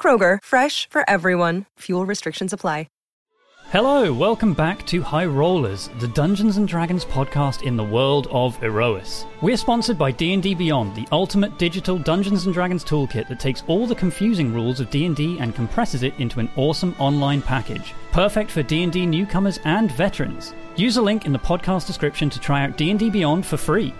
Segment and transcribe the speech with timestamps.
[0.00, 1.66] Kroger, fresh for everyone.
[1.80, 2.86] Fuel restrictions apply.
[3.72, 8.58] Hello, welcome back to High Rollers, the Dungeons and Dragons podcast in the world of
[8.64, 9.24] Aerois.
[9.42, 13.86] We're sponsored by D&D Beyond, the ultimate digital Dungeons and Dragons toolkit that takes all
[13.86, 18.64] the confusing rules of D&D and compresses it into an awesome online package, perfect for
[18.64, 20.52] D&D newcomers and veterans.
[20.74, 23.94] Use a link in the podcast description to try out D&D Beyond for free.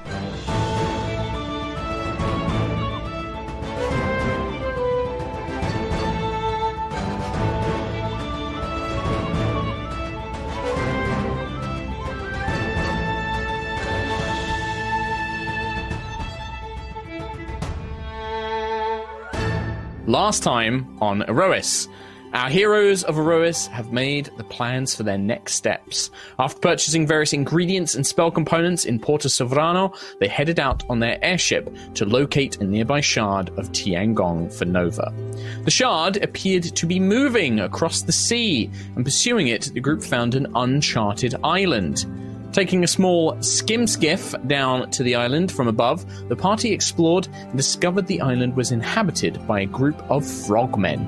[20.10, 21.86] Last time on Aerois.
[22.32, 26.10] Our heroes of Aerois have made the plans for their next steps.
[26.36, 31.24] After purchasing various ingredients and spell components in Porto Sovrano, they headed out on their
[31.24, 35.14] airship to locate a nearby shard of Tiangong for Nova.
[35.62, 40.34] The shard appeared to be moving across the sea, and pursuing it, the group found
[40.34, 42.04] an uncharted island.
[42.52, 47.56] Taking a small skim skiff down to the island from above, the party explored and
[47.56, 51.00] discovered the island was inhabited by a group of frogmen.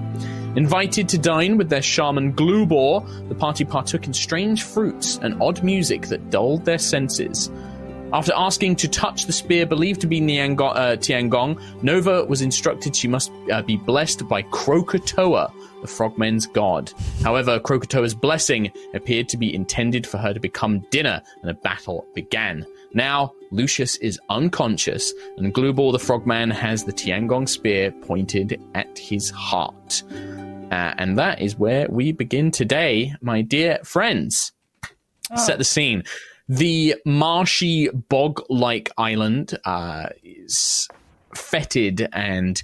[0.54, 5.64] Invited to dine with their shaman Glubor, the party partook in strange fruits and odd
[5.64, 7.50] music that dulled their senses.
[8.12, 12.94] After asking to touch the spear believed to be Niango- uh, Tiangong, Nova was instructed
[12.94, 16.92] she must uh, be blessed by Krakatoa, the frogmen's god.
[17.22, 22.06] However, Krakatoa's blessing appeared to be intended for her to become dinner, and a battle
[22.14, 22.66] began.
[22.92, 29.30] Now, Lucius is unconscious, and Glubor the frogman has the Tiangong spear pointed at his
[29.30, 30.02] heart.
[30.70, 34.52] Uh, and that is where we begin today, my dear friends.
[35.34, 36.02] Set the scene.
[36.52, 40.86] The marshy, bog like island uh, is
[41.34, 42.62] fetid and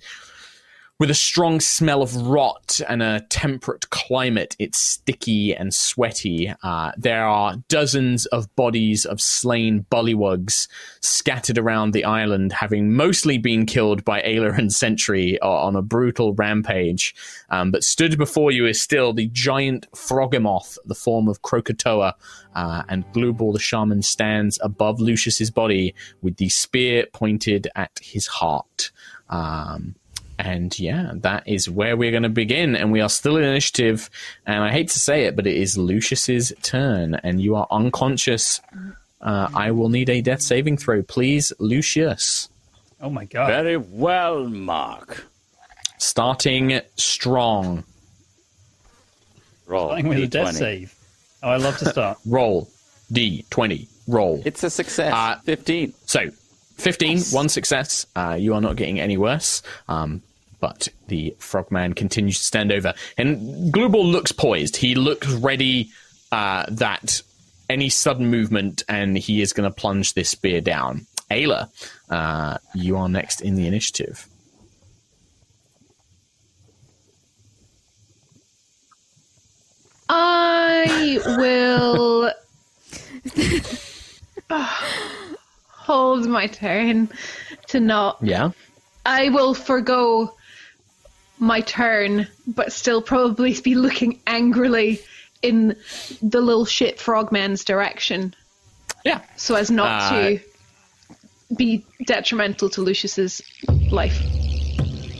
[0.98, 4.56] with a strong smell of rot and a temperate climate.
[4.58, 6.52] It's sticky and sweaty.
[6.64, 10.66] Uh, there are dozens of bodies of slain bullywugs
[11.00, 15.82] scattered around the island, having mostly been killed by Ayla and Sentry uh, on a
[15.82, 17.14] brutal rampage.
[17.50, 22.16] Um, but stood before you is still the giant Froghemoth, the form of Krakatoa,
[22.56, 28.26] uh, and Glubor the shaman stands above Lucius's body with the spear pointed at his
[28.26, 28.90] heart.
[29.28, 29.94] Um,
[30.38, 32.76] and yeah, that is where we're going to begin.
[32.76, 34.08] And we are still in initiative.
[34.46, 37.14] And I hate to say it, but it is Lucius's turn.
[37.16, 38.60] And you are unconscious.
[39.20, 42.48] Uh, I will need a death saving throw, please, Lucius.
[43.00, 43.48] Oh my god.
[43.48, 45.26] Very well, Mark.
[45.98, 47.84] Starting strong.
[49.66, 49.88] Roll.
[49.88, 50.94] Starting with a death save.
[51.42, 52.18] Oh, I love to start.
[52.26, 52.68] Roll
[53.12, 53.88] D20.
[54.06, 54.42] Roll.
[54.44, 55.12] It's a success.
[55.12, 55.92] Uh, 15.
[56.06, 56.30] So,
[56.76, 58.06] 15, one success.
[58.14, 59.62] Uh, you are not getting any worse.
[59.88, 60.22] Um,
[60.60, 62.94] but the frogman continues to stand over.
[63.16, 64.76] And Glubor looks poised.
[64.76, 65.90] He looks ready
[66.32, 67.22] uh, that
[67.68, 71.06] any sudden movement and he is going to plunge this spear down.
[71.30, 71.68] Ayla,
[72.10, 74.26] uh, you are next in the initiative.
[80.08, 82.32] I will
[85.68, 87.10] hold my turn
[87.68, 88.16] to not.
[88.22, 88.52] Yeah.
[89.04, 90.34] I will forego
[91.38, 95.00] my turn, but still probably be looking angrily
[95.42, 95.76] in
[96.20, 98.34] the little shit frogman's direction,
[99.04, 99.20] Yeah.
[99.36, 100.40] so as not Uh, to
[101.56, 103.40] be detrimental to Lucius's
[103.90, 104.20] life.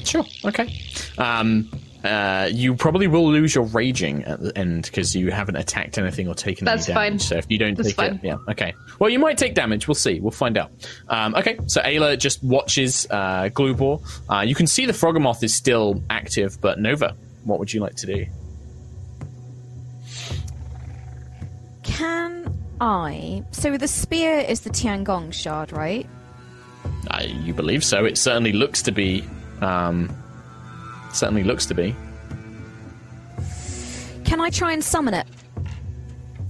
[0.05, 0.25] Sure.
[0.45, 0.75] Okay.
[1.19, 1.71] Um,
[2.05, 6.29] uh, you probably will lose your raging at the end because you haven't attacked anything
[6.29, 7.07] or taken That's any fine.
[7.13, 7.23] damage.
[7.23, 8.15] So if you don't That's take fine.
[8.17, 8.75] it, yeah, okay.
[8.99, 9.89] Well, you might take damage.
[9.89, 10.21] We'll see.
[10.21, 10.71] We'll find out.
[11.09, 11.59] Um, okay.
[11.67, 14.01] So Ayla just watches uh, Glubor.
[14.31, 17.97] Uh, you can see the Froghemoth is still active, but Nova, what would you like
[17.97, 18.27] to do?
[21.83, 23.43] Can I?
[23.51, 26.07] So the spear is the Tiangong shard, right?
[27.11, 28.05] Uh, you believe so?
[28.05, 29.25] It certainly looks to be.
[29.61, 30.15] Um,
[31.19, 31.95] certainly looks to be.
[34.25, 35.27] Can I try and summon it?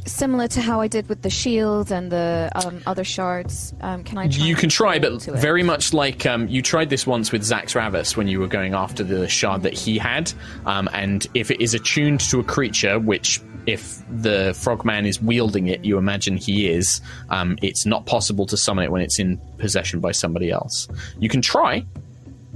[0.09, 3.73] similar to how I did with the shield and the um, other shards?
[3.81, 4.29] Um, can I?
[4.29, 7.75] Try You can try, but very much like um, you tried this once with Zax
[7.75, 10.33] Ravis when you were going after the shard that he had.
[10.67, 15.69] Um, and if it is attuned to a creature, which if the frogman is wielding
[15.69, 19.39] it, you imagine he is, um, it's not possible to summon it when it's in
[19.59, 20.89] possession by somebody else.
[21.19, 21.85] You can try,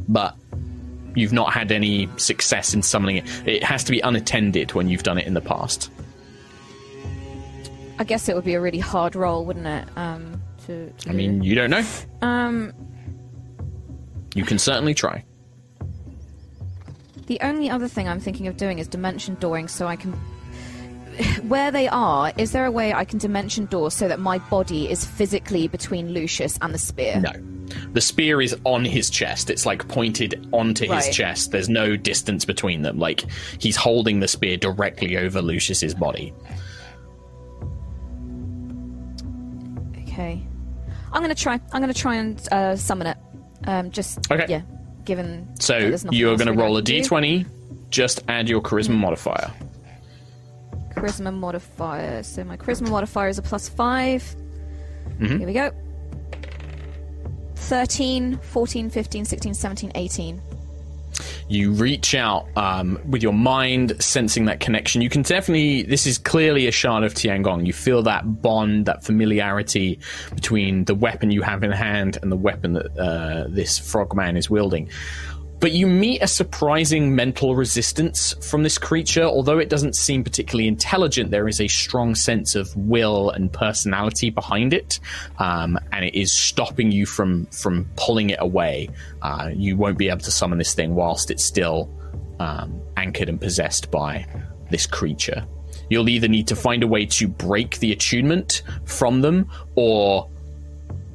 [0.08, 0.34] but
[1.14, 3.24] you've not had any success in summoning it.
[3.46, 5.90] It has to be unattended when you've done it in the past.
[7.98, 9.86] I guess it would be a really hard roll, wouldn't it?
[9.96, 11.84] Um, to, to I mean, you don't know.
[12.22, 12.72] um,
[14.34, 15.24] You can certainly try.
[17.26, 20.12] the only other thing I'm thinking of doing is dimension dooring, so I can.
[21.46, 24.90] Where they are, is there a way I can dimension door so that my body
[24.90, 27.20] is physically between Lucius and the spear?
[27.20, 27.32] No.
[27.92, 29.50] The spear is on his chest.
[29.50, 31.12] It's like pointed onto his Right.
[31.12, 31.50] chest.
[31.52, 32.98] There's no distance between them.
[32.98, 33.24] Like
[33.58, 36.32] he's holding the spear directly over Lucius's body.
[40.02, 40.42] Okay.
[41.12, 41.60] I'm gonna try.
[41.72, 43.16] I'm gonna try and uh, summon it.
[43.64, 44.46] Um, just Okay.
[44.48, 44.62] yeah.
[45.04, 45.78] Given So
[46.12, 47.00] you're going to roll a can do.
[47.02, 47.46] d20.
[47.90, 49.50] Just add your charisma modifier.
[50.94, 52.22] Charisma modifier.
[52.22, 54.36] So my charisma modifier is a plus 5
[55.19, 55.38] Mm-hmm.
[55.38, 55.70] Here we go.
[57.62, 60.42] 13, 14, 15, 16, 17, 18.
[61.48, 65.02] You reach out um, with your mind, sensing that connection.
[65.02, 65.82] You can definitely.
[65.82, 67.66] This is clearly a shard of Tiangong.
[67.66, 70.00] You feel that bond, that familiarity
[70.34, 74.48] between the weapon you have in hand and the weapon that uh, this frogman is
[74.48, 74.88] wielding.
[75.62, 79.22] But you meet a surprising mental resistance from this creature.
[79.22, 84.30] Although it doesn't seem particularly intelligent, there is a strong sense of will and personality
[84.30, 84.98] behind it,
[85.38, 88.88] um, and it is stopping you from from pulling it away.
[89.22, 91.88] Uh, you won't be able to summon this thing whilst it's still
[92.40, 94.26] um, anchored and possessed by
[94.72, 95.46] this creature.
[95.88, 100.28] You'll either need to find a way to break the attunement from them, or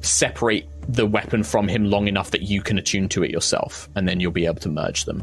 [0.00, 4.08] separate the weapon from him long enough that you can attune to it yourself, and
[4.08, 5.22] then you'll be able to merge them.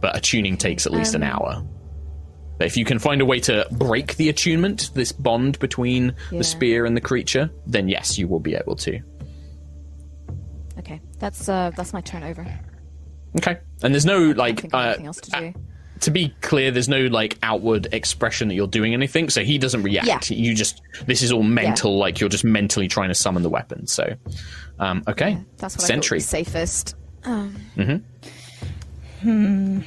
[0.00, 1.64] But attuning takes at least an hour.
[2.58, 6.38] But if you can find a way to break the attunement, this bond between Yeah.
[6.38, 9.00] the spear and the creature, then yes, you will be able to.
[10.78, 12.46] Okay, that's uh, that's my turn over.
[13.36, 13.58] Okay.
[13.82, 15.54] And there's no like uh, else to do.
[16.00, 19.82] To be clear, there's no like outward expression that you're doing anything, so he doesn't
[19.82, 20.30] react.
[20.30, 20.36] Yeah.
[20.36, 23.86] You just this is all mental, like you're just mentally trying to summon the weapon.
[23.86, 24.14] So,
[24.78, 26.18] um, okay, That's what sentry.
[26.18, 26.96] I thought was safest.
[29.24, 29.84] You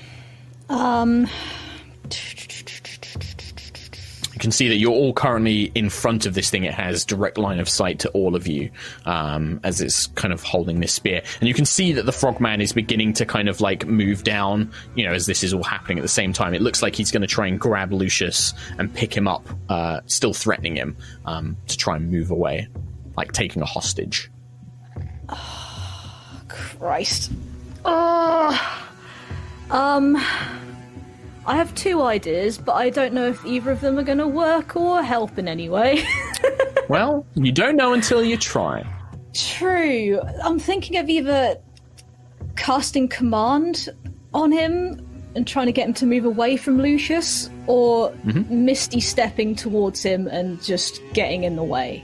[4.42, 6.66] can see that you're all currently in front of this thing.
[6.66, 8.70] It has direct line of sight to all of you
[9.06, 11.22] um, as it's kind of holding this spear.
[11.40, 14.72] And you can see that the frogman is beginning to kind of like move down,
[14.96, 16.54] you know, as this is all happening at the same time.
[16.54, 20.02] It looks like he's going to try and grab Lucius and pick him up, uh,
[20.08, 22.68] still threatening him um, to try and move away,
[23.16, 24.30] like taking a hostage.
[26.48, 27.32] Christ.
[27.86, 28.88] Oh.
[29.70, 30.18] Um.
[31.46, 34.28] I have two ideas, but I don't know if either of them are going to
[34.28, 36.04] work or help in any way.
[36.92, 38.86] Well, you don't know until you try.
[39.34, 40.20] True.
[40.44, 41.56] I'm thinking of either
[42.58, 43.88] casting command
[44.34, 45.00] on him
[45.34, 48.66] and trying to get him to move away from Lucius, or mm-hmm.
[48.66, 52.04] Misty stepping towards him and just getting in the way.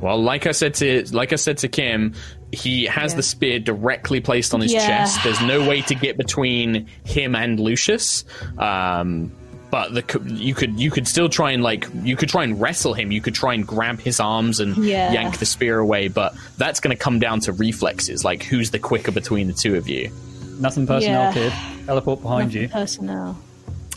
[0.00, 2.14] Well, like I said to like I said to Kim,
[2.52, 3.16] he has Yeah.
[3.16, 4.86] the spear directly placed on his Yeah.
[4.86, 5.22] chest.
[5.24, 8.24] There's no way to get between him and Lucius.
[8.58, 9.32] Um,
[9.70, 10.02] but the
[10.34, 13.12] you could you could still try and like you could try and wrestle him.
[13.12, 15.12] You could try and grab his arms and Yeah.
[15.12, 16.08] yank the spear away.
[16.08, 18.24] But that's going to come down to reflexes.
[18.24, 20.10] Like who's the quicker between the two of you.
[20.58, 21.32] Nothing personnel, Yeah.
[21.32, 21.52] kid.
[21.86, 22.68] Teleport behind you.
[22.68, 23.36] Personnel.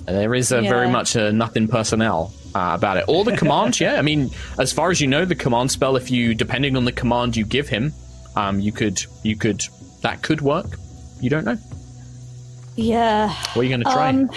[0.05, 3.05] There is a very much a nothing personnel uh, about it.
[3.07, 3.95] All the commands, yeah.
[3.95, 6.91] I mean, as far as you know, the command spell, if you depending on the
[6.91, 7.93] command you give him,
[8.35, 9.63] um, you could you could
[10.01, 10.77] that could work.
[11.19, 11.57] You don't know.
[12.75, 13.29] Yeah.
[13.53, 14.09] What are you going to try?
[14.09, 14.29] Um,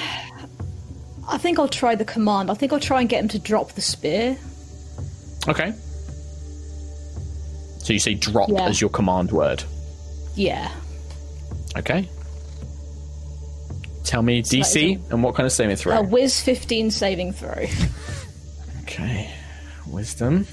[1.29, 2.51] I think I'll try the command.
[2.51, 4.37] I think I'll try and get him to drop the spear.
[5.49, 5.73] okay.
[7.79, 8.67] So you say drop Yeah.
[8.67, 9.63] as your command word.
[10.35, 10.71] Yeah.
[11.77, 12.09] Okay.
[14.05, 15.99] Tell me DC and what kind of saving throw.
[15.99, 17.65] A whiz 15 saving throw.
[18.83, 19.31] Okay.
[19.89, 20.47] Wisdom.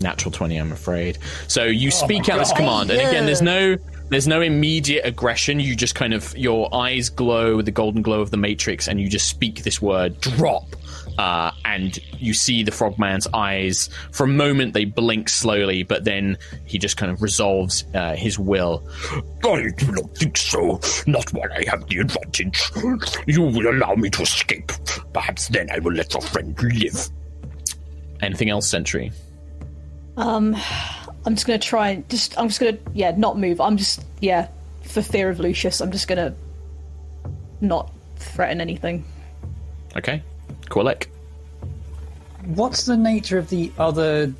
[0.00, 1.18] Natural twenty, I'm afraid.
[1.46, 3.76] So you speak my out this command, and again, there's no
[4.08, 5.60] there's no immediate aggression.
[5.60, 9.00] You just kind of your eyes glow with the golden glow of the Matrix, and
[9.00, 10.64] you just speak this word, drop.
[11.18, 13.90] Uh, and you see the frogman's eyes.
[14.12, 18.38] For a moment, they blink slowly, but then he just kind of resolves uh, his
[18.38, 18.88] will.
[19.42, 20.80] I do not think so.
[21.08, 22.70] Not while I have the advantage.
[23.26, 24.70] You will allow me to escape.
[25.12, 27.08] Perhaps then I will let your friend live.
[28.22, 29.10] Anything else, Sentry?
[30.18, 30.56] Um,
[31.24, 32.36] I'm just gonna try and just.
[32.38, 33.60] I'm just gonna yeah, not move.
[33.60, 34.48] I'm just yeah,
[34.82, 35.80] for fear of Lucius.
[35.80, 36.34] I'm just gonna
[37.60, 39.04] not threaten anything.
[39.96, 40.22] Okay.
[40.66, 41.06] Quilek.
[42.46, 44.32] What's the nature of the other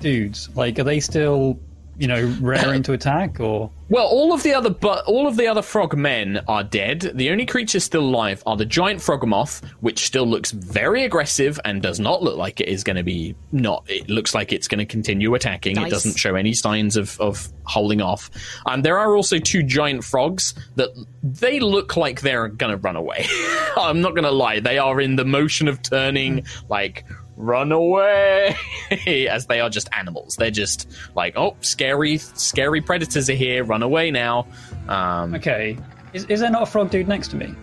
[0.00, 0.48] dudes?
[0.56, 1.58] Like, are they still,
[1.98, 5.48] you know, raring to attack, or Well, all of the other but all of the
[5.48, 7.10] other frog men are dead.
[7.14, 11.58] The only creatures still alive are the giant frog moth, which still looks very aggressive
[11.64, 13.84] and does not look like it is going to be not.
[13.88, 15.76] It looks like it's going to continue attacking.
[15.76, 18.30] It doesn't show any signs of of holding off.
[18.66, 20.90] Um, there are also two giant frogs that
[21.24, 23.26] they look like they're going to run away.
[23.76, 27.04] I'm not going to lie; they are in the motion of turning, like
[27.40, 28.56] run away.
[29.06, 30.36] As they are just animals.
[30.36, 33.64] They're just like oh scary scary predators are here.
[33.64, 34.46] Run away now.
[34.88, 35.78] Um okay?
[36.12, 37.54] Is, is there not a frog dude next to me?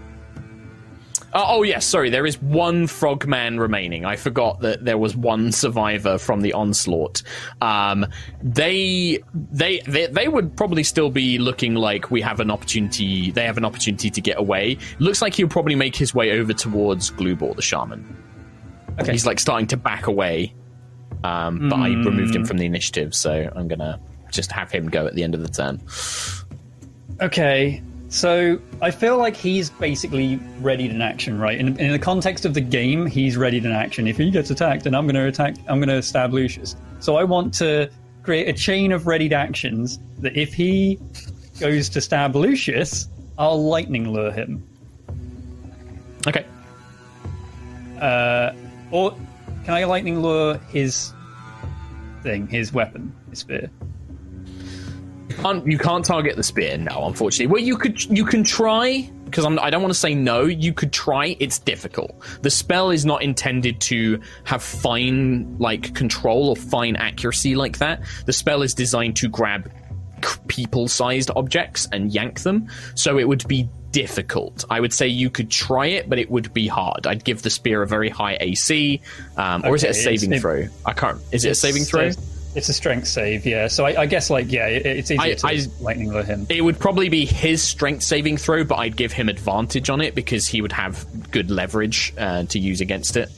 [1.33, 1.85] oh, oh yes.
[1.85, 2.09] Sorry.
[2.09, 4.05] There is one frogman remaining.
[4.05, 7.23] I forgot that there was one survivor from the onslaught.
[7.61, 8.05] Um
[8.41, 13.45] they they they, they would probably still be looking like we have an opportunity they
[13.45, 14.77] have an opportunity to get away.
[14.99, 18.26] Looks like he'll probably make his way over towards glubor the shaman
[18.99, 19.11] Okay.
[19.11, 20.53] he's like starting to back away
[21.23, 23.99] um, but I removed him from the initiative, so I'm gonna
[24.31, 25.81] just have him go at the end of the turn.
[27.21, 31.57] Okay, so I feel like he's basically readied an action, right?
[31.57, 34.07] In, in the context of the game, he's readied an action.
[34.07, 35.55] If he gets attacked, then I'm going to attack.
[35.67, 36.75] I'm going to stab Lucius.
[36.99, 37.89] So I want to
[38.23, 40.99] create a chain of readied actions that if he
[41.59, 44.63] goes to stab Lucius, I'll lightning lure him.
[46.27, 46.45] Okay.
[48.91, 49.11] Or
[49.65, 51.13] can I lightning lure his
[52.23, 53.69] thing, his weapon, his spear?
[55.29, 57.47] Can't, you can't target the spear, no, unfortunately.
[57.47, 60.45] Well, you could, you can try because I don't want to say no.
[60.45, 61.35] You could try.
[61.39, 62.15] It's difficult.
[62.41, 68.01] The spell is not intended to have fine like control or fine accuracy like that.
[68.25, 69.69] The spell is designed to grab
[70.23, 72.67] c- people-sized objects and yank them.
[72.95, 74.63] So it would be difficult.
[74.69, 77.07] I would say you could try it, but it would be hard.
[77.07, 79.01] I'd give the spear a very high AC,
[79.37, 80.67] um, or is it a saving it- throw?
[80.85, 81.19] I can't.
[81.31, 82.11] Is it a saving throw?
[82.55, 83.67] It's a strength save, yeah.
[83.67, 86.47] So I, I guess, like, yeah, it, it's easier I- to I- lightning lure him.
[86.49, 90.15] It would probably be his strength saving throw, but I'd give him advantage on it
[90.15, 93.29] because he would have good leverage uh, to use against it.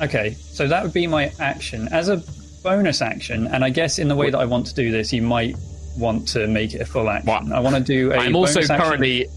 [0.00, 1.88] Okay, so that would be my action.
[1.90, 2.22] As a
[2.62, 5.22] bonus action, and I guess in the way that I want to do this, you
[5.22, 5.56] might
[5.96, 7.28] want to make it a full action.
[7.28, 7.52] What?
[7.52, 9.28] I want to do a I'm also action- currently.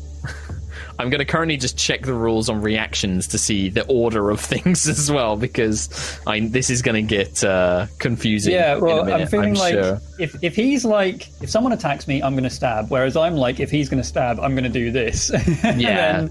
[0.99, 4.39] I'm going to currently just check the rules on reactions to see the order of
[4.49, 8.53] things as well because I this is going to get uh, confusing.
[8.53, 10.01] Yeah, well, minute, I'm feeling like sure.
[10.19, 12.89] if, if he's like, if someone attacks me, I'm going to stab.
[12.89, 15.31] Whereas I'm like, if he's going to stab, I'm going to do this.
[15.79, 16.27] Yeah.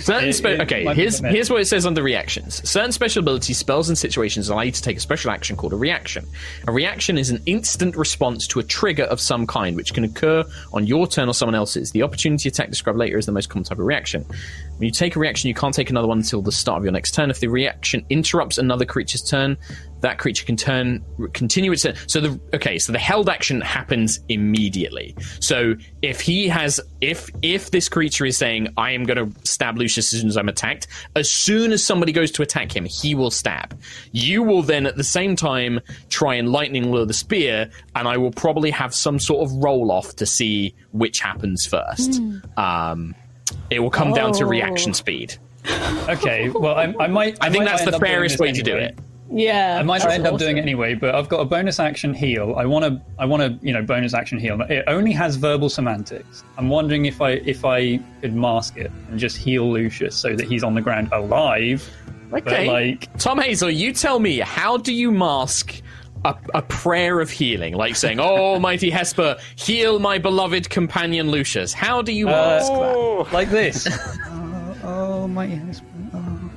[0.00, 2.68] Certain spe- it okay, here's here's what it says under reactions.
[2.68, 5.76] Certain special abilities, spells, and situations allow you to take a special action called a
[5.76, 6.26] reaction.
[6.66, 10.44] A reaction is an instant response to a trigger of some kind, which can occur
[10.72, 11.92] on your turn or someone else's.
[11.92, 14.09] The opportunity attack described later is the most common type of reaction.
[14.18, 16.92] When you take a reaction, you can't take another one until the start of your
[16.92, 17.28] next turn.
[17.28, 19.58] If the reaction interrupts another creature's turn,
[20.00, 21.96] that creature can turn continue its turn.
[22.06, 25.14] So the okay, so the held action happens immediately.
[25.40, 29.76] So if he has if if this creature is saying I am going to stab
[29.76, 33.14] Lucius as soon as I'm attacked, as soon as somebody goes to attack him, he
[33.14, 33.78] will stab.
[34.12, 38.16] You will then at the same time try and lightning lure the spear, and I
[38.16, 42.18] will probably have some sort of roll off to see which happens first.
[42.56, 43.14] Um,
[43.70, 44.48] it will come down to Oh.
[44.48, 45.36] reaction speed.
[46.08, 47.36] okay, well, I, I might.
[47.40, 48.98] I think might that's the fairest this way to do it.
[49.32, 51.78] Yeah, I might not that's end up doing it anyway, but I've got a bonus
[51.78, 52.56] action heal.
[52.56, 54.60] I want to, I want to, you know, bonus action heal.
[54.62, 56.42] It only has verbal semantics.
[56.58, 60.48] I'm wondering if I, if I could mask it and just heal Lucius so that
[60.48, 61.88] he's on the ground alive.
[62.32, 62.66] Okay.
[62.66, 65.80] But like, Tom Hazel, you tell me, how do you mask
[66.24, 67.74] a, a prayer of healing?
[67.74, 71.72] Like saying, Oh, mighty Hesper, heal my beloved companion Lucius.
[71.72, 73.28] How do you uh, mask that?
[73.32, 73.88] like this.
[74.82, 76.10] Uh, oh, oh, my husband.
[76.14, 76.50] Oh.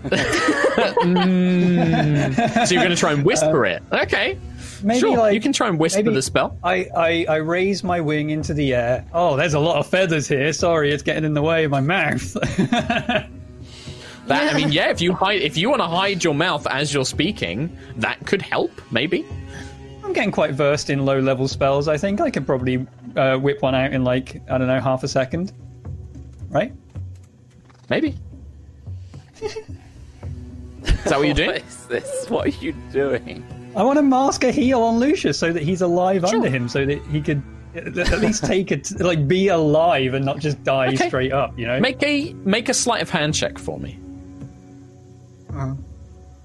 [2.65, 3.83] So you're going to try and whisper uh, it.
[3.91, 4.39] Okay.
[4.81, 6.57] Maybe sure, like you can try and whisper the spell.
[6.63, 9.05] I, I, I raise my wing into the air.
[9.13, 10.53] Oh, there's a lot of feathers here.
[10.53, 12.37] Sorry, it's getting in the way of my mouth.
[14.27, 16.93] That I mean, yeah, if you hide if you want to hide your mouth as
[16.93, 19.25] you're speaking, that could help, maybe.
[20.03, 21.87] I'm getting quite versed in low level spells.
[21.87, 25.03] I think I could probably uh, whip one out in like I don't know half
[25.03, 25.53] a second.
[26.49, 26.73] Right?
[27.89, 28.15] Maybe.
[29.41, 29.55] Is
[31.05, 31.47] that what you're doing?
[31.49, 32.29] What is this?
[32.29, 33.45] What are you doing?
[33.75, 36.85] I want to mask a heal on Lucius so that he's alive under him, so
[36.85, 37.41] that he could
[37.75, 41.07] at at least take it, like be alive and not just die Okay.
[41.07, 41.57] straight up.
[41.57, 41.79] You know.
[41.79, 43.97] Make a make a sleight of hand check for me.
[45.51, 45.73] uh,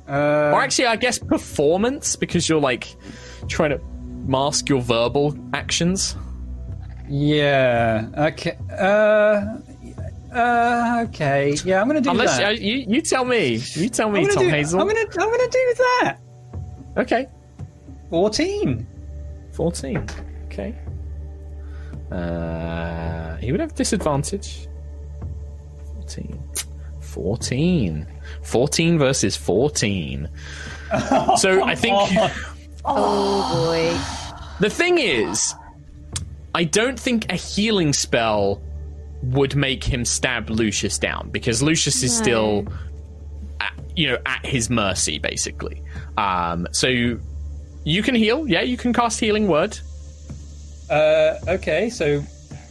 [0.09, 2.97] Or actually, I guess performance because you're like
[3.47, 3.81] trying to
[4.27, 6.17] mask your verbal actions.
[7.09, 8.09] yeah.
[8.33, 8.59] Okay.
[8.71, 9.59] Uh.
[10.33, 11.05] Uh.
[11.09, 11.57] Okay.
[11.65, 11.81] Yeah.
[11.81, 12.47] I'm gonna do Unless that.
[12.47, 14.81] uh, you you tell me, you tell me, Tom do, Hazel.
[14.81, 15.01] I'm gonna.
[15.01, 16.19] I'm gonna do that.
[16.99, 17.27] Okay,
[18.11, 18.87] Fourteen.
[19.53, 20.05] fourteen.
[20.47, 20.75] Okay.
[22.11, 24.67] Uh, he would have disadvantage.
[25.95, 26.43] 14.
[27.01, 28.07] 14.
[28.43, 30.29] 14 versus 14.
[31.37, 31.97] so I think
[32.85, 33.97] Oh boy.
[34.61, 35.55] the thing is,
[36.55, 38.63] I don't think a healing spell
[39.23, 42.23] would make him stab Lucius down because Lucius is No.
[42.25, 42.69] still,
[43.61, 45.83] at, you know, at his mercy basically.
[46.17, 49.79] Um, so you can heal, yeah, you can cast healing word.
[50.91, 51.35] Uh.
[51.49, 51.91] Okay.
[51.91, 52.23] So,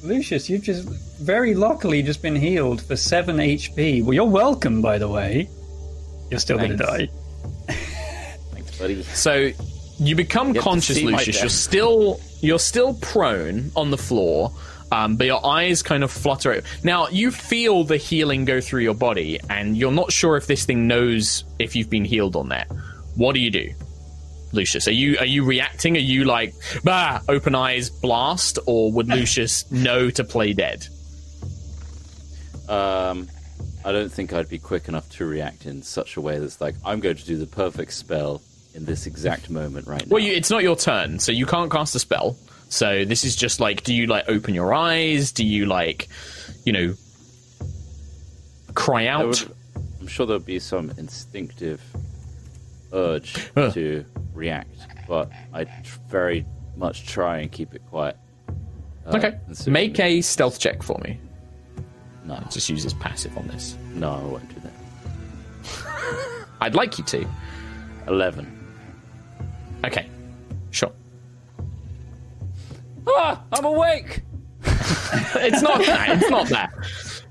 [0.04, 0.88] Lucius, you've just
[1.20, 4.04] very luckily just been healed for seven HP.
[4.04, 5.50] Well, you're welcome, by the way.
[6.32, 7.10] You're still gonna die.
[7.68, 8.44] Thanks.
[8.54, 9.04] Thanks, buddy.
[9.04, 9.52] So
[10.00, 11.40] you become to conscious, Lucius.
[11.40, 14.52] You're still you're still prone on the floor,
[14.92, 16.62] um, but your eyes kind of flutter.
[16.84, 20.66] Now you feel the healing go through your body, and you're not sure if this
[20.66, 22.68] thing knows if you've been healed on that.
[23.16, 23.74] What do you do,
[24.52, 24.88] Lucius?
[24.88, 25.96] Are you are you reacting?
[25.96, 30.88] Are you like bah, open eyes, blast, or would Lucius know to play dead?
[32.70, 33.30] Um,
[33.86, 36.76] I don't think I'd be quick enough to react in such a way that's like
[36.86, 38.42] I'm going to do the perfect spell
[38.78, 40.14] in this exact moment right now.
[40.14, 42.38] Well, you, it's not your turn, so you can't cast a spell.
[42.70, 45.32] So this is just like, do you like open your eyes?
[45.32, 46.08] Do you like,
[46.64, 46.94] you know,
[48.76, 49.28] cry out?
[49.28, 49.54] would-
[50.00, 51.82] I'm sure there'll be some instinctive
[52.94, 53.72] urge Huh.
[53.72, 56.46] to react, but I tr- very
[56.78, 58.16] much try and keep it quiet.
[59.06, 59.38] Uh, okay,
[59.70, 61.20] make a stealth check for me.
[62.26, 63.76] no, Just use his passive on this.
[63.96, 66.46] no, I won't do that.
[66.62, 67.28] I'd like you to.
[68.08, 68.57] Eleven.
[69.86, 70.10] Okay,
[70.72, 70.92] sure.
[73.08, 74.22] Ah, I'm awake.
[74.64, 76.18] it's not that.
[76.18, 76.72] It's not that.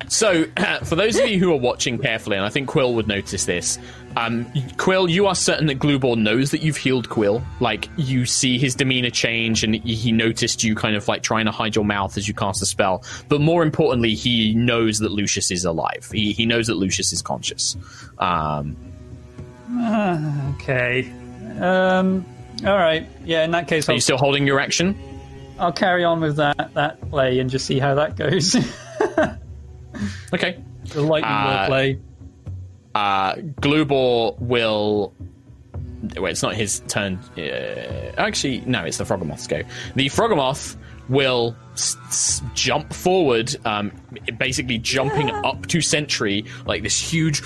[0.09, 0.45] So,
[0.85, 3.79] for those of you who are watching carefully, and I think Quill would notice this,
[4.17, 4.47] um,
[4.79, 7.43] Quill, you are certain that Glubor knows that you've healed Quill.
[7.61, 11.51] Like, you see his demeanor change, and he noticed you kind of like trying to
[11.51, 13.05] hide your mouth as you cast a spell.
[13.29, 16.09] But more importantly, he knows that Lucius is alive.
[16.13, 17.77] He, he knows that Lucius is conscious.
[18.19, 18.77] Um,
[20.55, 21.13] Okay.
[21.61, 22.25] Um.
[22.65, 23.07] All right.
[23.25, 23.45] Yeah.
[23.45, 24.97] In that case, are I'll, you still holding your action?
[25.59, 28.57] I'll carry on with that that play and just see how that goes.
[30.33, 30.63] Okay.
[30.93, 31.99] the lightning Uh, play.
[32.95, 35.15] uh, Glubor will.
[36.19, 37.19] Wait, it's not his turn.
[37.39, 39.63] Uh, actually, no, it's the Froghemoth's go.
[39.95, 40.77] The Froghemoth
[41.09, 43.93] will s- s- jump forward, um,
[44.39, 47.43] basically jumping up to Sentry, like this huge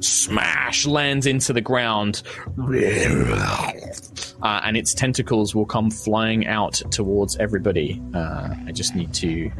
[0.00, 2.22] smash lands into the ground.
[4.42, 8.02] Uh, and its tentacles will come flying out towards everybody.
[8.14, 9.50] Uh, I just need to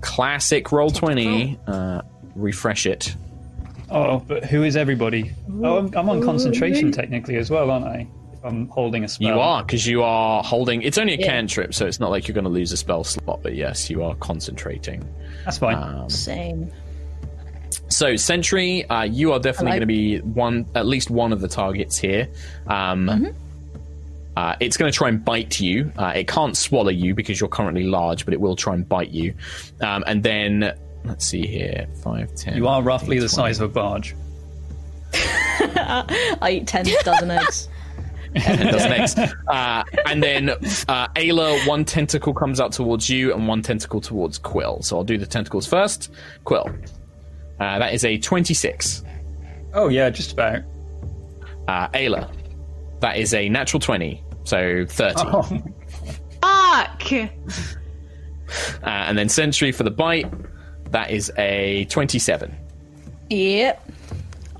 [0.00, 2.02] classic roll 20, uh,
[2.34, 3.14] refresh it.
[3.90, 5.32] Oh, but who is everybody?
[5.62, 8.06] Oh, I'm, I'm on concentration technically as well, aren't I?
[8.38, 9.28] If I'm holding a spell.
[9.28, 10.82] You are because you are holding.
[10.82, 11.26] It's only a Yeah.
[11.26, 13.40] cantrip, so it's not like you're going to lose a spell slot.
[13.42, 15.04] But yes, you are concentrating.
[15.44, 15.76] That's fine.
[15.76, 16.70] Um, Same.
[17.88, 21.48] so Sentry, uh, you are definitely going to be one, at least one of the
[21.48, 22.28] targets here.
[22.68, 23.26] Um, Mm-hmm.
[24.36, 25.90] uh, it's going to try and bite you.
[25.98, 29.10] Uh, it can't swallow you because you're currently large, but it will try and bite
[29.10, 29.34] you.
[29.80, 32.56] Um, and then let's see here, five, ten.
[32.56, 34.14] you are roughly 15, the size of a barge.
[35.14, 37.68] I eat ten dozen eggs.
[38.34, 39.18] and does next.
[39.48, 44.38] Uh, and then uh, Ayla, one tentacle comes out towards you and one tentacle towards
[44.38, 44.82] Quill.
[44.82, 46.12] So I'll do the tentacles first.
[46.44, 46.68] Quill.
[47.60, 49.02] Uh, that is a 26.
[49.74, 50.62] Oh yeah, just about.
[51.66, 52.30] Uh, Ayla.
[53.00, 54.22] That is a natural 20.
[54.44, 55.14] So 30.
[55.18, 55.62] Oh,
[56.42, 57.12] Fuck!
[57.12, 57.28] Uh,
[58.86, 60.26] and then Sentry for the bite.
[60.92, 62.56] That is a 27.
[63.30, 63.90] Yep.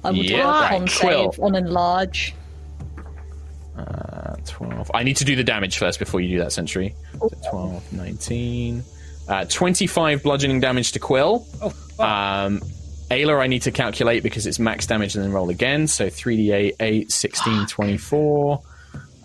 [0.04, 0.44] I will do Yep.
[0.44, 1.32] a Right, con Quill.
[1.32, 2.34] save on enlarge.
[3.78, 4.90] Uh, 12.
[4.92, 6.94] I need to do the damage first before you do that, Sentry.
[7.20, 8.82] So 12, 19.
[9.28, 11.46] Uh, 25 bludgeoning damage to Quill.
[11.62, 12.00] oh fuck.
[12.00, 12.60] Um,
[13.10, 15.86] Ayla, I need to calculate because it's max damage and then roll again.
[15.86, 18.62] So 3d8, 8, 16, 24.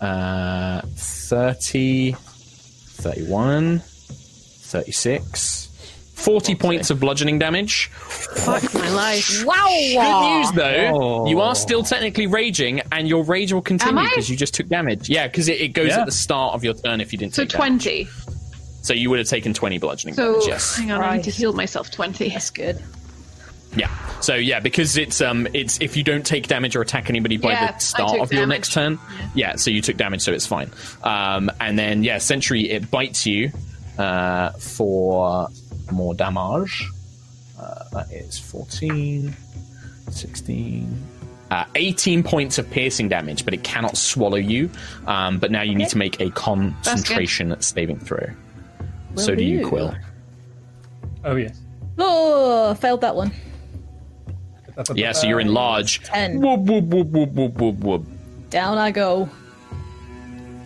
[0.00, 5.63] Uh, uh, 30, 31, 36,
[6.24, 7.86] 40 points of bludgeoning damage.
[7.88, 9.44] Fuck my life.
[9.44, 9.54] Wow!
[9.66, 10.90] Good news, though.
[10.94, 11.26] Oh.
[11.28, 15.08] You are still technically raging, and your rage will continue because you just took damage.
[15.08, 16.00] Yeah, because it, it goes Yeah.
[16.00, 17.84] at the start of your turn if you didn't So take damage.
[17.84, 18.08] 20.
[18.82, 20.76] So you would have taken 20 bludgeoning So damage, yes.
[20.76, 22.28] hang on, I need to heal myself 20.
[22.30, 22.82] That's good.
[23.76, 23.90] Yeah.
[24.20, 27.50] So yeah, because it's um it's if you don't take damage or attack anybody by
[27.52, 28.56] Yeah, the start took of your damage.
[28.56, 28.98] next turn.
[29.34, 29.56] Yeah.
[29.56, 30.70] so you took damage, so it's fine.
[31.02, 33.50] Um and then yeah, Sentry it bites you
[33.98, 35.48] uh for
[35.92, 36.88] more damage.
[37.58, 39.34] Uh, that is 14,
[40.10, 41.06] 16,
[41.50, 44.70] uh, 18 points of piercing damage, but it cannot swallow you.
[45.06, 48.26] Um, but now you need to make a concentration saving throw.
[49.16, 49.68] so do you, do.
[49.68, 49.94] Quill.
[51.24, 51.60] Oh yes.
[51.98, 53.32] Oh, failed that one.
[54.94, 56.02] Yeah, so you're in large.
[56.02, 56.40] Ten.
[56.40, 58.06] Whoop, whoop, whoop, whoop, whoop, whoop, whoop.
[58.50, 59.28] Down I go.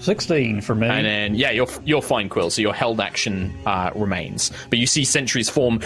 [0.00, 0.86] Sixteen for me.
[0.86, 2.50] And then, yeah, you're you're fine, Quill.
[2.50, 5.80] So your held action uh, remains, but you see Sentry's form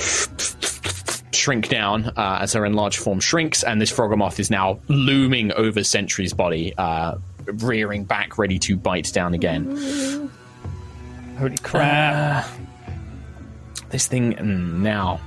[1.33, 5.83] shrink down uh, as her enlarged form shrinks, and this Froghemoth is now looming over
[5.83, 10.31] Sentry's body, uh, rearing back, ready to bite down again.
[11.39, 12.47] Holy crap!
[13.89, 15.21] This thing mm, now,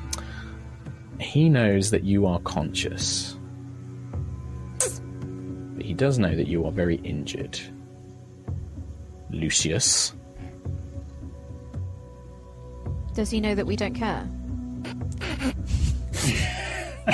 [1.19, 3.35] he knows that you are conscious,
[4.79, 7.59] but he does know that you are very injured.
[9.35, 10.13] Lucius.
[13.13, 14.29] Does he know that we don't care?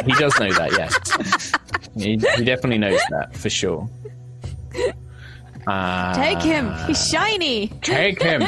[0.05, 1.51] He does know that, yes.
[1.97, 3.89] he, he definitely knows that for sure.
[5.67, 6.73] Uh, Take him!
[6.87, 7.67] He's shiny!
[7.81, 8.43] Take him.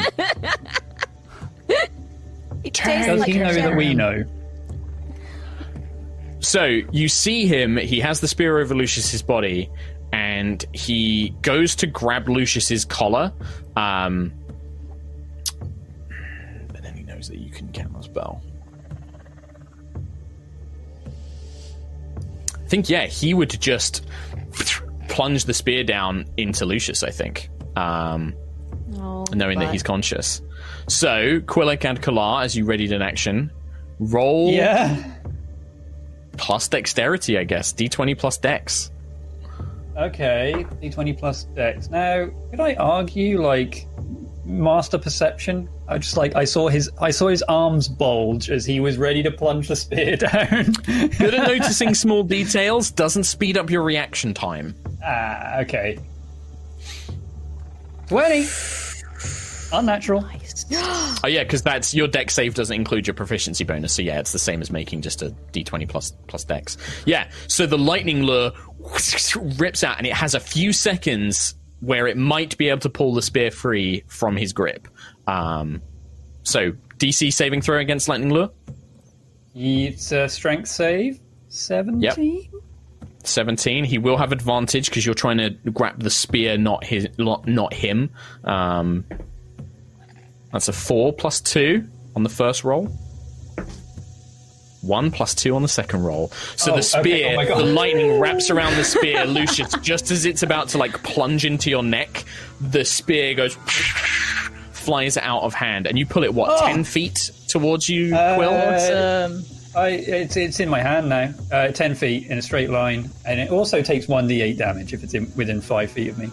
[2.64, 4.24] He tastes Does like he know that we know?
[6.40, 7.76] So you see him.
[7.76, 9.70] He has the spear over Lucius's body,
[10.14, 13.32] and he goes to grab Lucius's collar.
[13.76, 14.32] Um,
[16.68, 18.40] but then he knows that you can count the spell.
[22.54, 24.06] I think yeah, he would just
[25.08, 27.02] plunge the spear down into Lucius.
[27.02, 27.50] I think.
[27.76, 28.34] Um,
[28.96, 30.40] Oh, knowing that he's conscious.
[30.88, 33.50] So, Quillic and Kalar, as you readied an action,
[33.98, 35.02] roll Yeah.
[36.36, 37.72] plus dexterity, I guess.
[37.72, 38.90] D20 plus dex.
[39.96, 40.66] Okay.
[40.82, 41.88] D20 plus Dex.
[41.90, 43.86] Now, could I argue like
[44.44, 45.68] master perception?
[45.86, 49.22] I just like I saw his I saw his arms bulge as he was ready
[49.22, 50.72] to plunge the spear down.
[51.18, 54.74] Good at noticing small details doesn't speed up your reaction time.
[55.04, 55.98] ah, okay.
[58.08, 58.46] Twenty.
[59.72, 60.24] Unnatural.
[61.22, 63.94] Oh yeah, because that's your deck save doesn't include your proficiency bonus.
[63.94, 66.76] So yeah, it's the same as making just a d20 plus plus dex.
[67.06, 67.30] Yeah.
[67.48, 68.52] So the lightning lure
[69.56, 73.14] rips out, and it has a few seconds where it might be able to pull
[73.14, 74.86] the spear free from his grip.
[75.26, 75.80] Um,
[76.42, 78.50] so DC saving throw against lightning lure.
[79.54, 81.20] It's a strength save.
[81.48, 82.50] Seventeen.
[83.26, 87.72] 17 he will have advantage because you're trying to grab the spear not his not
[87.72, 88.10] him
[88.44, 89.02] um,
[90.54, 91.84] that's a 4 plus 2
[92.16, 92.88] on the first roll
[94.82, 97.52] 1 plus 2 on the second roll so Oh, the spear okay.
[97.52, 101.44] Oh the lightning wraps around the spear lucius just as it's about to like plunge
[101.44, 102.24] into your neck
[102.60, 103.54] the spear goes
[104.72, 109.26] flies out of hand and you pull it what 10 feet towards you quill Uh,
[109.26, 109.44] Um,
[109.76, 111.34] I, it's it's in my hand now.
[111.50, 115.02] Uh, Ten feet in a straight line, and it also takes one d8 damage if
[115.02, 116.30] it's in, within five feet of me.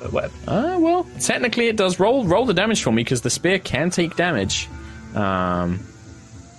[0.00, 0.34] But whatever.
[0.46, 1.98] Uh, well, technically it does.
[1.98, 4.68] Roll roll the damage for me because the spear can take damage.
[5.14, 5.78] Um,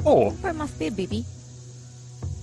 [0.03, 0.31] Four.
[0.31, 1.25] Where must be a baby?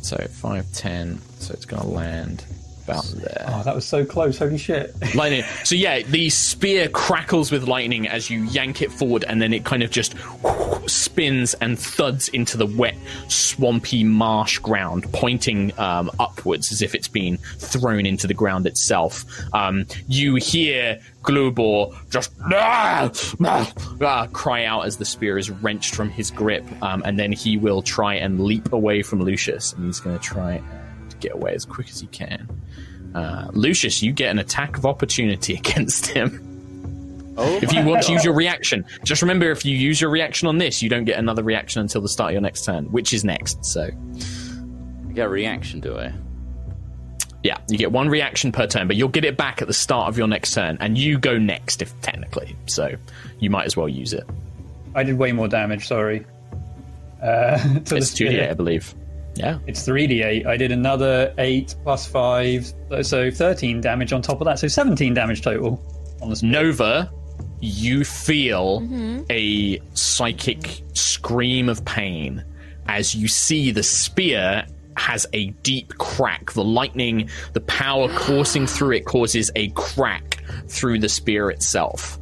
[0.03, 2.45] so 5, 10, so it's going to land
[2.85, 3.45] about there.
[3.49, 4.39] Oh, that was so close.
[4.39, 4.95] Holy shit.
[5.15, 5.45] Lightning.
[5.65, 9.65] So yeah, the spear crackles with lightning as you yank it forward, and then it
[9.65, 10.15] kind of just
[10.87, 12.97] spins and thuds into the wet,
[13.29, 19.25] swampy marsh ground, pointing um, upwards as if it's been thrown into the ground itself.
[19.55, 23.11] Um, you hear Glubor just "Ah!
[23.45, 27.33] Ah!" Ah," cry out as the spear is wrenched from his grip, um, and then
[27.33, 30.82] he will try and leap away from Lucius, and he's going to try and
[31.23, 32.49] get away as quick as you can.
[33.15, 36.49] Uh, Lucius, you get an attack of opportunity against him.
[37.37, 40.11] Oh, If you my want to use your reaction, just remember if you use your
[40.11, 42.85] reaction on this, you don't get another reaction until the start of your next turn,
[42.93, 43.65] which is next.
[43.65, 46.13] So, I get a reaction, do I?
[47.43, 50.09] yeah, you get one reaction per turn, but you'll get it back at the start
[50.09, 52.55] of your next turn, and you go next, if technically.
[52.67, 52.95] So,
[53.41, 54.25] you might as well use it.
[54.95, 55.89] I did way more damage.
[55.89, 56.25] Sorry.
[57.21, 57.57] Uh,
[57.87, 58.95] to It's the 2d8, I believe.
[59.35, 59.59] Yeah.
[59.67, 60.47] It's three d8.
[60.47, 64.59] I did another eight plus five, so thirteen damage on top of that.
[64.59, 65.83] So seventeen damage total.
[66.21, 66.51] on the spear.
[66.51, 67.13] Nova,
[67.61, 69.23] you feel mm-hmm.
[69.31, 72.45] a psychic scream of pain
[72.89, 74.67] as you see the spear
[74.97, 76.53] has a deep crack.
[76.53, 82.19] The lightning, the power coursing through it causes a crack through the spear itself.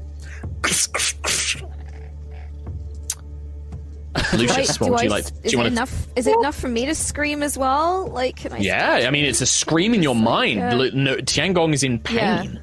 [4.33, 5.27] Lucius, Right, what would do you I- like?
[5.27, 5.73] Do is you it want to?
[5.73, 6.07] enough?
[6.17, 8.09] Is it enough for me to scream as well?
[8.09, 8.59] Like, can I?
[8.59, 10.61] Yeah, I mean, it's a scream in your mind.
[10.63, 12.61] uh, Lu- no, Tiangong is in pain.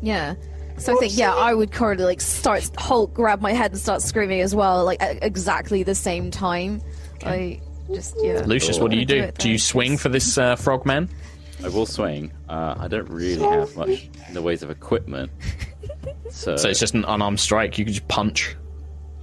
[0.00, 0.34] Yeah.
[0.78, 4.02] So I think yeah, I would currently like start Hulk grab my head and start
[4.02, 6.80] screaming as well, like at exactly the same time.
[7.24, 7.60] I
[7.92, 8.42] just yeah.
[8.46, 9.32] Lucius, what do you Do do?
[9.32, 11.08] Do you swing for this uh, frogman?
[11.64, 12.32] I will swing.
[12.48, 15.30] Uh, I don't really have much in the ways of equipment.
[16.30, 17.76] So, So it's just an unarmed strike.
[17.78, 18.56] You can just punch.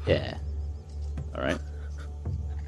[0.06, 0.38] yeah.
[1.40, 1.60] All right.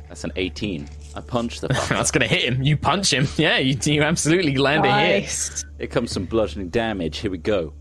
[0.08, 0.90] That's an 18.
[1.16, 1.90] I punch the fucker.
[1.90, 2.64] That's going to hit him.
[2.64, 3.28] You punch him.
[3.38, 5.22] Yeah, you, you absolutely land a hit.
[5.22, 5.66] Nice.
[5.78, 7.20] Here comes some bludgeoning damage.
[7.20, 7.74] Here we go.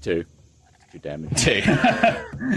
[0.00, 0.24] Two.
[0.92, 1.42] Two damage.
[1.42, 1.62] Two.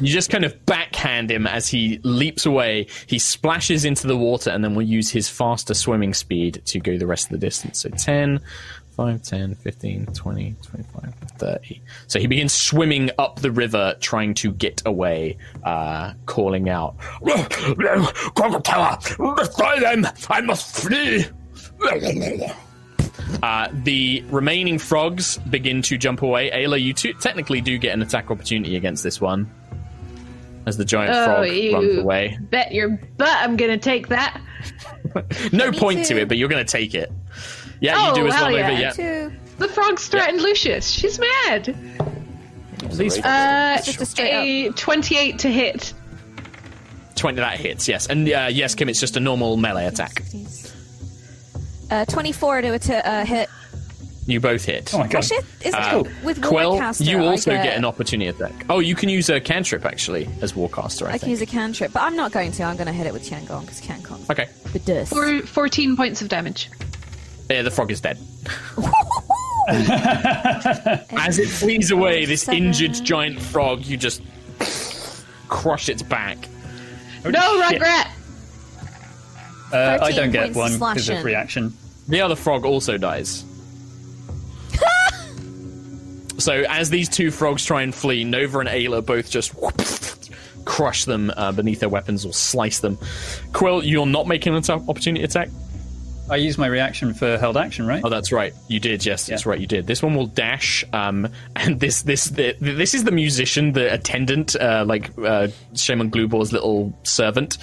[0.00, 2.86] you just kind of backhand him as he leaps away.
[3.06, 6.96] He splashes into the water and then will use his faster swimming speed to go
[6.96, 7.80] the rest of the distance.
[7.80, 8.40] So 10,
[8.94, 11.82] 5, 10, 15, 20, 25, 30.
[12.06, 16.96] So he begins swimming up the river, trying to get away, uh, calling out.
[18.34, 18.98] Crocodile!
[19.36, 20.06] Destroy them!
[20.30, 21.24] I must flee!
[23.42, 26.50] Uh, the remaining frogs begin to jump away.
[26.50, 29.50] Ayla, you two technically do get an attack opportunity against this one.
[30.66, 32.38] As the giant Oh, frog runs away.
[32.50, 34.40] bet your butt I'm gonna take that.
[35.52, 37.12] No Me point to it, but you're going to take it.
[37.80, 38.70] Yeah, Oh, you do as well, yeah.
[38.70, 38.90] Yeah.
[38.92, 39.32] Two.
[39.58, 40.88] The frog's threatened Lucius.
[40.90, 41.74] She's mad.
[42.92, 45.94] These Uh, Just a a 28 to hit.
[47.16, 48.06] 20 that hits, yes.
[48.08, 50.22] And uh, yes, Kim, it's just a normal melee attack.
[51.90, 53.48] Uh, 24 to, to uh, hit.
[54.26, 54.92] You both hit.
[54.94, 55.18] Oh my god.
[55.18, 57.06] Actually, is Uh, it with Quill, Warcaster?
[57.06, 58.52] you also get, get an opportunity attack.
[58.70, 61.92] Oh, you can use a cantrip actually as Warcaster, I, I can use a cantrip,
[61.92, 62.62] but I'm not going to.
[62.62, 64.48] I'm going to hit it with Tiangong because Tiangong's Okay.
[64.72, 65.12] the dust.
[65.12, 66.70] For 14 points of damage.
[67.50, 68.18] Yeah, the frog is dead.
[69.68, 72.64] As it flees away, this Seven.
[72.64, 74.22] injured giant frog, you just
[75.48, 76.38] crush its back.
[77.24, 77.72] No, shit.
[77.72, 78.08] regret!
[79.72, 81.72] Uh, I don't get one because of reaction.
[82.08, 83.44] The other frog also dies.
[86.38, 89.54] so as these two frogs try and flee, Nova and Ayla both just
[90.66, 92.98] crush them uh, beneath their weapons or slice them.
[93.52, 95.48] Quill, you're not making an atta- opportunity attack.
[96.30, 98.00] I use my reaction for held action, right?
[98.02, 98.54] Oh, that's right.
[98.68, 99.04] You did.
[99.04, 99.50] Yes, that's Yeah.
[99.50, 99.60] right.
[99.60, 99.86] You did.
[99.86, 100.82] This one will dash.
[100.92, 106.10] Um, and this this the, this is the musician, the attendant, uh, like uh, Shaman
[106.10, 107.58] Glubor's little servant.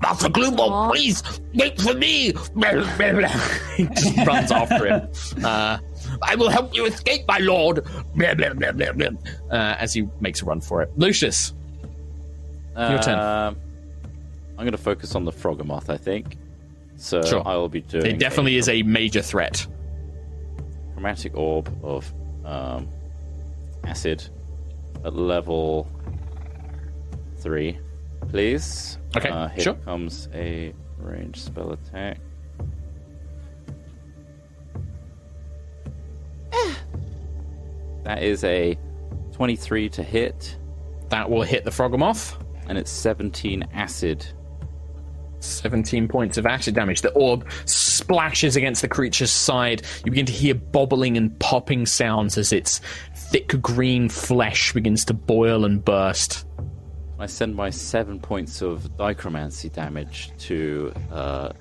[0.00, 1.22] Master Gloobo, please!
[1.54, 2.26] Wait for me!
[3.76, 5.08] he just runs after him.
[5.44, 5.78] Uh,
[6.22, 7.84] I will help you escape, my lord!
[8.14, 9.08] Blah, blah, blah, blah, blah.
[9.50, 10.90] uh, as he makes a run for it.
[10.96, 11.52] Lucius,
[12.76, 13.18] Your turn.
[13.18, 13.56] Um,
[14.58, 16.36] I'm going to focus on the Froghemoth, I think.
[17.02, 17.42] So Sure.
[17.44, 18.06] I will be doing.
[18.06, 19.66] it definitely is a major threat.
[20.92, 22.88] chromatic orb of um,
[23.82, 24.22] acid
[25.04, 25.88] at level
[27.38, 27.76] three,
[28.28, 28.98] please.
[29.16, 29.74] Okay, Uh, here sure.
[29.74, 32.18] comes a range spell attack.
[38.04, 38.78] that is a
[39.32, 40.56] 23 to hit,
[41.08, 42.36] That will hit the Froghemoth.
[42.68, 44.24] and it's 17 acid.
[45.44, 47.00] 17 points of acid damage.
[47.02, 49.82] The orb splashes against the creature's side.
[50.04, 52.80] You begin to hear bobbling and popping sounds as its
[53.14, 56.46] thick green flesh begins to boil and burst.
[57.18, 61.52] I send my seven points of dichromancy damage to uh,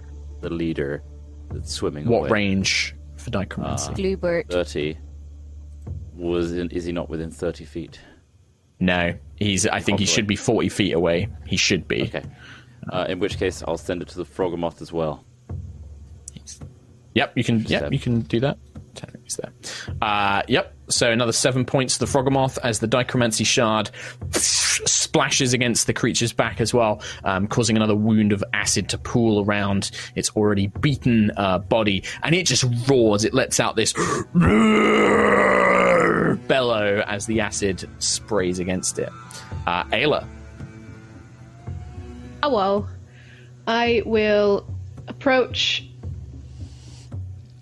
[0.42, 1.04] the leader
[1.52, 2.30] that's swimming What away.
[2.30, 3.96] range for dichromancy?
[3.96, 4.50] Glubert.
[4.50, 4.98] 30.
[6.16, 8.00] Was in, is he not within 30 feet?
[8.80, 9.68] no, he's.
[9.68, 11.30] I think he should be 40 feet away.
[11.46, 12.04] He should be.
[12.06, 12.24] Okay.
[12.90, 15.24] Uh, in which case, I'll send it to the Froghemoth as well.
[17.14, 17.60] Yep, you can.
[17.60, 17.94] Yep, Seven.
[17.94, 18.58] you can do that.
[19.38, 19.54] There.
[20.02, 20.74] Uh, yep.
[20.90, 23.90] So another seven points to the Froghemoth as the Dichromancy shard
[24.32, 29.46] splashes against the creature's back as well, um, causing another wound of acid to pool
[29.46, 33.24] around its already beaten uh, body, and it just roars.
[33.24, 33.94] It lets out this
[36.48, 39.10] bellow as the acid sprays against it.
[39.68, 40.28] Uh, Ayla,
[42.44, 42.90] Oh well.
[43.68, 44.66] I will
[45.08, 45.86] approach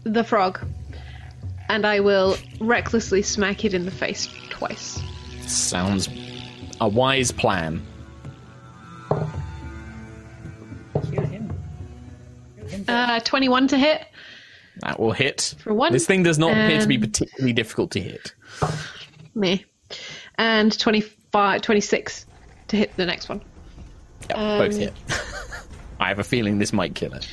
[0.04, 0.60] the frog
[1.68, 5.02] and I will recklessly smack it in the face twice.
[5.46, 6.10] sounds
[6.82, 7.86] a wise plan.
[12.88, 14.06] Uh, 21 to hit.
[14.82, 15.56] That will hit.
[15.60, 18.34] For one, This thing does not appear to be particularly difficult to hit.
[19.36, 19.65] Me.
[20.38, 22.26] And 25, 26
[22.70, 23.42] to hit the next one.
[24.30, 24.94] Yep, both Um, hit.
[26.00, 27.28] I have a feeling this might kill it.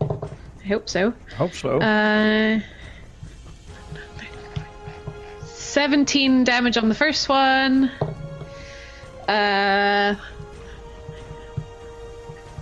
[0.00, 1.12] I hope so.
[1.30, 1.78] I Hope so.
[1.80, 2.60] Uh,
[5.44, 7.90] 17 damage on the first one.
[9.28, 10.14] Uh,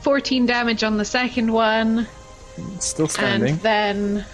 [0.02, 2.06] 14 damage on the second one.
[2.74, 3.54] It's still standing.
[3.54, 4.24] And then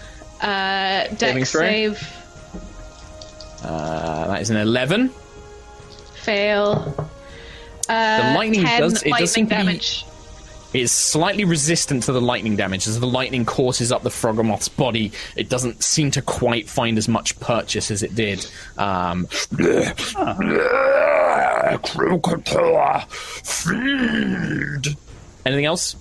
[0.41, 2.13] uh, Saving dex save,
[3.63, 5.09] Uh, that is an 11.
[6.15, 7.09] fail.
[7.89, 10.05] Uh, The lightning 10 does- it does lightning seem to be- damage.
[10.73, 12.85] It is slightly resistant to the lightning damage.
[12.85, 17.07] As the lightning courses up the Froghemoth's body, it doesn't seem to quite find as
[17.07, 18.45] much purchase as it did.
[18.77, 19.25] Um,
[21.83, 24.97] Crocodile, feed.
[25.45, 25.95] anything else?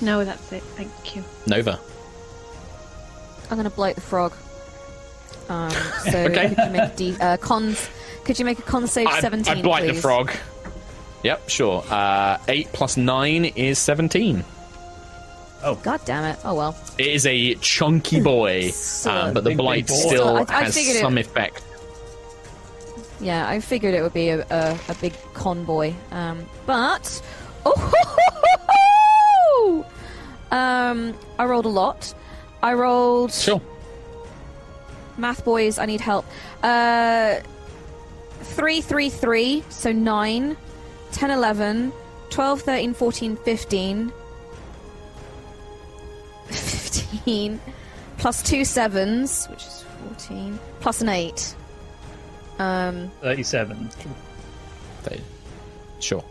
[0.00, 0.62] No, that's it.
[0.76, 1.24] Thank you.
[1.46, 1.78] Nova.
[3.50, 4.32] I'm going to bloat the frog.
[5.48, 5.70] Um,
[6.10, 6.48] so Okay.
[6.50, 7.88] could you make a D, uh, cons?
[8.24, 9.96] Could you make a con save I, 17, I blight please?
[9.96, 10.32] the frog.
[11.22, 11.84] Yep, sure.
[11.88, 14.44] Uh, 8 plus 9 is 17.
[15.82, 16.38] God damn it!
[16.44, 16.76] Oh well.
[16.98, 19.94] It is a chunky boy, So- um, but the Big, big blight boy.
[19.94, 21.62] still I- I has figured it- some effect.
[23.20, 25.94] Yeah, I figured it would be a, a, a big convoy.
[26.10, 27.22] Um, but
[27.66, 29.86] oh,
[30.50, 32.12] um, I rolled a lot.
[32.62, 33.62] I rolled Sure.
[35.16, 35.78] math boys.
[35.78, 36.26] I need help.
[36.62, 37.36] Uh,
[38.44, 39.64] three, three, three.
[39.70, 40.56] So nine,
[41.12, 41.92] 10, 11,
[42.30, 44.12] 12, 13, 14, 15.
[46.48, 47.60] 15
[48.18, 51.54] plus two sevens, which is 14, plus an eight.
[52.58, 53.90] Um, 37.
[55.04, 55.20] They-
[56.00, 56.24] Sure.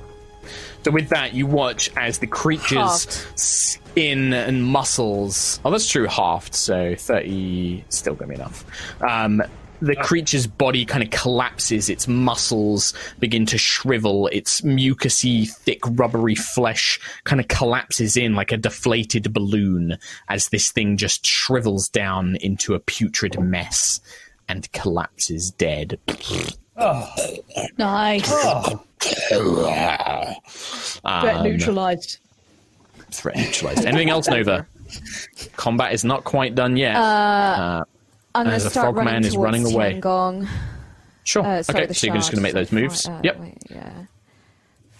[0.83, 3.39] So with that, you watch as the creature's Halved.
[3.39, 5.59] skin and muscles.
[5.65, 6.53] Oh, that's true, halved.
[6.53, 8.65] So thirty still gonna be enough.
[9.01, 9.41] Um,
[9.83, 11.89] the creature's body kind of collapses.
[11.89, 14.27] Its muscles begin to shrivel.
[14.27, 19.97] Its mucousy, thick, rubbery flesh kind of collapses in like a deflated balloon
[20.29, 23.99] as this thing just shrivels down into a putrid mess
[24.47, 25.99] and collapses dead.
[27.77, 28.29] Nice.
[28.29, 28.79] Threat
[31.03, 32.19] Um, neutralized.
[33.11, 33.85] threat neutralized.
[33.85, 34.65] Anything else, Nova?
[35.57, 36.95] Combat is not quite done yet.
[36.95, 37.83] Uh,
[38.35, 39.99] I'm going As to a start frogman running is towards running away.
[40.01, 40.47] Tiangong.
[41.23, 41.43] sure.
[41.45, 43.07] Uh, sorry, okay, the so you're just going to make those moves.
[43.07, 43.39] Uh, yep.
[43.39, 44.05] wait, yeah.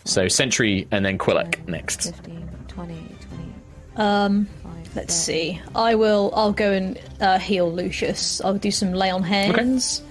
[0.05, 2.11] So Sentry and then Quillick next.
[2.15, 3.53] 15, 20, 20.
[3.95, 5.25] Um, Five, let's six.
[5.25, 5.61] see.
[5.75, 6.31] I will.
[6.35, 8.41] I'll go and uh, heal Lucius.
[8.41, 10.01] I'll do some lay on hands.
[10.01, 10.09] Okay.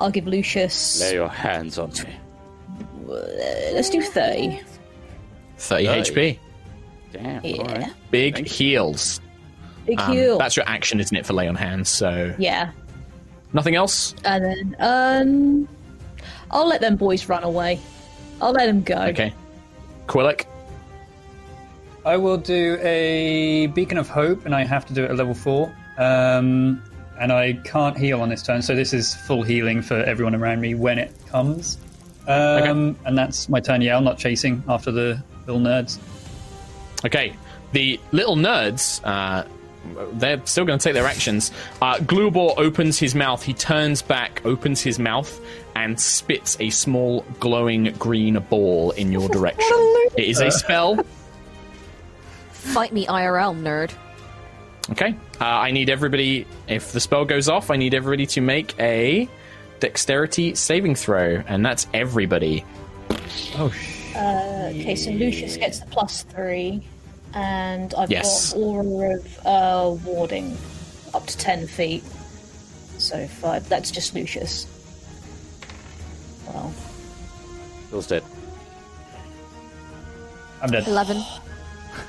[0.00, 1.00] I'll give Lucius.
[1.00, 2.16] Lay your hands on me.
[3.06, 4.60] Let's do thirty.
[5.58, 6.10] 30 Thirty.
[6.10, 6.38] HP.
[7.12, 7.44] Damn.
[7.44, 7.56] Yeah.
[7.56, 7.92] All right.
[8.10, 9.20] Big Thank heals.
[9.86, 10.38] Big Um, heal.
[10.38, 11.88] that's your action, isn't it, for lay on hands?
[11.88, 12.70] So Yeah.
[13.52, 14.14] nothing else.
[14.24, 15.68] And then um,
[16.50, 17.78] I'll let them boys run away.
[18.40, 18.96] I'll let them go.
[18.96, 19.32] Okay.
[20.06, 20.44] Quillick.
[22.04, 25.34] I will do a Beacon of Hope, and I have to do it at level
[25.34, 25.72] 4.
[25.98, 26.82] Um,
[27.18, 30.60] and I can't heal on this turn, so this is full healing for everyone around
[30.60, 31.78] me when it comes.
[32.28, 33.80] Um, And that's my turn.
[33.80, 35.98] Yeah, I'm not chasing after the little nerds.
[37.04, 37.32] Okay.
[37.72, 39.44] The little nerds, uh,
[40.14, 41.52] they're still going to take their actions.
[41.82, 43.42] Uh, Glubor opens his mouth.
[43.42, 45.40] He turns back, opens his mouth,
[45.74, 49.66] and spits a small glowing green ball in your direction.
[50.16, 51.04] It is a spell.
[52.50, 53.92] Fight me IRL, nerd.
[54.90, 55.14] Okay.
[55.40, 59.28] Uh, I need everybody, if the spell goes off, I need everybody to make a
[59.80, 62.64] dexterity saving throw, and that's everybody.
[63.56, 66.82] Oh, sh- Okay, so Lucius gets the plus three,
[67.36, 68.54] and I've Yes.
[68.54, 70.56] got aura of uh, warding
[71.14, 72.02] up to ten feet.
[72.98, 73.68] So five.
[73.68, 74.66] That's just Lucius.
[76.46, 76.72] Well,
[77.90, 78.22] Bill's dead.
[80.62, 80.86] I'm dead.
[80.88, 81.22] 11.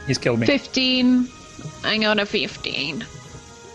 [0.07, 0.47] He's killed me.
[0.47, 1.27] 15.
[1.83, 3.05] I got a 15.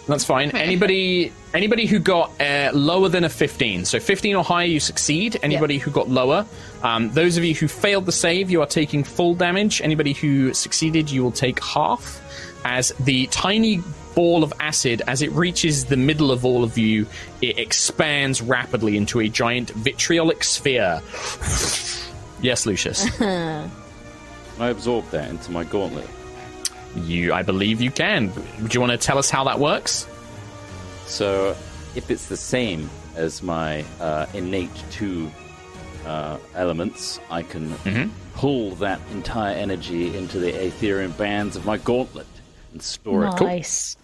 [0.08, 0.50] That's fine.
[0.52, 5.38] Anybody, anybody who got uh, lower than a fifteen, so fifteen or higher, you succeed.
[5.42, 6.46] Anybody who got lower,
[6.82, 9.80] um, those of you who failed the save, you are taking full damage.
[9.80, 12.20] Anybody who succeeded, you will take half.
[12.64, 13.80] As the tiny
[14.14, 17.06] ball of acid, as it reaches the middle of all of you,
[17.40, 21.00] it expands rapidly into a giant vitriolic sphere.
[22.40, 23.06] yes, Lucius.
[23.20, 23.68] I
[24.68, 26.08] absorb that into my gauntlet.
[26.94, 28.28] you, I believe you can.
[28.28, 30.06] Do you want to tell us how that works?
[31.06, 31.56] So,
[31.94, 35.30] if it's the same as my uh, innate two
[36.06, 42.26] uh, elements, I can pull that entire energy into the Aetherian bands of my gauntlet
[42.72, 43.40] and store it.
[43.40, 43.96] Nice.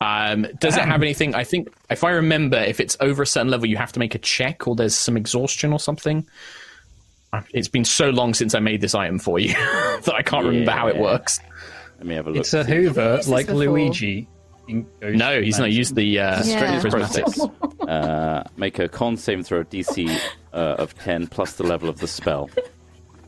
[0.00, 1.34] Um, does it have anything?
[1.34, 4.14] I think, if I remember, if it's over a certain level, you have to make
[4.14, 6.26] a check, or there's some exhaustion or something.
[7.52, 10.70] It's been so long since I made this item for you that I can't remember
[10.70, 11.40] how it works.
[11.98, 12.40] Let me have a look.
[12.40, 13.64] It's a Hoover this like before.
[13.64, 14.28] Luigi.
[14.68, 16.80] In Ghost No, he's not used the uh, Yeah.
[16.80, 17.50] prismatics.
[17.88, 20.08] uh, make a con saving throw DC
[20.52, 22.50] uh, of 10 plus the level of the spell.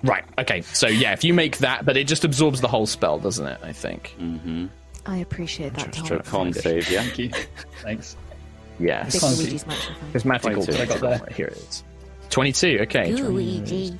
[0.03, 0.24] Right.
[0.39, 0.61] Okay.
[0.62, 3.59] So yeah, if you make that, but it just absorbs the whole spell, doesn't it?
[3.62, 4.14] I think.
[4.20, 4.66] Mm-hmm.
[5.07, 6.22] I appreciate that, So Tom.
[6.22, 7.03] con save, yeah?
[7.03, 7.30] Thank you.
[7.82, 8.16] Thanks.
[8.78, 9.12] Yes.
[9.12, 10.12] Big Can't Luigi's Mansion fan.
[10.12, 10.64] Prismatical.
[10.66, 10.82] 22.
[10.82, 11.28] I got there.
[11.34, 11.84] Here it is.
[12.28, 12.78] Twenty-two.
[12.82, 13.12] Okay.
[13.12, 13.97] Luigi.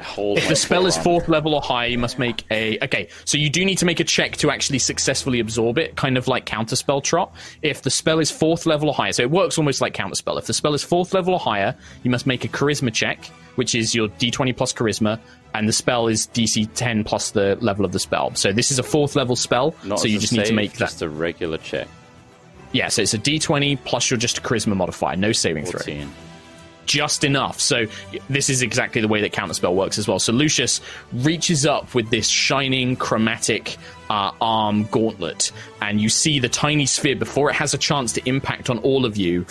[0.00, 2.78] Hold If the spell is fourth level or higher, you must make a.
[2.84, 6.16] Okay, so you do need to make a check to actually successfully absorb it, kind
[6.16, 7.34] of like counterspell trot.
[7.62, 10.38] If the spell is fourth level or higher, so it works almost like counterspell.
[10.38, 13.24] If the spell is fourth level or higher, you must make a charisma check,
[13.56, 15.18] which is your d20 plus charisma,
[15.54, 18.34] and the spell is DC 10 plus the level of the spell.
[18.34, 20.72] So this is a fourth level spell, Not so you a just need to make
[20.72, 20.78] that.
[20.78, 21.88] just a regular check.
[22.72, 25.80] Yeah, so it's a d20 plus your just charisma modifier, no saving throw.
[26.86, 26.98] 14.
[26.98, 27.60] just enough.
[27.60, 27.86] So
[28.28, 30.18] this is exactly the way that counterspell works as well.
[30.18, 30.80] So Lucius
[31.12, 33.76] reaches up with this shining chromatic
[34.10, 38.28] uh, arm gauntlet, and you see the tiny sphere before it has a chance to
[38.28, 39.44] impact on all of you.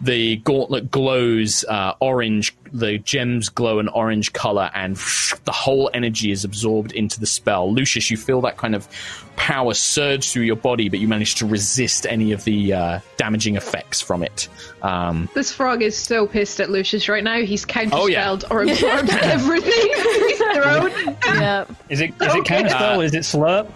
[0.00, 2.54] The gauntlet glows uh, orange.
[2.72, 4.96] The gems glow an orange color, and
[5.44, 7.72] the whole energy is absorbed into the spell.
[7.72, 8.88] Lucius, you feel that kind of
[9.36, 13.54] power surge through your body, but you manage to resist any of the uh, damaging
[13.56, 14.48] effects from it.
[14.82, 17.42] Um, This frog is so pissed at Lucius right now.
[17.42, 18.36] He's counterspelled Oh, yeah.
[18.50, 21.16] or absorbed everything he's thrown.
[21.26, 21.64] Yeah.
[21.88, 22.62] Is it is it Okay.
[22.64, 23.04] counterspell?
[23.04, 23.70] is it slurp?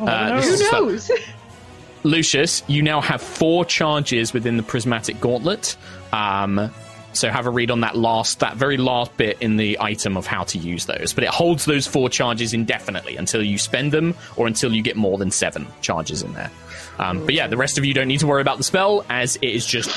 [0.00, 1.10] Oh, uh, this Who knows?
[2.02, 5.76] Lucius, you now have four charges within the prismatic gauntlet.
[6.12, 6.70] Um,
[7.14, 10.26] so have a read on that last, that very last bit in the item of
[10.26, 11.12] how to use those.
[11.12, 14.96] But it holds those four charges indefinitely until you spend them or until you get
[14.96, 16.50] more than seven charges in there.
[16.98, 19.36] Um, but yeah, the rest of you don't need to worry about the spell as
[19.36, 19.90] it is just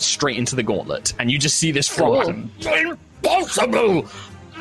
[0.00, 2.28] straight into the gauntlet, and you just see this frog.
[2.60, 4.02] Impossible!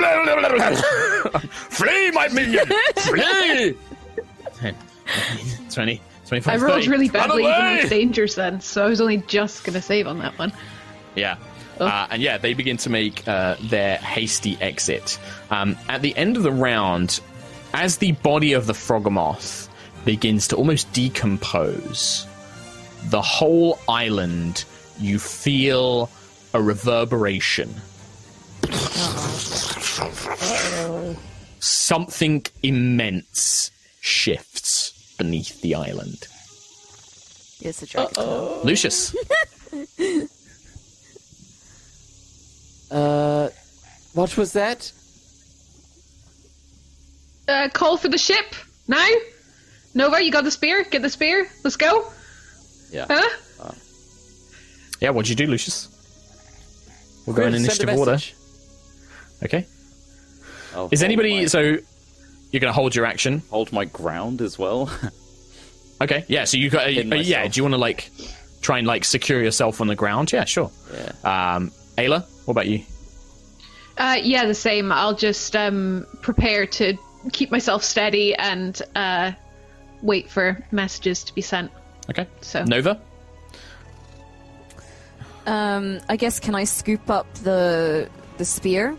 [1.50, 2.66] Flee, my minion!
[2.98, 3.76] Flee!
[5.72, 6.90] 20, 25, I rolled 30.
[6.90, 7.80] really badly even away!
[7.82, 10.54] with dangers then, so I was only just going to save on that one.
[11.16, 11.38] Yeah.
[11.80, 15.20] Uh, and yeah, they begin to make uh, their hasty exit.
[15.50, 17.20] Um, at the end of the round,
[17.74, 19.70] as the body of the Froghemoth
[20.06, 22.28] begins to almost decompose,
[23.06, 24.66] the whole island,
[25.00, 26.10] you feel
[26.54, 27.74] a reverberation.
[31.60, 33.72] Something immense
[34.04, 36.28] shifts beneath the island.
[37.62, 38.24] It's a dragon.
[38.64, 39.16] Lucius.
[42.92, 43.50] Uh,
[44.14, 44.92] what was that?
[47.48, 48.54] Uh, call for the ship
[48.88, 49.08] now.
[49.96, 50.84] Nova, you got the spear?
[50.84, 51.48] Get the spear.
[51.64, 52.12] Let's go.
[52.92, 53.08] Yeah.
[53.10, 53.72] Huh?
[55.02, 55.88] Yeah, what'd you do, Lucius?
[57.26, 58.20] We'll go in Send initiative order.
[59.44, 59.66] Okay.
[60.76, 61.78] I'll Is anybody my- so
[62.54, 63.42] you're going to hold your action?
[63.50, 64.90] hold my ground as well?
[66.02, 66.26] Okay.
[66.28, 66.44] Yeah.
[66.44, 66.88] So you got.
[66.88, 67.48] Uh, uh, yeah.
[67.48, 68.12] Do you want to like
[68.62, 70.34] try and like secure yourself on the ground?
[70.34, 70.44] Yeah.
[70.44, 70.70] Sure.
[70.94, 71.56] yeah.
[71.56, 72.84] Um, Ayla, what about you?
[73.98, 74.92] Uh, yeah, the same.
[74.92, 76.98] I'll just um, prepare to
[77.32, 79.32] keep myself steady and uh,
[80.02, 81.72] wait for messages to be sent.
[82.10, 82.28] Okay.
[82.42, 83.00] So- Nova.
[85.46, 88.98] Um, I guess can I scoop up the the spear?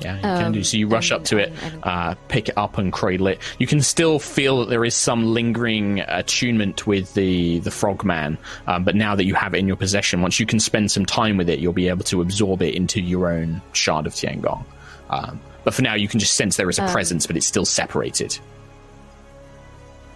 [0.00, 0.62] Yeah, you can Um, do.
[0.64, 3.40] So you rush up to it, and- uh, pick it up, and cradle it.
[3.58, 8.84] You can still feel that there is some lingering attunement with the the frogman, um,
[8.84, 11.36] but now that you have it in your possession, once you can spend some time
[11.36, 14.64] with it, you'll be able to absorb it into your own shard of Tiangong.
[15.10, 17.46] Um, but for now, you can just sense there is a Um, presence, but it's
[17.46, 18.38] still separated.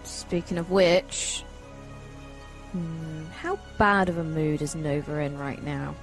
[0.03, 1.43] Speaking of which,
[2.71, 5.93] hmm, how bad of a mood is Nova in right now?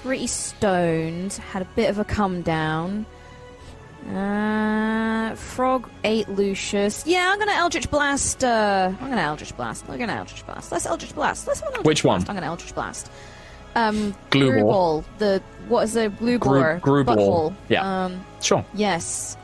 [0.00, 3.04] She's pretty stoned, had a bit of a come down.
[4.10, 7.04] Uh, Frog ate Lucius.
[7.06, 8.42] Yeah, I'm gonna Eldritch Blast.
[8.42, 9.84] Uh, I'm gonna Eldritch Blast.
[9.88, 10.72] I'm gonna Eldritch Blast.
[10.72, 11.46] Let's Eldritch Blast.
[11.46, 12.20] Let's Eldritch Which one?
[12.20, 13.10] I'm gonna Eldritch Blast.
[13.76, 14.70] Um, Glue ball.
[14.70, 15.04] ball.
[15.18, 16.78] The what is the glue Gru- ball?
[16.80, 17.54] Gru ball.
[17.68, 18.04] Yeah.
[18.06, 18.64] Um, Sure.
[18.74, 19.36] yes.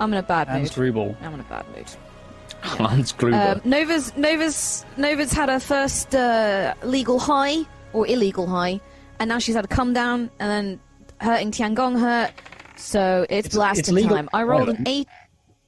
[0.00, 0.72] I'm in a bad And mood.
[0.72, 1.16] Drubal.
[1.22, 1.86] I'm in a bad mood.
[2.62, 3.36] Hans Gruber.
[3.36, 7.58] Um, Nova's Nova's Nova's had her first uh, legal high
[7.92, 8.80] or illegal high,
[9.20, 10.80] and now she's had a come down, and then
[11.20, 12.32] hurting Tiangong hurt.
[12.76, 14.28] So it's, It's- blasting it's time.
[14.32, 15.08] I rolled an eight.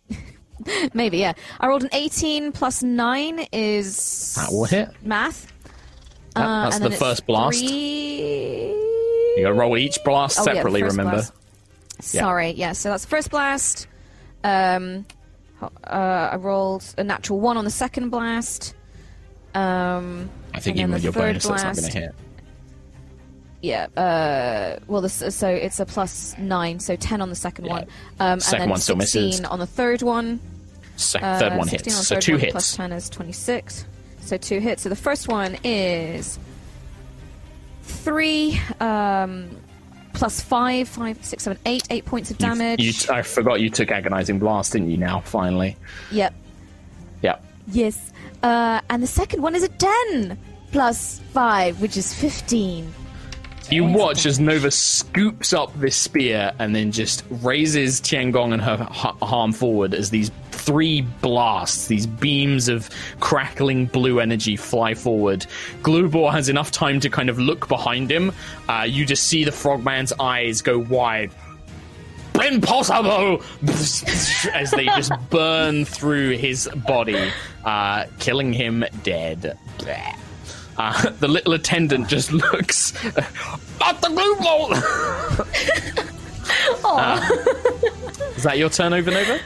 [0.95, 1.33] Maybe yeah.
[1.59, 4.89] I rolled an eighteen plus nine is That will hit.
[5.03, 5.47] math.
[6.35, 7.59] That- Uh, that's and the first blast.
[7.59, 8.71] three-
[9.37, 10.81] you gotta roll each blast Oh, separately.
[10.83, 11.17] first remember.
[11.23, 11.33] blast.
[12.01, 12.73] Sorry, yeah.
[12.73, 13.87] So that's the first blast.
[14.45, 15.07] Um,
[15.85, 18.75] Uh, I rolled a natural one on the second blast.
[19.55, 22.15] Um, I think even with your bonus, that's not going to hit.
[23.63, 23.87] Yeah.
[23.97, 27.87] Uh, well, this, so it's a plus nine, so ten on the second one.
[28.19, 29.41] Um, Second and then one still 16 misses.
[29.45, 30.41] on the third one.
[30.97, 31.87] Sec- Uh, third one hits.
[31.97, 32.53] on So two one, hits.
[32.53, 33.85] Plus ten is twenty-six.
[34.23, 34.83] So two hits.
[34.83, 36.39] So the first one is
[37.83, 38.61] three.
[38.81, 39.51] Um,
[40.13, 42.81] plus five, five, six, seven, eight, eight points of You- damage.
[42.81, 44.97] You, I forgot you took agonizing blast, didn't you?
[44.97, 45.77] Now, finally.
[46.11, 46.35] Yep.
[47.23, 47.45] Yep.
[47.73, 48.13] Yes.
[48.43, 50.39] Uh, and the second one is a 10
[50.73, 52.93] plus 5, which is 15.
[53.69, 58.89] You watch as Nova scoops up this spear and then just raises Tiangong and her
[58.91, 62.91] h- arm forward as these three blasts, these beams of
[63.21, 65.47] crackling blue energy fly forward.
[65.83, 68.33] Glubor has enough time to kind of look behind him.
[68.69, 71.31] Uh, you just see the frogman's eyes go wide.
[72.35, 73.43] Impossible!
[74.55, 77.31] as they just burn through his body,
[77.65, 79.59] uh, killing him dead.
[80.81, 81.07] Bleh.
[81.07, 84.71] Uh, the little attendant just looks at the blue ball.
[86.85, 87.21] Uh,
[88.37, 89.41] is that your turn over Nova?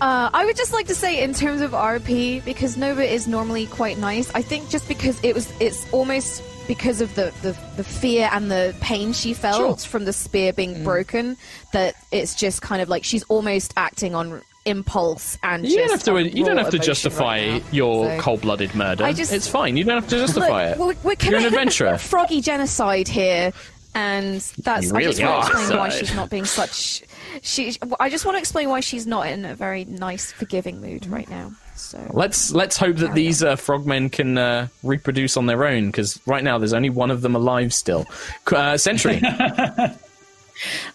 [0.00, 3.66] Uh, I would just like to say, in terms of RP, because Nova is normally
[3.66, 4.32] quite nice.
[4.32, 8.50] I think just because it was, it's almost because of the, the, the fear and
[8.50, 11.36] the pain she felt from the spear being broken,
[11.72, 16.02] that it's just kind of like she's almost acting on impulse and You don't have
[16.04, 16.22] to.
[16.28, 17.68] You don't have to justify right now.
[17.72, 19.04] your So- cold-blooded murder.
[19.04, 19.76] I just- it's fine.
[19.76, 21.04] You don't have to justify Look, it.
[21.04, 21.98] we're, we're You're an adventurer.
[21.98, 23.52] froggy genocide here,
[23.94, 24.86] and that's.
[24.90, 27.02] You I just want to explain why she's not being such.
[27.42, 27.76] She.
[28.00, 31.28] I just want to explain why she's not in a very nice, forgiving mood right
[31.28, 31.52] now.
[31.76, 32.04] So.
[32.12, 36.42] Let's let's hope that these uh, frogmen can uh, reproduce on their own because right
[36.42, 38.04] now there's only one of them alive still.
[38.46, 39.22] Qu- Uh, Sentry.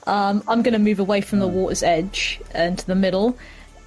[0.06, 3.38] Um, I'm going to move away from the water's edge and to the middle.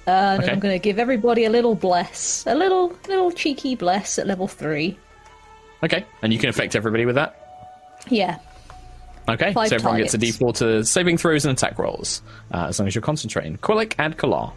[0.07, 0.51] Uh, and Okay.
[0.53, 4.47] I'm going to give everybody a little bless, a little little cheeky bless at level
[4.47, 4.97] three.
[5.83, 7.35] okay, and you can affect everybody with that.
[8.09, 8.39] Yeah,
[9.29, 10.37] Okay, Five so everyone gets a targets.
[10.37, 12.21] D4 to saving throws and attack rolls
[12.53, 13.57] uh, as long as you're concentrating.
[13.57, 14.53] Quillick and Kalar.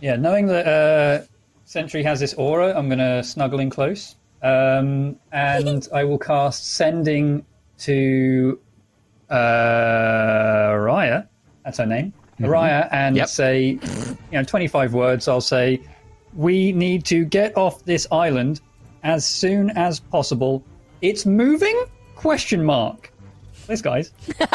[0.00, 1.24] Yeah, knowing that uh,
[1.66, 4.16] Sentry has this aura, I'm going to snuggle in close.
[4.42, 7.46] Um, and I will cast Sending
[7.78, 8.58] to
[9.30, 9.34] uh,
[10.74, 11.28] Raya.
[11.64, 12.12] That's her name.
[12.40, 13.28] Raya, and Yep.
[13.28, 13.78] say, you
[14.32, 15.28] know, 25 words.
[15.28, 15.80] I'll say,
[16.34, 18.60] we need to get off this island
[19.02, 20.62] as soon as possible.
[21.02, 21.84] It's moving?
[22.16, 23.12] Question mark.
[23.52, 24.12] Thanks, guys.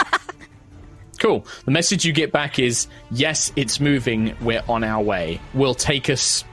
[1.20, 1.46] Cool.
[1.66, 4.34] The message you get back is yes, it's moving.
[4.40, 5.42] We're on our way.
[5.54, 6.46] We'll take us.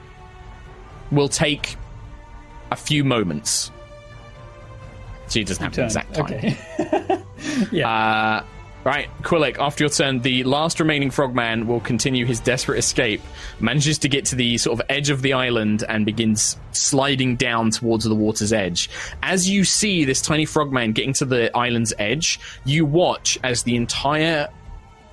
[1.09, 1.77] We'll take
[2.69, 3.71] a few moments.
[5.27, 6.25] So he doesn't have an exact time.
[6.25, 6.57] Okay.
[7.71, 7.89] yeah.
[7.89, 8.43] Uh,
[8.87, 13.21] right, Quillick, after your turn, the last remaining frogman will continue his desperate escape,
[13.59, 17.71] manages to get to the sort of edge of the island, and begins sliding down
[17.71, 18.89] towards the water's edge.
[19.21, 23.75] As you see this tiny frogman getting to the island's edge, you watch as the
[23.75, 24.47] entire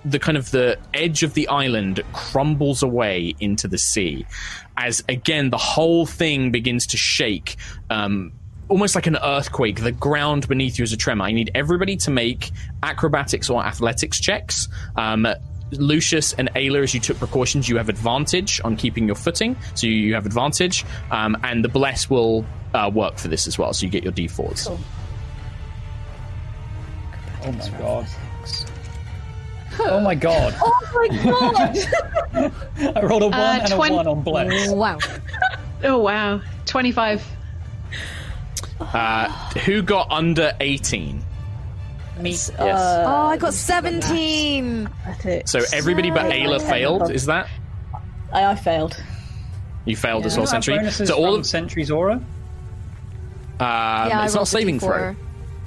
[0.05, 4.27] the kind of the edge of the island crumbles away into the sea
[4.77, 7.57] as again the whole thing begins to shake
[7.89, 8.31] um,
[8.69, 12.11] almost like an earthquake the ground beneath you is a tremor i need everybody to
[12.11, 12.51] make
[12.83, 15.27] acrobatics or athletics checks um,
[15.73, 19.89] Lucius and Ayla, as you took precautions, you have advantage on keeping your footing, so
[19.89, 22.45] you have advantage, um, and the bless will
[22.75, 24.69] uh, work for this as well, so you get your d4s.
[27.43, 28.07] oh my god.
[29.81, 30.55] Oh my god.
[30.61, 32.53] Oh my god!
[32.97, 34.71] I rolled a one Uh, and twen- a one on bless.
[34.71, 34.99] Wow.
[35.83, 37.23] Oh wow, twenty-five.
[38.93, 39.29] Uh,
[39.61, 41.23] who got under 18?
[42.23, 42.51] Yes.
[42.59, 44.89] Oh, I got 17.
[45.47, 47.49] So everybody but Ayla failed, is that?
[48.33, 48.97] I, I failed.
[49.85, 50.91] You failed as well, Don't Sentry.
[51.07, 52.15] So all of Sentry's aura.
[52.15, 52.25] um,
[53.61, 54.81] yeah, it's not saving D4.
[54.81, 55.17] throw.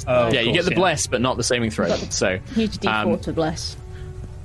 [0.07, 0.77] Oh, Yeah, of you get the yeah.
[0.77, 1.87] bless, but not the saving throw.
[1.89, 3.75] So, Huge D4 Um, to bless.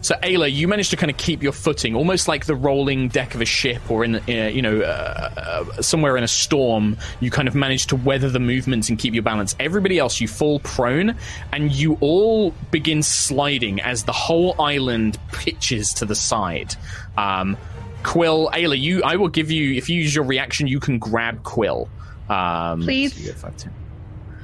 [0.03, 3.35] So Ayla, you managed to kind of keep your footing, almost like the rolling deck
[3.35, 5.31] of a ship, or in, uh, you know, uh,
[5.77, 6.97] uh, somewhere in a storm.
[7.21, 9.57] You kind of managed to weather the movements and keep your balance.
[9.59, 11.17] Everybody else, you fall prone,
[11.53, 16.75] and you all begin sliding as the whole island pitches to the side.
[17.17, 17.57] Um,
[18.03, 21.45] Quill, Ayla, you, I will give you if you use your reaction, you can grab
[21.45, 21.89] Quill.
[22.29, 23.15] Um, Please.
[23.15, 23.73] so you get five, ten.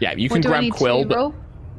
[0.00, 1.34] Yeah, you What can grab Quill, to but roll?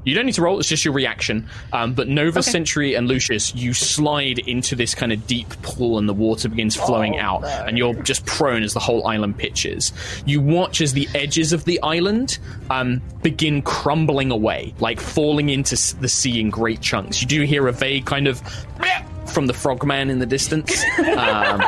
[0.06, 1.48] You don't need to roll, it's just your reaction.
[1.74, 2.50] Um, but Nova, Okay.
[2.52, 6.76] Sentry, and Lucius, you slide into this kind of deep pool and the water begins
[6.76, 9.92] flowing out, and you're just prone as the whole island pitches.
[10.26, 12.40] You watch as the edges of the island
[12.70, 17.22] um, begin crumbling away, like falling into the sea in great chunks.
[17.22, 18.42] You do hear a vague kind of
[19.34, 20.84] from the frogman in the distance.
[21.00, 21.62] Um,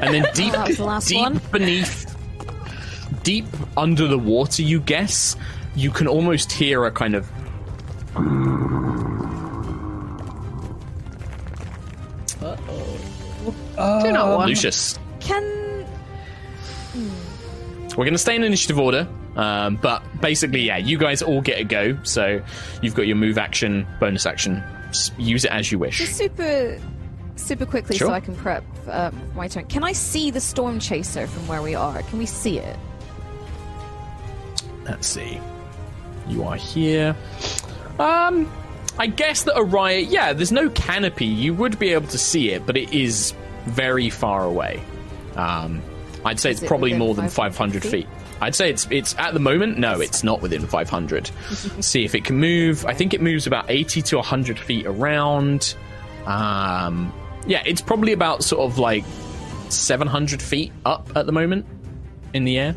[0.00, 0.76] and then deep, that was
[1.08, 1.40] the deep one.
[1.50, 2.16] beneath,
[3.22, 3.46] deep
[3.76, 5.36] under the water, you guess,
[5.76, 7.28] you can almost hear a kind of.
[13.76, 14.48] Do not want.
[14.48, 14.98] Lucius.
[15.20, 15.86] Can
[17.90, 21.58] We're going to stay in initiative order, um, but basically, yeah, you guys all get
[21.60, 21.98] a go.
[22.02, 22.42] So
[22.82, 24.62] you've got your move action, bonus action.
[24.88, 25.98] S- Use it as you wish.
[25.98, 26.78] just super,
[27.36, 28.08] super quickly Sure.
[28.08, 29.66] so I can prep uh, my turn.
[29.66, 32.02] Can I see the storm chaser from where we are?
[32.02, 32.76] Can we see it?
[34.84, 35.40] Let's see.
[36.28, 37.16] You are here.
[37.98, 38.50] Um,
[38.98, 40.08] I guess that a riot.
[40.08, 41.26] yeah, there's no canopy.
[41.26, 43.34] You would be able to see it, but it is
[43.66, 44.82] very far away.
[45.34, 45.82] Um,
[46.24, 47.90] I'd say Is it's it probably more than 500 500 feet?
[47.90, 48.06] feet?
[48.40, 49.78] I'd say it's it's at the moment.
[49.78, 51.26] No, it's not within 500.
[51.80, 52.84] see if it can move.
[52.86, 55.74] I think it moves about 80 to 100 feet around.
[56.26, 57.12] Um,
[57.46, 59.04] yeah, it's probably about sort of like
[59.68, 61.64] 700 feet up at the moment
[62.34, 62.74] in the air.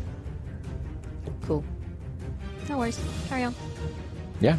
[2.70, 2.76] Cool.
[2.76, 3.00] No worries.
[3.28, 3.54] Carry on.
[4.40, 4.56] Yeah.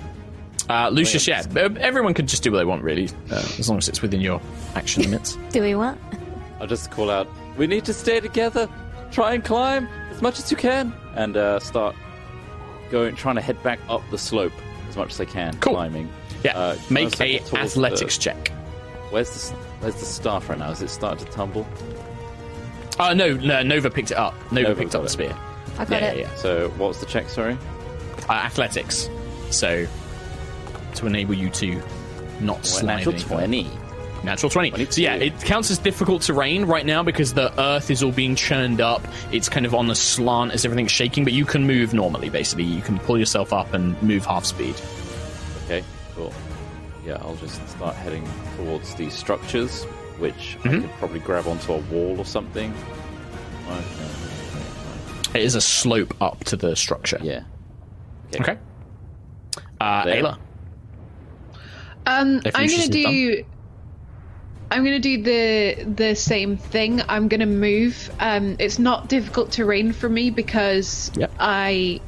[0.69, 3.77] Uh, Lucius, yeah, uh, everyone can just do what they want, really, uh, as long
[3.79, 4.39] as it's within your
[4.75, 5.37] action limits.
[5.51, 5.97] Do we what?
[6.61, 8.69] I'll just call out, we need to stay together.
[9.11, 10.93] Try and climb as much as you can.
[11.15, 11.95] And uh, start
[12.89, 14.53] going, trying to head back up the slope
[14.87, 15.73] as much as I can, Cool.
[15.73, 16.09] climbing.
[16.43, 18.49] Yeah, Uh, make a I a get athletics the- check.
[19.09, 20.69] Where's the, where's the staff right now?
[20.71, 21.67] Is it starting to tumble?
[22.97, 24.35] Uh, no, no, Nova picked it up.
[24.53, 25.09] Nova, Nova picked got up the it.
[25.09, 25.37] spear.
[25.79, 26.17] I got Yeah, it.
[26.19, 26.35] yeah, yeah.
[26.35, 27.57] So what's the check, sorry?
[28.29, 29.09] Uh, athletics.
[29.49, 29.85] So,
[30.95, 31.81] to enable you to
[32.39, 33.69] not slide Natural 20.
[34.23, 34.85] Natural 20.
[34.91, 38.35] So yeah, it counts as difficult terrain right now because the earth is all being
[38.35, 39.01] churned up.
[39.31, 42.65] It's kind of on a slant as everything's shaking, but you can move normally, basically.
[42.65, 44.75] You can pull yourself up and move half speed.
[45.65, 45.83] Okay,
[46.15, 46.31] cool.
[47.05, 49.85] Yeah, I'll just start heading towards these structures,
[50.19, 50.81] which I Mhm.
[50.81, 52.71] could probably grab onto a wall or something.
[53.67, 55.39] Okay.
[55.39, 57.17] It is a slope up to the structure.
[57.23, 57.41] Yeah.
[58.39, 58.57] Okay.
[59.79, 60.23] Uh, There.
[60.23, 60.37] Ayla.
[62.05, 63.01] Um, I'm gonna is done.
[63.11, 63.43] do.
[64.71, 67.01] I'm gonna do the the same thing.
[67.07, 68.09] I'm gonna move.
[68.19, 71.31] Um, it's not difficult terrain for me because Yep.
[71.39, 71.99] I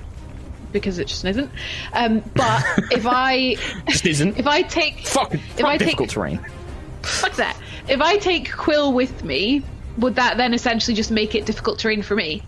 [0.71, 1.51] because it just isn't.
[1.93, 3.55] Um, but if I
[3.87, 4.37] Just isn't.
[4.39, 6.39] if I take Fuck, if fuck I take difficult terrain.
[7.03, 7.57] fuck that.
[7.87, 9.61] If I take Quill with me,
[9.97, 12.41] would that then essentially just make it difficult terrain for me?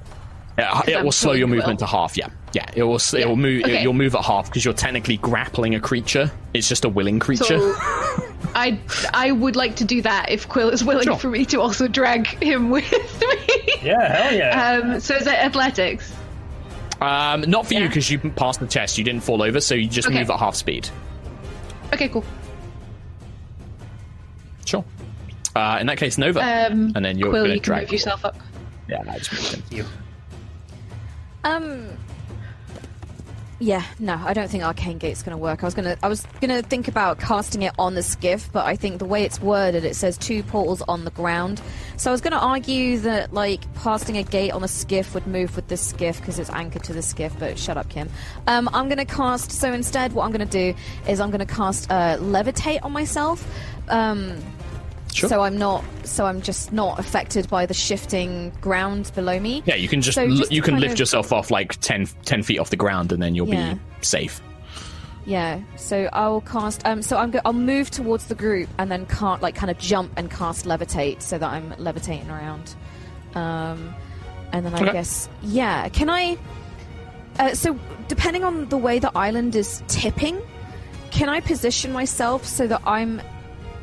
[0.58, 1.88] Yeah, it I'm will slow your movement Quill.
[1.90, 2.18] to half.
[2.18, 2.66] Yeah, yeah.
[2.76, 2.96] It will.
[3.14, 3.64] It will move.
[3.64, 3.84] Okay.
[3.84, 6.32] You'll move at half because you're technically grappling a creature.
[6.54, 7.44] It's just a willing creature.
[7.60, 7.74] So
[8.56, 8.80] I
[9.14, 11.18] I would like to do that if Quill is willing Sure.
[11.18, 13.74] for me to also drag him with me.
[13.84, 14.72] Yeah, hell yeah.
[14.94, 16.12] Um, so is it athletics?
[17.02, 18.98] um, not for you because you passed the test.
[18.98, 20.18] You didn't fall over, so you just Okay.
[20.20, 20.88] move at half speed.
[21.94, 22.24] Okay, cool.
[24.66, 24.84] Sure.
[25.56, 27.82] Uh, in that case, Nova, Um, and then you're Quill, going to you can drag
[27.84, 28.38] move yourself up.
[28.90, 29.86] Yeah, I just moved him.
[31.44, 31.90] Um.
[33.60, 35.64] Yeah, no, I don't think Arcane Gate's going to work.
[35.64, 38.76] I was gonna, I was gonna think about casting it on the skiff, but I
[38.76, 41.62] think the way it's worded, it says two portals on the ground.
[41.96, 45.56] So I was gonna argue that like casting a gate on a skiff would move
[45.56, 47.34] with the skiff because it's anchored to the skiff.
[47.40, 48.10] But shut up, Kim.
[48.48, 49.52] Um, I'm gonna cast.
[49.52, 50.76] So instead, what I'm gonna do
[51.08, 53.48] is I'm gonna cast uh, levitate on myself.
[53.88, 54.38] Um,
[55.16, 55.30] Sure.
[55.30, 55.84] So I'm not.
[56.04, 59.64] So I'm just not affected by the shifting ground below me.
[59.66, 62.06] Yeah, you can just, So l- just you can lift of- yourself off like 10,
[62.26, 63.76] 10 feet off the ground, and then you'll Yeah.
[63.76, 64.42] be safe.
[65.26, 66.86] Yeah, so I'll cast.
[66.86, 67.32] Um, so I'm.
[67.32, 70.66] Go- I'll move towards the group and then can't like kind of jump and cast
[70.66, 72.76] levitate so that I'm levitating around.
[73.36, 73.96] Um,
[74.52, 74.92] and then I Okay.
[74.92, 75.88] guess yeah.
[75.90, 76.38] Can I?
[77.40, 80.40] Uh, so depending on the way the island is tipping,
[81.10, 83.22] can I position myself so that I'm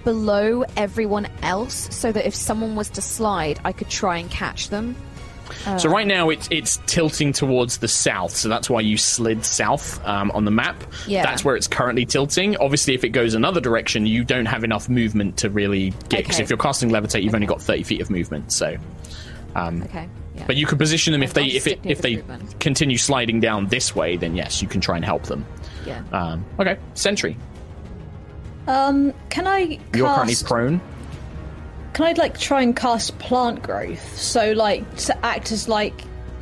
[0.05, 4.69] below everyone else, so that if someone was to slide, I could try and catch
[4.69, 4.97] them?
[5.79, 10.03] So right now it's it's tilting towards the south, so that's why you slid south
[10.07, 10.83] um, on the map.
[11.07, 11.23] Yeah.
[11.25, 12.57] That's where it's currently tilting.
[12.57, 16.21] Obviously, if it goes another direction, you don't have enough movement to really get.
[16.23, 16.43] Because Okay.
[16.45, 18.51] if you're casting levitate, you've only got thirty feet of movement.
[18.51, 18.77] So,
[19.55, 20.09] um, Okay.
[20.35, 20.45] Yeah.
[20.47, 22.49] but you could position them if they if it if the they then.
[22.59, 25.45] continue sliding down this way, then yes, you can try and help them.
[25.87, 26.03] yeah.
[26.13, 27.37] Um, okay, sentry,
[28.67, 30.81] Um, can I you're currently prone.
[31.95, 34.17] Can I like try and cast plant growth?
[34.19, 35.93] So like to act as like,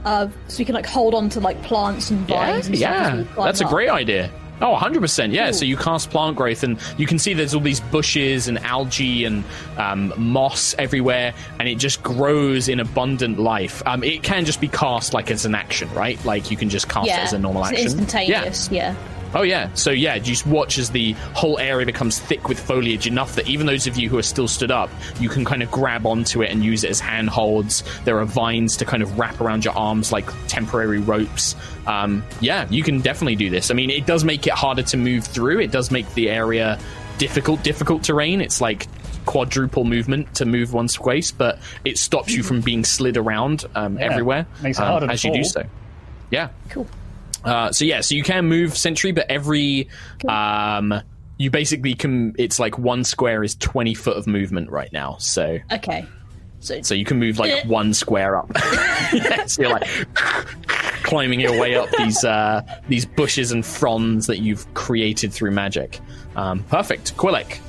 [0.04, 2.66] uh, so you can like hold on to like plants and Yeah, vines.
[2.68, 4.30] and yeah, we climb that's a great idea.
[4.62, 5.32] Oh, 100%.
[5.32, 5.52] Yeah, Cool.
[5.54, 9.24] so you cast plant growth, and you can see there's all these bushes and algae
[9.24, 9.42] and
[9.78, 13.82] um, moss everywhere, and it just grows in abundant life.
[13.86, 16.22] Um, it can just be cast like as an action, right?
[16.26, 17.86] Like you can just cast Yeah, it as a normal it's action.
[17.86, 18.70] instantaneous.
[18.70, 18.94] Yeah.
[19.34, 23.06] Oh yeah, so yeah, you just watch as the whole area becomes thick with foliage
[23.06, 25.70] enough that even those of you who are still stood up, you can kind of
[25.70, 27.84] grab onto it and use it as handholds.
[28.04, 31.54] There are vines to kind of wrap around your arms like temporary ropes.
[31.86, 33.70] Um, yeah, you can definitely do this.
[33.70, 35.60] I mean, it does make it harder to move through.
[35.60, 36.78] It does make the area
[37.18, 38.40] difficult, difficult terrain.
[38.40, 38.86] It's like
[39.26, 43.98] quadruple movement to move one space, but it stops you from being slid around um,
[43.98, 45.64] Yeah, everywhere makes it um, harder to as you do so.
[46.30, 46.48] Yeah.
[46.70, 46.86] Cool.
[47.44, 49.88] Uh, so yeah, so you can move Sentry, but every
[50.28, 50.94] um,
[51.38, 52.34] you basically can.
[52.38, 55.16] It's like one square is twenty foot of movement right now.
[55.18, 56.06] So Okay.
[56.62, 58.50] So, so you can move like one square up.
[59.14, 59.88] yeah, so you're like
[61.02, 66.00] climbing your way up these uh, these bushes and fronds that you've created through magic.
[66.36, 67.60] Um, perfect, Quillick.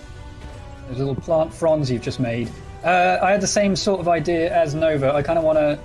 [0.89, 2.49] Those little plant fronds you've just made.
[2.84, 5.13] Uh, I had the same sort of idea as Nova.
[5.13, 5.80] I kind of want to,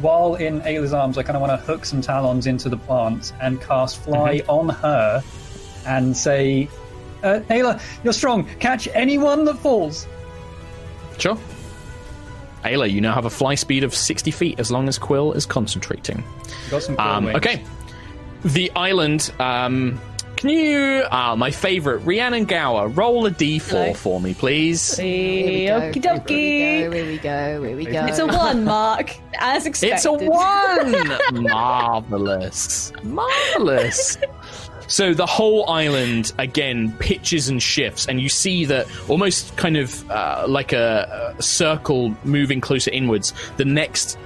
[0.00, 3.32] while in Ayla's arms, I kind of want to hook some talons into the plants
[3.40, 5.22] and cast fly on her
[5.86, 6.68] and say,
[7.22, 8.46] uh, Ayla, you're strong.
[8.60, 10.06] Catch anyone that falls.
[11.18, 11.38] Sure.
[12.64, 15.46] Ayla, you now have a fly speed of 60 feet as long as Quill is
[15.46, 16.22] concentrating.
[16.70, 17.64] Got some cool Um, okay.
[18.44, 19.32] The island.
[19.38, 20.00] Um,
[20.38, 21.04] can you.
[21.10, 21.98] Ah, my favorite.
[21.98, 23.94] Rhiannon Gower, roll a d4 Hello.
[23.94, 24.80] for me, please.
[24.80, 26.28] okie dokie.
[26.28, 27.62] Here we go.
[27.62, 28.06] Here we go.
[28.06, 29.96] It's a one, Mark, as expected.
[29.96, 31.42] It's a one!
[31.42, 32.92] Marvelous.
[33.02, 34.16] Marvelous.
[34.86, 40.08] So the whole island again pitches and shifts, and you see that almost kind of
[40.10, 43.34] uh, like a, a circle moving closer inwards.
[43.56, 44.16] The next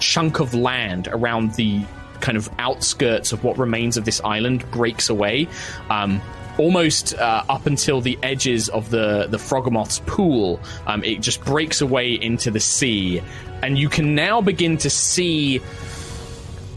[0.00, 1.84] chunk of land around the
[2.20, 5.48] kind of outskirts of what remains of this island breaks away.
[5.88, 6.20] Um,
[6.58, 11.80] Almost uh, up until the edges of the the Froghemoth's pool, um, it just breaks
[11.80, 13.22] away into the sea,
[13.62, 15.62] and you can now begin to see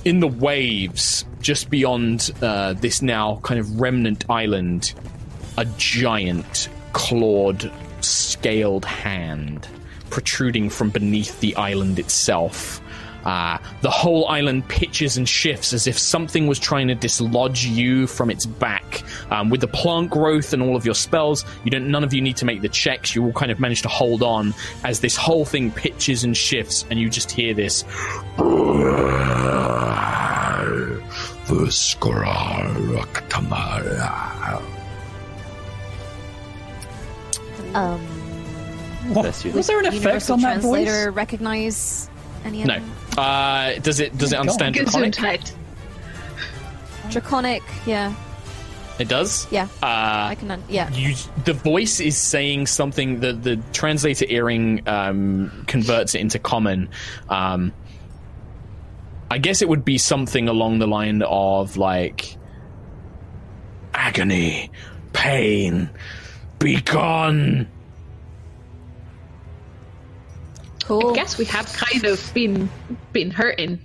[0.05, 4.93] in the waves just beyond uh, this now kind of remnant island
[5.57, 7.71] a giant clawed
[8.01, 9.67] scaled hand
[10.09, 12.81] protruding from beneath the island itself
[13.25, 18.07] uh, the whole island pitches and shifts as if something was trying to dislodge you
[18.07, 19.03] from its back.
[19.31, 21.89] Um, with the plant growth and all of your spells, you don't.
[21.89, 23.15] None of you need to make the checks.
[23.15, 24.53] You all kind of manage to hold on
[24.83, 27.83] as this whole thing pitches and shifts, and you just hear this
[37.73, 38.05] Um,
[39.13, 39.51] Bless you.
[39.51, 41.07] Was there an effect on that voice?
[41.07, 42.09] Recognize
[42.45, 42.75] any of no.
[42.75, 42.91] them?
[43.17, 44.17] Uh, does it?
[44.17, 45.13] Does it understand draconic?
[45.13, 45.51] Gesundheit.
[47.11, 48.13] Draconic, yeah,
[48.97, 49.45] It does.
[49.51, 49.65] yeah.
[49.83, 50.89] Uh, I can, un- yeah.
[50.93, 56.89] you the voice is saying something the the translator earring um, converts it into common
[57.29, 57.73] um,
[59.29, 62.37] i guess it would be something along the line of like
[63.93, 64.71] agony
[65.11, 65.89] pain
[66.59, 67.67] be gone
[70.85, 71.11] Cool.
[71.11, 72.69] I guess we have kind of been
[73.13, 73.79] been hurting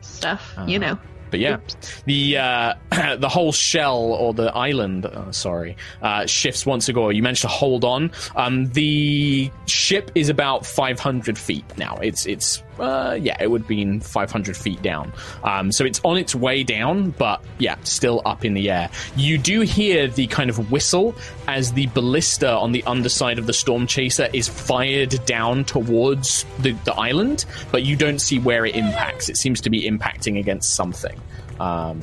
[0.00, 0.98] stuff, you know.
[1.30, 1.58] But yeah,
[2.04, 2.74] the uh,
[3.16, 7.10] the whole shell or the island, uh, sorry, uh, shifts once ago.
[7.10, 8.10] You managed to hold on.
[8.36, 11.96] Um, the ship is about 500 feet now.
[12.02, 15.12] It's it's uh, yeah, it would have been 500 feet down.
[15.44, 18.90] Um, so it's on its way down, but yeah, still up in the air.
[19.16, 21.14] You do hear the kind of whistle
[21.46, 26.72] as the ballista on the underside of the storm chaser is fired down towards the,
[26.84, 29.28] the island, but you don't see where it impacts.
[29.28, 31.20] It seems to be impacting against something.
[31.60, 32.02] Um,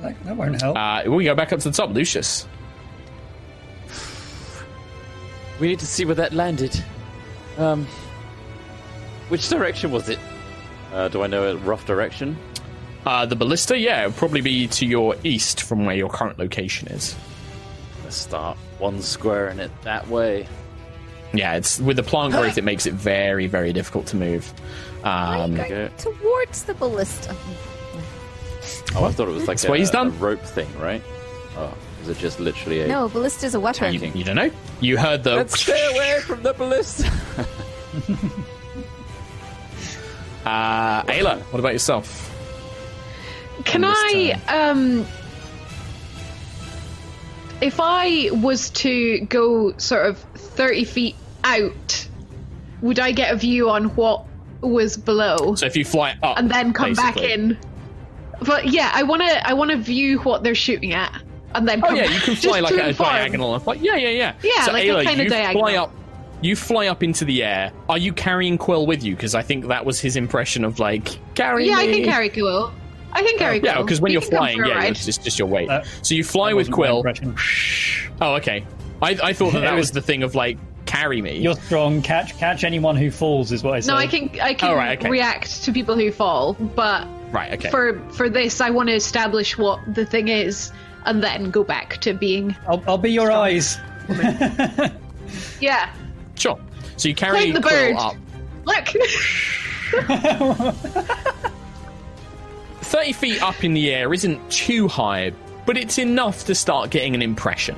[0.00, 0.76] That, that won't help.
[0.76, 2.46] uh, we go back up to the top, Lucius.
[5.58, 6.80] We need to see where that landed.
[7.58, 7.86] Um,
[9.28, 10.18] which direction was it?
[10.92, 12.38] Uh, do I know a rough direction?
[13.04, 16.38] Uh, the ballista, yeah, it would probably be to your east from where your current
[16.38, 17.14] location is.
[18.04, 20.46] Let's start one square in it that way.
[21.34, 24.52] Yeah, it's with the plant growth, it makes it very, very difficult to move.
[25.04, 25.90] Um, okay.
[25.98, 27.34] towards the ballista.
[28.94, 30.08] Oh, I thought it was like That's a, what he's done.
[30.08, 31.02] a rope thing, right?
[31.56, 31.72] Oh,
[32.08, 33.92] is it just literally a No, ballista's a weapon.
[33.94, 34.50] you, you don't know.
[34.80, 35.36] You heard the.
[35.36, 37.10] Let's stay away from the ballista.
[40.46, 42.34] Uh, Ayla, what about yourself?
[43.66, 45.06] Can I, um,
[47.60, 52.08] if I was to go sort of 30 feet out,
[52.80, 54.24] would I get a view on what
[54.62, 57.58] was below So if you fly up and then come back in?
[58.40, 61.20] But yeah, I want to, I want to view what they're shooting at
[61.54, 63.08] and then Oh yeah, you can fly like to a inform.
[63.10, 63.54] diagonal.
[63.54, 64.34] and fly- Yeah, yeah, yeah.
[64.42, 65.62] Yeah, so like a Ayla, kinda you diagonal.
[65.62, 65.92] fly up.
[66.40, 67.72] You fly up into the air.
[67.88, 69.16] Are you carrying Quill with you?
[69.16, 71.82] Because I think that was his impression of like carry Yeah, me.
[71.82, 72.72] I can carry Quill.
[73.12, 73.72] I can carry Quill.
[73.74, 74.90] Yeah, because when You you're flying, for a yeah, ride.
[74.92, 75.68] it's just, just your weight.
[75.68, 76.98] Uh, so you fly with Quill.
[76.98, 77.34] impression.
[78.20, 78.64] Oh, okay.
[79.02, 81.38] I, I thought that that was was- the thing of like carry me.
[81.38, 82.02] You're strong.
[82.02, 83.90] Catch catch anyone who falls is what I said.
[83.92, 85.10] No, I can I can Oh, right, okay.
[85.10, 87.52] react to people who fall, but Right.
[87.54, 87.68] Okay.
[87.70, 90.72] for for this, I want to establish what the thing is,
[91.04, 93.78] and then go back to being I'll, I'll be your eyes.
[95.60, 95.92] yeah.
[96.34, 96.58] Sure.
[96.96, 97.96] So you carry Claim the Quill bird.
[97.96, 98.16] up.
[98.64, 98.88] Look,
[102.82, 105.32] 30 feet up in the air isn't too high,
[105.66, 107.76] but it's enough to start getting an impression.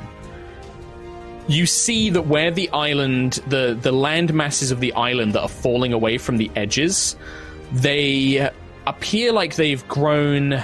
[1.49, 5.49] You see that where the island, the, the land masses of the island that are
[5.49, 7.17] falling away from the edges,
[7.73, 8.51] they
[8.87, 10.63] appear like they've grown.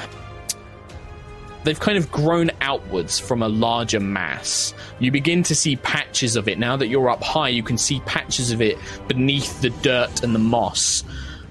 [1.66, 4.72] They've kind of grown outwards from a larger mass.
[5.00, 6.60] You begin to see patches of it.
[6.60, 10.32] Now that you're up high, you can see patches of it beneath the dirt and
[10.32, 11.02] the moss.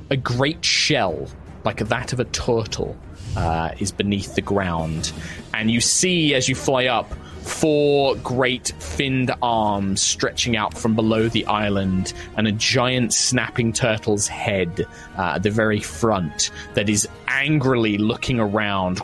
[0.10, 1.28] A great shell,
[1.66, 2.96] like that of a turtle,
[3.36, 5.12] uh, is beneath the ground.
[5.54, 7.14] And you see, as you fly up,
[7.46, 14.28] four great finned arms stretching out from below the island, and a giant snapping turtle's
[14.28, 14.86] head
[15.18, 19.00] uh, at the very front that is angrily looking around.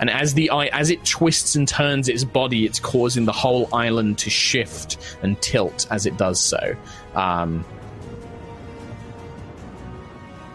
[0.00, 3.68] And as the eye, as it twists and turns its body, it's causing the whole
[3.72, 6.74] island to shift and tilt as it does so.
[7.14, 7.64] Um,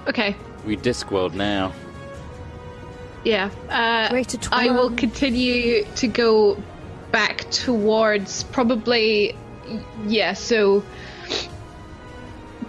[0.08, 0.36] okay,
[0.66, 1.72] We Discworld now.
[3.28, 3.49] Yeah.
[3.69, 4.23] Uh,
[4.53, 6.63] I will continue to go
[7.11, 9.36] back towards probably
[10.05, 10.32] yeah.
[10.32, 10.82] So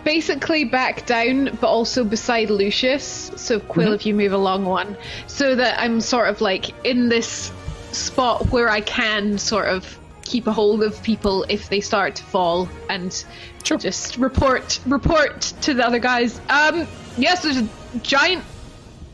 [0.02, 3.30] basically back down, but also beside Lucius.
[3.36, 4.96] So Quill, if you move along one,
[5.28, 7.52] so that I'm sort of like in this
[7.92, 12.24] spot where I can sort of keep a hold of people if they start to
[12.24, 13.24] fall and
[13.62, 16.40] just report report to the other guys.
[16.48, 17.68] Um, yes, there's a
[18.02, 18.44] giant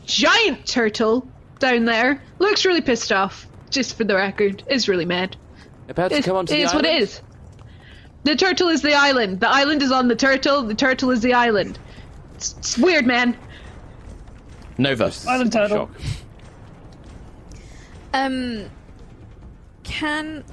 [0.07, 1.27] giant turtle
[1.59, 2.21] down there.
[2.39, 3.47] Looks really pissed off.
[3.69, 5.35] Just for the record, is really mad.
[5.89, 7.03] About to It, come onto it the is what it island?
[7.03, 7.21] is.
[8.23, 9.39] The turtle is the island.
[9.39, 10.63] The island is on the turtle.
[10.63, 11.77] The turtle is the island.
[12.35, 13.37] It's, it's weird, man.
[14.77, 15.11] Nova.
[15.27, 15.87] Island turtle.
[15.87, 16.01] Shock.
[18.13, 18.69] Um,
[19.83, 20.43] can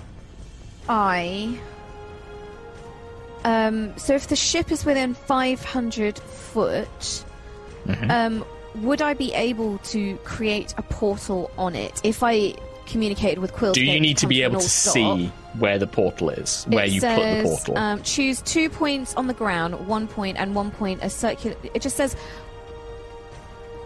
[0.88, 1.58] I?
[3.44, 7.24] Um, so if the ship is within 500 foot,
[7.86, 8.10] Mm-hmm.
[8.12, 8.44] um,
[8.76, 12.54] would I be able to create a portal on it if I
[12.86, 13.72] communicated with Quill?
[13.72, 17.18] Do you need to be able to see where the portal is, where you says,
[17.18, 17.78] put the portal?
[17.78, 21.56] Um, choose two points on the ground, one point, and one point a circular.
[21.74, 22.16] It just says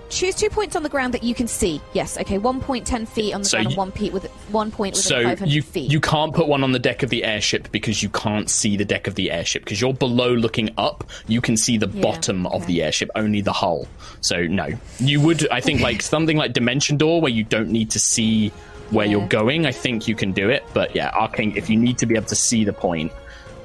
[0.09, 1.81] choose two points on the ground that you can see.
[1.93, 2.39] Yes, okay.
[2.39, 4.95] One point ten feet on the So ground, you- and one feet with one point
[4.95, 5.91] within so five hundred you feet.
[5.91, 8.85] you can't put one on the deck of the airship because you can't see the
[8.85, 11.05] deck of the airship because you're below looking up.
[11.27, 13.87] You can see the Yeah, bottom of the airship, only the hull.
[14.21, 14.69] So no,
[15.01, 15.49] you would.
[15.51, 18.49] I think like something like Dimension Door where you don't need to see
[18.91, 19.13] where Yeah.
[19.13, 19.67] you're going.
[19.67, 21.53] I think you can do it, but yeah, Arcane.
[21.57, 23.11] If you need to be able to see the point,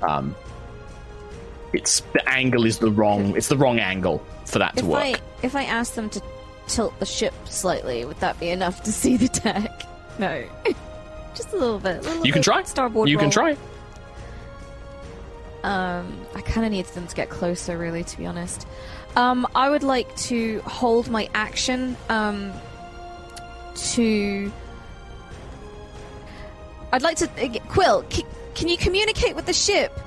[0.02, 0.36] um,
[1.74, 3.36] it's the angle is the wrong.
[3.36, 5.04] It's the wrong angle for that to if work.
[5.04, 6.22] I if I ask them to
[6.68, 9.84] tilt the ship slightly, would that be enough to see the deck?
[10.20, 10.44] No,
[11.36, 11.98] just a little bit.
[11.98, 12.62] a little You can try.
[12.64, 13.10] Starboard.
[13.10, 13.56] You can try.
[15.64, 18.68] Um, I kind of need them to get closer, really, to be honest.
[19.16, 22.52] Um, I would like to hold my action um,
[23.76, 24.52] to.
[26.92, 28.06] I'd like to uh, Quill.
[28.54, 29.98] Can you communicate with the ship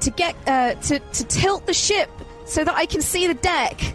[0.00, 2.10] to get uh, to to tilt the ship
[2.44, 3.94] so that I can see the deck?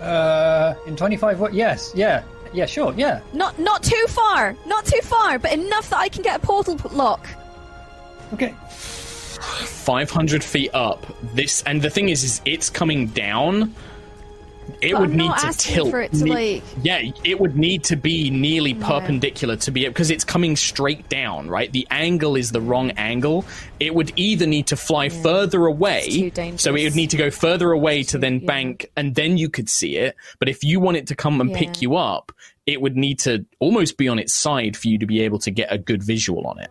[0.00, 1.54] Uh, in 25 what?
[1.54, 3.20] Yes, yeah, yeah, sure, yeah.
[3.32, 6.78] Not not too far, not too far, but enough that I can get a portal
[6.92, 7.26] lock.
[8.32, 8.54] Okay.
[8.62, 11.06] 500 feet up.
[11.34, 13.74] This and the thing is, is it's coming down.
[14.80, 15.90] It But would I'm need to tilt.
[15.90, 19.84] for it to, ne- like- yeah, it would need to be nearly perpendicular to be
[19.84, 21.48] it because it's coming straight down.
[21.48, 23.44] Right, the angle is the wrong angle.
[23.80, 26.62] It would either need to fly further away, too dangerous.
[26.62, 28.46] so it would need to go further away to then yeah.
[28.46, 30.16] bank, and then you could see it.
[30.38, 31.58] But if you want it to come and Yeah.
[31.58, 32.32] pick you up,
[32.66, 35.50] it would need to almost be on its side for you to be able to
[35.50, 36.70] get a good visual on it.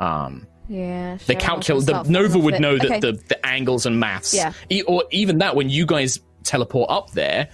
[0.00, 4.52] Um, Yeah, the calcul the Nova would know that the, the angles and maths, Yeah.
[4.68, 7.48] e- or even that when you guys teleport up there,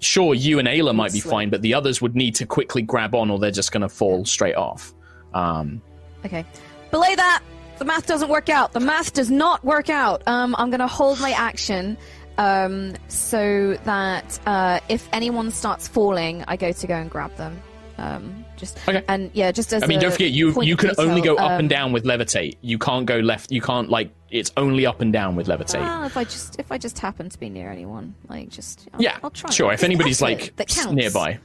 [0.00, 1.30] sure you and Ayla might be Slip.
[1.30, 3.88] fine, but the others would need to quickly grab on, or they're just going to
[3.88, 4.92] fall straight off.
[5.34, 5.80] Um,
[6.24, 6.44] Okay.
[6.90, 7.42] Belay that!
[7.78, 8.72] The math doesn't work out.
[8.72, 10.22] The math does not work out.
[10.28, 11.96] Um, I'm going to hold my action
[12.38, 17.60] um, so that uh, if anyone starts falling, I go to go and grab them.
[17.98, 19.02] Um, just Okay.
[19.08, 21.50] and yeah, just as I mean, don't forget you you can only go detail, up
[21.52, 22.56] and um, down with levitate.
[22.60, 23.50] You can't go left.
[23.50, 25.80] You can't like it's only up and down with levitate.
[25.80, 29.00] Well, if I just if I just happen to be near anyone, like just I'll,
[29.02, 29.50] yeah, I'll try.
[29.50, 29.72] sure.
[29.72, 30.92] If the anybody's like that counts.
[30.92, 31.38] nearby,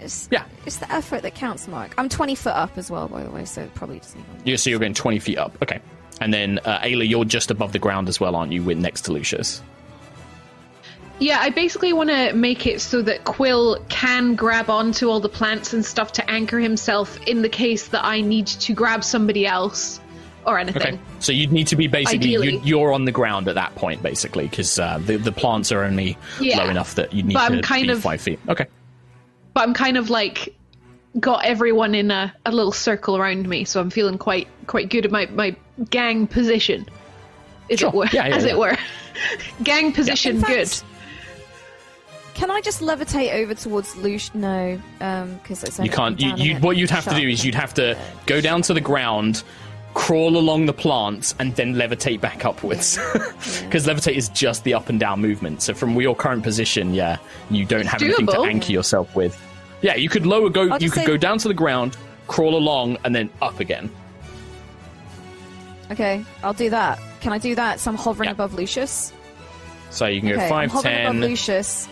[0.00, 0.44] it's, Yeah.
[0.66, 1.94] it's the effort that counts, Mark.
[1.96, 4.46] I'm 20 foot up as well, by the way, so it probably doesn't even.
[4.46, 5.56] you so you're going twenty feet up.
[5.62, 5.80] Okay,
[6.20, 8.62] and then uh, Ayla, you're just above the ground as well, aren't you?
[8.62, 9.62] With next to Lucius.
[11.18, 15.30] Yeah, I basically want to make it so that Quill can grab onto all the
[15.30, 19.46] plants and stuff to anchor himself in the case that I need to grab somebody
[19.46, 19.98] else
[20.46, 20.94] or anything.
[20.94, 24.02] Okay, so you'd need to be basically you, you're on the ground at that point,
[24.02, 26.62] basically, because uh, the the plants are only Yeah.
[26.64, 28.38] low enough that you need But to I'm kind be of- five feet.
[28.48, 28.66] Okay,
[29.54, 30.54] But I'm kind of like
[31.18, 35.04] got everyone in a, a little circle around me, so I'm feeling quite quite good
[35.04, 35.56] at my, my
[35.90, 36.86] gang position.
[37.70, 37.88] As Sure.
[37.88, 38.06] it were.
[38.12, 38.50] Yeah, yeah, as yeah.
[38.52, 38.76] it were.
[39.64, 40.82] gang position In fact, good.
[42.34, 44.32] Can I just levitate over towards Lush?
[44.34, 46.20] No, because it's you can't.
[46.20, 48.60] You, down you and what you'd have to do is you'd have to go down
[48.62, 49.42] to the ground.
[49.96, 52.98] Crawl along the plants and then levitate back upwards,
[53.64, 55.62] because levitate is just the up and down movement.
[55.62, 57.16] So from your current position, yeah,
[57.50, 59.40] you don't have anything to anchor yourself with.
[59.80, 60.68] Yeah, you could lower go.
[60.68, 63.90] I'll You could say- go down to the ground, crawl along, and then up again.
[65.90, 67.00] Okay, I'll do that.
[67.22, 67.80] Can I do that?
[67.80, 68.32] So I'm hovering Yeah.
[68.32, 69.14] above Lucius.
[69.90, 71.16] So you can go okay, I'm five, hovering above.
[71.16, 71.88] Lucius.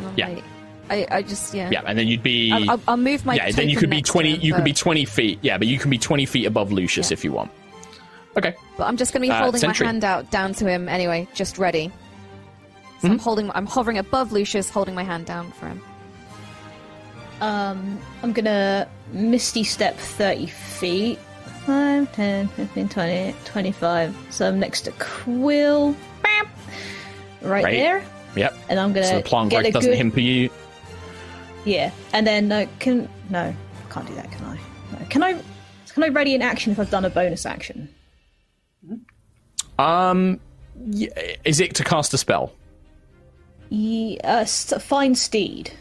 [0.00, 0.28] I'm Yeah.
[0.28, 0.44] like-
[0.88, 1.68] I, I just yeah.
[1.70, 2.52] Yeah, and then you'd be.
[2.52, 3.34] I'll, I'll, I'll move my.
[3.34, 4.34] yeah, then you could be twenty.
[4.34, 5.38] him, You could be twenty feet.
[5.42, 7.14] Yeah, but you can be twenty feet above Lucius Yeah.
[7.14, 7.50] if you want.
[8.36, 8.54] Okay.
[8.76, 9.84] But I'm just going to be Uh, holding sentry.
[9.86, 11.88] my hand out down to him anyway, just ready.
[11.88, 13.12] So Mm-hmm.
[13.12, 13.50] I'm holding.
[13.54, 15.82] I'm hovering above Lucius, holding my hand down for him.
[17.40, 21.18] Um, I'm gonna Misty Step 30 feet.
[21.66, 24.16] 5, 10, 15, 20, 25.
[24.30, 25.96] So I'm next to Quill.
[26.22, 26.46] Bam!
[27.42, 27.72] Right, Right.
[27.76, 28.04] there.
[28.36, 28.54] Yep.
[28.68, 29.96] And I'm gonna So the plant get a doesn't good...
[29.96, 30.48] hinder you.
[31.66, 31.90] Yeah.
[32.14, 33.08] And then, uh, can...
[33.28, 33.54] No,
[33.90, 34.54] can't do that, can I?
[34.92, 35.06] No.
[35.10, 35.42] Can I...
[35.92, 37.88] Can I ready an action if I've done a bonus action?
[39.78, 40.38] Um,
[41.44, 42.52] is it to cast a spell?
[43.70, 45.72] Ye- uh, find Steed.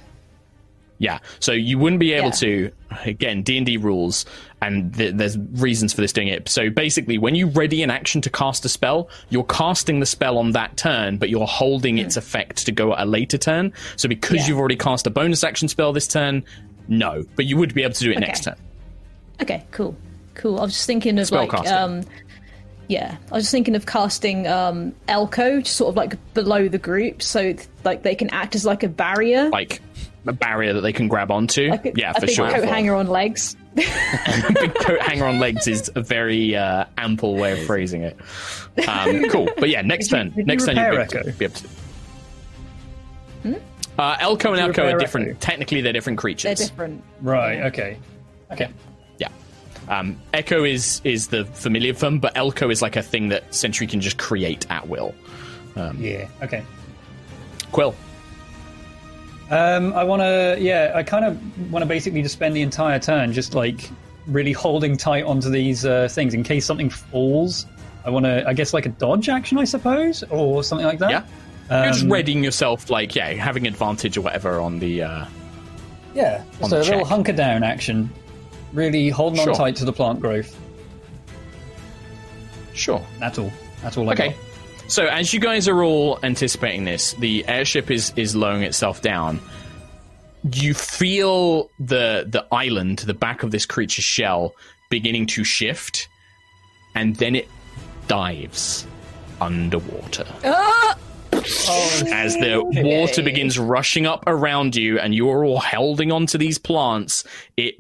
[1.06, 1.20] Yeah.
[1.40, 2.32] So you wouldn't be able Yeah.
[2.32, 2.72] to.
[3.06, 4.26] Again, D and D rules,
[4.62, 6.48] and th- there's reasons for this doing it.
[6.50, 10.38] So basically, when you ready an action to cast a spell, you're casting the spell
[10.38, 13.74] on that turn, but you're holding its effect to go at a later turn.
[13.98, 14.36] So because Hmm.
[14.38, 14.48] Yeah.
[14.48, 16.44] you've already cast a bonus action spell this turn,
[16.88, 18.26] no, but you would be able to do it Okay.
[18.26, 18.56] next turn.
[19.42, 19.96] Okay, cool.
[20.36, 20.60] Cool.
[20.60, 21.72] I was just thinking of like Spellcasting.
[21.72, 22.02] um
[22.88, 26.78] yeah, I was just thinking of casting um Elko just sort of like below the
[26.78, 29.50] group so th- like they can act as like a barrier.
[29.50, 29.82] Like
[30.28, 31.70] a barrier that they can grab onto.
[31.70, 32.50] like a, yeah, a for big sure.
[32.50, 33.56] coat hanger on legs.
[33.76, 38.18] big coat hanger on legs is a very uh, ample way of phrasing it.
[38.88, 40.34] Um, cool, but yeah, next turn.
[40.36, 41.38] you next turn you'll be repair able, to, Echo?
[41.38, 41.68] be able to.
[43.98, 45.30] Uh, Elko and Elko are different.
[45.30, 45.40] Echo?
[45.40, 46.44] Technically, they're different creatures.
[46.44, 46.70] They're creatures.
[46.70, 47.04] different.
[47.22, 47.62] Right.
[47.68, 47.98] Okay.
[48.52, 48.70] Okay.
[49.18, 49.30] Yeah.
[49.88, 53.88] Um, Echo is is the familiar form, but Elko is like a thing that Sentry
[53.88, 55.14] can just create at will.
[55.76, 56.28] Yeah.
[56.42, 56.64] Okay.
[57.72, 57.96] Quill.
[59.52, 60.58] Um, I want to.
[60.60, 63.90] Yeah, I kind of want to basically just spend the entire turn just like
[64.28, 67.66] really holding tight onto these uh, things in case something falls.
[68.06, 68.48] I want to.
[68.48, 71.12] I guess like a dodge action, I suppose, or something like that.
[71.12, 71.24] Yeah.
[71.84, 75.04] You're just Um, readying yourself, like yeah, having advantage or whatever on the.
[75.04, 75.26] Uh,
[76.14, 78.10] Yeah, on the a little hunker down action.
[78.74, 79.52] Really holding Sure.
[79.52, 80.56] on tight to the plant growth.
[82.74, 83.02] sure.
[83.20, 83.52] That's all.
[83.82, 84.30] That's all I Okay.
[84.30, 84.38] got.
[84.88, 89.40] So as you guys are all anticipating this, the airship is is lowering itself down.
[90.54, 94.56] You feel the the island, the back of this creature's shell,
[94.90, 96.08] beginning to shift,
[96.94, 97.48] and then it
[98.08, 98.86] dives
[99.42, 100.26] underwater.
[100.44, 100.98] Ah!
[102.12, 107.24] As the water begins rushing up around you and you're all holding onto these plants,
[107.58, 107.76] it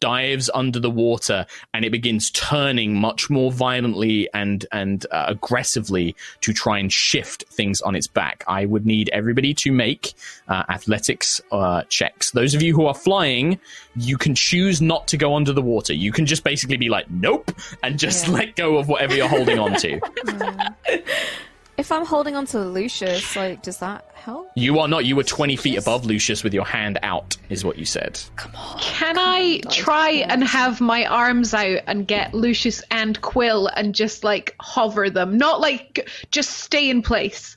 [0.00, 6.14] dives under the water and it begins turning much more violently and and uh, aggressively
[6.40, 8.44] to try and shift things on its back.
[8.46, 10.14] I would need everybody to make
[10.48, 12.30] uh, athletics uh, checks.
[12.30, 13.58] Those of you who are flying,
[13.96, 15.92] you can choose not to go under the water.
[15.92, 17.50] You can just basically be like, nope,
[17.82, 18.34] and just Yeah.
[18.34, 20.00] let go of whatever you're holding on to.
[21.78, 24.50] If I'm holding on to Lucius, like, does that help?
[24.56, 25.04] You are not.
[25.04, 28.20] You were 20 feet above Lucius with your hand out, is what you said.
[28.34, 28.80] Come on.
[28.80, 34.24] Can I try and have my arms out and get Lucius and Quill and just
[34.24, 35.38] like hover them?
[35.38, 37.56] Not like just stay in place.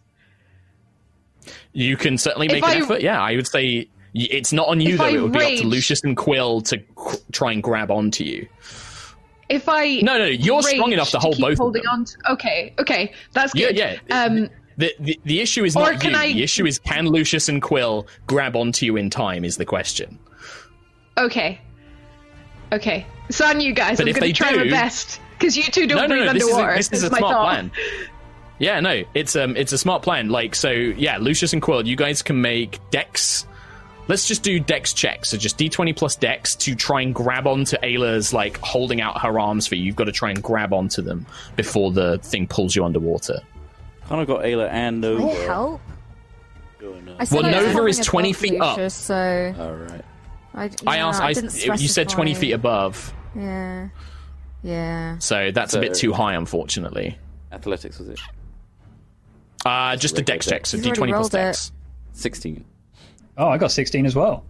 [1.73, 3.01] You can certainly make If an I- effort.
[3.01, 5.05] Yeah, I would say it's not on you, If though.
[5.05, 8.23] I it would be up to Lucius and Quill to qu- try and grab onto
[8.23, 8.47] you.
[9.51, 11.91] If I No, no, you're strong enough to hold keep both of holding them.
[11.91, 12.05] on.
[12.05, 13.77] To, okay, okay, that's Yeah, good.
[13.77, 13.97] yeah.
[14.23, 16.17] Um, The, the, the issue is not can you.
[16.17, 19.65] I- The issue is can Lucius and Quill grab onto you in time, is the
[19.65, 20.17] question.
[21.17, 21.59] Okay.
[22.71, 23.05] Okay.
[23.27, 23.97] It's on you guys.
[23.97, 26.33] But I'm going to try my best because you two don't no, no, breathe no.
[26.33, 26.77] This is a, underwater.
[26.77, 27.43] this is a smart thought.
[27.43, 27.71] plan.
[28.59, 30.29] Yeah, no, it's um, it's a smart plan.
[30.29, 33.45] Like, so yeah, Lucius and Quill, you guys can make Dex.
[34.11, 35.29] Let's just do Dex checks.
[35.29, 39.39] So just D20 plus Dex to try and grab onto Ayla's like holding out her
[39.39, 39.83] arms for you.
[39.85, 43.39] You've got to try and grab onto them before the thing pulls you underwater.
[44.09, 45.45] Kind of got Ayla and Can I Nova.
[45.45, 45.81] help?
[46.79, 47.09] going.
[47.19, 48.77] I said Well, I was Nova having is a 20 bug, feet up.
[48.77, 50.05] Lucius, so All right.
[50.53, 51.21] I, I yeah, asked.
[51.21, 52.39] I, didn't you said 20 specify.
[52.41, 53.87] feet above, Yeah,
[54.63, 55.17] yeah.
[55.19, 57.17] so that's a bit So- too high, unfortunately.
[57.53, 58.19] Athletics was it?
[59.65, 60.65] Uh, just a Dex check.
[60.65, 61.37] So He's already D20 plus rolled it.
[61.37, 61.71] Dex.
[62.13, 62.65] Sixteen.
[63.37, 64.43] Oh, I got 16 as well.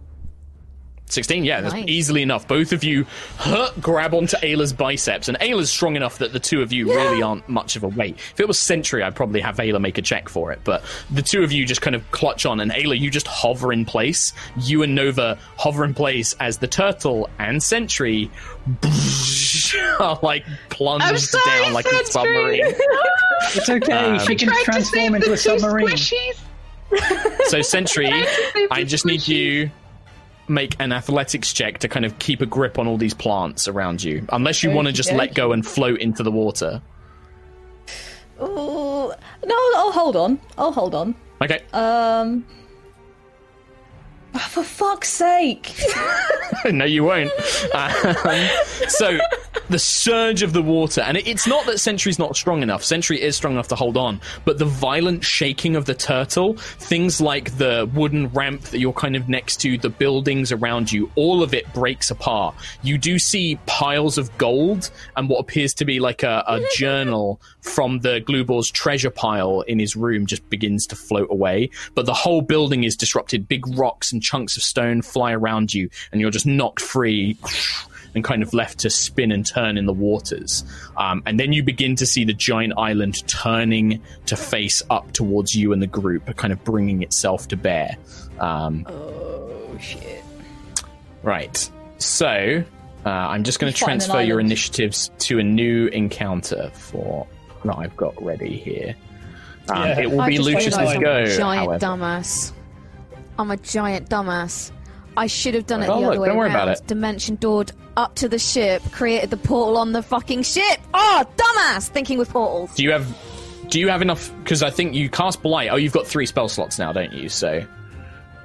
[1.06, 2.48] 16, yeah, that's easily enough.
[2.48, 3.04] Both of you
[3.36, 7.20] huh, grab onto Ayla's biceps, and Ayla's strong enough that the two of you really
[7.22, 8.14] aren't much of a weight.
[8.16, 11.20] If it was Sentry, I'd probably have Ayla make a check for it, but the
[11.20, 14.32] two of you just kind of clutch on, and Ayla, you just hover in place.
[14.56, 18.30] You and Nova hover in place as the turtle and Sentry
[20.00, 22.74] are like plunged I'm sorry, down like a submarine.
[23.54, 23.92] It's okay.
[23.92, 25.88] Um, she can transform into a submarine.
[25.88, 26.38] squishies.
[27.46, 28.08] So, Sentry,
[28.70, 29.70] I just need you
[30.48, 34.02] make an athletics check to kind of keep a grip on all these plants around
[34.02, 36.82] you, unless you want to just let go and float into the water.
[38.38, 39.14] Oh
[39.44, 39.54] no!
[39.76, 40.40] I'll hold on.
[40.58, 41.14] I'll hold on.
[41.40, 41.62] Okay.
[41.72, 42.44] Um.
[44.34, 45.74] Oh, for fuck's sake!
[46.66, 47.30] no, you won't.
[47.74, 48.48] Um,
[48.88, 49.18] so
[49.68, 52.84] the surge of the water, and it, it's not that Sentry's not strong enough.
[52.84, 57.20] Sentry is strong enough to hold on, but the violent shaking of the turtle, things
[57.20, 61.42] like the wooden ramp that you're kind of next to, the buildings around you, all
[61.42, 62.54] of it breaks apart.
[62.82, 67.40] You do see piles of gold and what appears to be like a, a journal
[67.60, 71.70] from the Glubor's treasure pile in his room just begins to float away.
[71.94, 73.48] But the whole building is disrupted.
[73.48, 77.36] Big rocks and chunks of stone fly around you, and you're just knocked free
[78.14, 80.64] and kind of left to spin and turn in the waters.
[80.96, 85.54] Um, and then you begin to see the giant island turning to face up towards
[85.54, 87.96] you and the group, kind of bringing itself to bear.
[88.38, 90.22] Um, oh shit!
[91.22, 91.70] Right.
[91.98, 92.64] So
[93.06, 96.70] uh, I'm just going to You're fighting an transfer your initiatives to a new encounter
[96.74, 97.26] for
[97.64, 98.94] that I've got ready here.
[99.68, 100.00] Um, Yeah.
[100.00, 101.24] It will I be just Lucius's go.
[101.26, 101.78] giant however.
[101.86, 102.52] dumbass.
[103.38, 104.70] I'm a giant dumbass.
[105.16, 106.68] I should have done it Oh, the look, other way don't worry around.
[106.68, 106.86] about it.
[106.86, 110.80] Dimension doored up to the ship, created the portal on the fucking ship.
[110.94, 111.88] Oh, dumbass!
[111.88, 112.74] Thinking with portals.
[112.74, 113.06] Do you have?
[113.68, 114.30] Do you have enough?
[114.42, 115.68] Because I think you cast blight.
[115.70, 117.28] Oh, you've got three spell slots now, don't you?
[117.28, 117.62] So,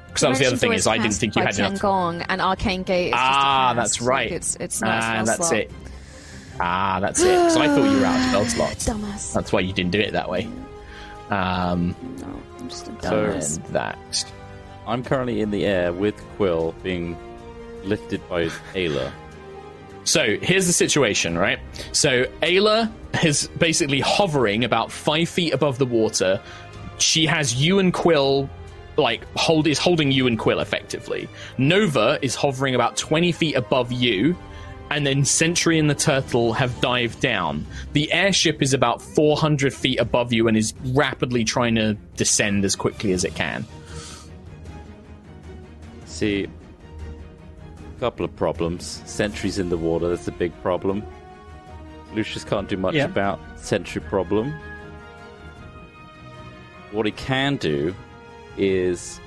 [0.07, 1.79] because that was the other thing is I didn't think you had enough.
[1.79, 3.09] Gong and Arcane Gate.
[3.09, 3.75] Is Ah, just a cast.
[3.75, 4.31] that's right.
[4.31, 5.53] it's it's not Ah, that's slot.
[5.53, 5.71] it.
[6.59, 7.25] Ah, that's it.
[7.27, 8.87] Because I thought you were out of spell slots.
[8.89, 9.33] Dumbass.
[9.33, 10.49] That's why you didn't do it that way.
[11.29, 13.55] Um, No, I'm just a dumbass.
[13.57, 13.97] and that.
[14.87, 17.17] I'm currently in the air with Quill being
[17.83, 19.11] lifted by Ayla.
[20.05, 21.59] So here's the situation, right?
[21.91, 22.91] So Ayla
[23.23, 26.41] is basically hovering about five feet above the water.
[26.97, 28.49] She has you and Quill,
[28.95, 31.27] like hold is holding you and Quill effectively.
[31.57, 34.37] Nova is hovering about twenty feet above you,
[34.89, 37.65] and then Sentry and the Turtle have dived down.
[37.91, 42.63] The airship is about four hundred feet above you and is rapidly trying to descend
[42.63, 43.65] as quickly as it can.
[46.17, 46.47] See,
[47.95, 49.03] a couple of problems.
[49.05, 51.03] Sentries in the water, that's a big problem.
[52.15, 53.05] Lucius can't do much Yeah.
[53.05, 54.51] about sentry problem.
[56.91, 57.93] What he can do
[58.57, 59.19] is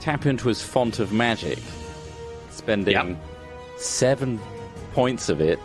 [0.00, 1.60] tap into his font of magic,
[2.50, 3.16] spending Yep.
[3.76, 4.40] seven
[4.94, 5.60] points of it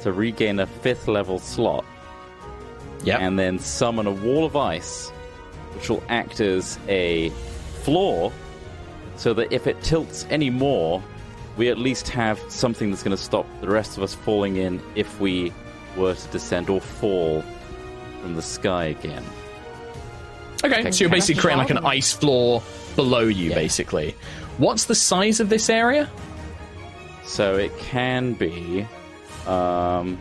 [0.00, 1.84] to regain a fifth level slot,
[3.04, 3.18] Yeah.
[3.18, 5.10] and then summon a wall of ice,
[5.74, 7.28] which will act as a
[7.84, 8.32] floor
[9.18, 11.02] so that if it tilts any more,
[11.58, 14.80] we at least have something that's going to stop the rest of us falling in
[14.94, 15.52] if we
[15.96, 17.42] were to descend or fall
[18.22, 19.24] from the sky again.
[20.64, 22.62] Okay, so you're basically creating like an ice floor
[22.96, 23.54] below you, Yeah.
[23.56, 24.14] basically.
[24.58, 26.08] What's the size of this area?
[27.24, 28.86] So it can be.
[29.46, 30.18] Um,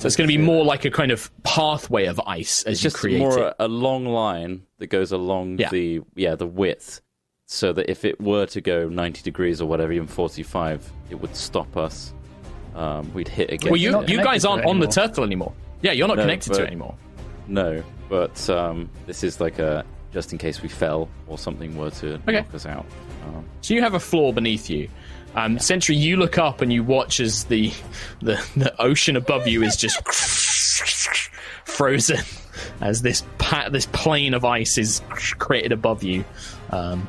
[0.00, 2.82] So it's going to be more like a kind of pathway of ice as it's
[2.82, 3.54] you just create more it.
[3.58, 5.68] a, a long line that goes along Yeah.
[5.70, 7.00] the yeah the width,
[7.46, 11.36] so that if it were to go 90 degrees or whatever, even 45, it would
[11.36, 12.14] stop us.
[12.74, 13.70] Um, we'd hit again.
[13.72, 15.52] Well, you you guys aren't on the turtle anymore.
[15.82, 16.94] Yeah, you're not No, connected to it anymore.
[17.46, 21.90] No, but um, this is like a just in case we fell or something were
[21.90, 22.32] to Okay.
[22.40, 22.86] knock us out.
[23.26, 24.88] Um, So you have a floor beneath you.
[25.34, 27.72] Um, Sentry, you look up and you watch as the
[28.20, 29.96] the, the ocean above you is just
[31.64, 32.18] frozen
[32.80, 35.02] as this pa- this plane of ice is
[35.38, 36.24] created above you.
[36.70, 37.06] Um,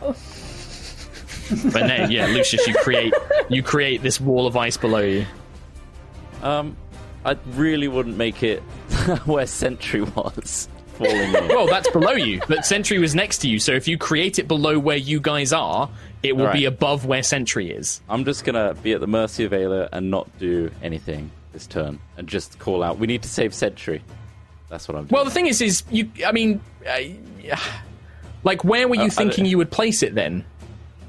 [0.00, 3.14] but then, yeah, Lucius, you create
[3.48, 5.26] you create this wall of ice below you.
[6.42, 6.76] Um,
[7.24, 8.60] I really wouldn't make it
[9.26, 10.68] where Sentry was
[11.04, 11.48] falling in.
[11.48, 13.58] Well, that's below you, but Sentry was next to you.
[13.58, 15.88] So if you create it below where you guys are,
[16.22, 18.00] it will be above where Sentry is.
[18.08, 21.98] I'm just gonna be at the mercy of Ayla and not do anything this turn,
[22.16, 22.98] and just call out.
[22.98, 24.02] We need to save Sentry.
[24.70, 25.10] That's what I'm doing.
[25.14, 26.10] Well, the thing is, is you.
[26.26, 27.56] I mean, uh,
[28.44, 30.44] like, where were you Uh, thinking you would place it then?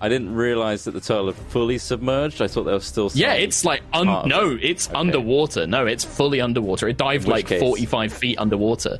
[0.01, 2.41] I didn't realize that the turtle had fully submerged.
[2.41, 3.09] I thought there was still.
[3.13, 4.97] Yeah, it's like un- no, it's Okay.
[4.97, 5.65] underwater.
[5.65, 6.89] No, it's fully underwater.
[6.89, 8.99] It dived like case- forty-five feet underwater.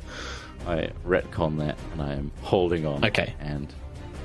[0.66, 3.04] I retcon that, and I am holding on.
[3.04, 3.34] Okay.
[3.40, 3.72] and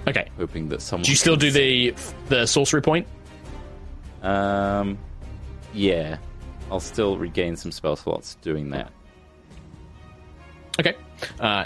[0.07, 0.27] Okay.
[0.37, 1.03] hoping that someone.
[1.03, 1.93] Do you still do the
[2.29, 3.07] the sorcery point?
[4.21, 4.97] Um,
[5.73, 6.17] yeah,
[6.71, 8.91] I'll still regain some spell slots doing that.
[10.79, 10.95] Okay.
[11.39, 11.65] Uh,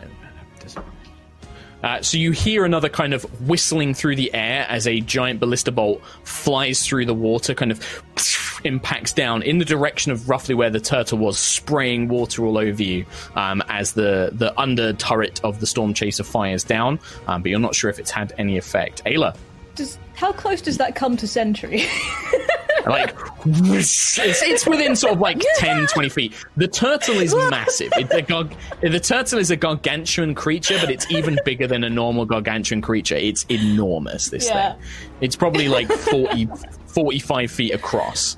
[1.84, 5.72] uh, so you hear another kind of whistling through the air as a giant ballista
[5.72, 8.04] bolt flies through the water, kind of
[8.64, 12.82] impacts down in the direction of roughly where the turtle was, spraying water all over
[12.82, 13.06] you
[13.36, 17.00] um, as the, the under turret of the storm chaser fires down.
[17.28, 19.04] Um, but you're not sure if it's had any effect.
[19.06, 19.36] Ayla,
[19.76, 21.86] Does how close does that come to Sentry?
[22.86, 23.16] like
[23.46, 26.34] it's, it's within sort of like 10 20 feet.
[26.58, 27.92] The turtle is massive.
[27.98, 28.50] It's a gar-
[28.82, 33.16] the turtle is a gargantuan creature but it's even bigger than a normal gargantuan creature.
[33.16, 34.74] It's enormous this Yeah.
[34.74, 34.82] thing.
[35.22, 36.48] It's probably like 40
[36.88, 38.38] 45 feet across.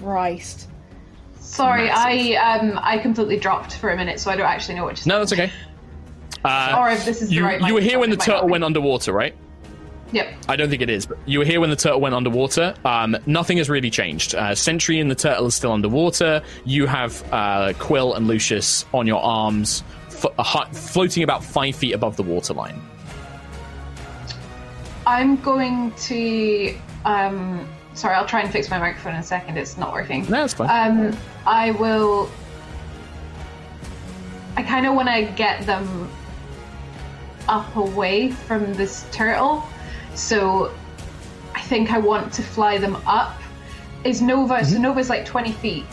[0.00, 0.68] Christ.
[1.40, 4.96] Sorry, I um I completely dropped for a minute, so I don't actually know what
[4.96, 5.08] to say.
[5.10, 5.50] no that's okay.
[6.44, 8.26] Uh, Or if this is the you, right you were here when the it might
[8.28, 9.34] not turtle went underwater right
[10.12, 10.34] Yep.
[10.48, 12.74] I don't think it is, but you were here when the turtle went underwater.
[12.84, 14.34] Um, nothing has really changed.
[14.34, 16.42] Uh, Sentry and the turtle is still underwater.
[16.64, 21.92] You have uh, Quill and Lucius on your arms, f- hi- floating about five feet
[21.92, 22.80] above the waterline.
[25.06, 26.74] I'm going to
[27.04, 29.56] um sorry, I'll try and fix my microphone in a second.
[29.56, 30.22] It's not working.
[30.24, 30.68] No, that's fine.
[31.08, 31.16] Um
[31.46, 32.30] I will
[34.56, 36.10] I kind of want to get them
[37.48, 39.64] up away from this turtle.
[40.18, 40.74] So
[41.54, 43.40] I think I want to fly them up.
[44.04, 45.84] Is Nova so Nova's like 20 feet.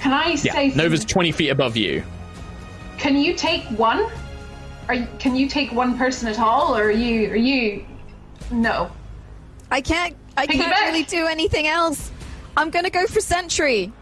[0.00, 0.46] Can I Mm-hmm.
[0.46, 2.02] yeah, say Nova's 20 feet above you.
[2.98, 4.06] Can you take one?
[4.88, 7.30] Are you, can you take one person at all, or are you?
[7.30, 7.84] Are you?
[8.50, 8.90] No.
[9.70, 10.16] I can't.
[10.36, 10.56] I Piggyback?
[10.58, 12.10] can't really do anything else.
[12.56, 13.92] I'm gonna go for Sentry.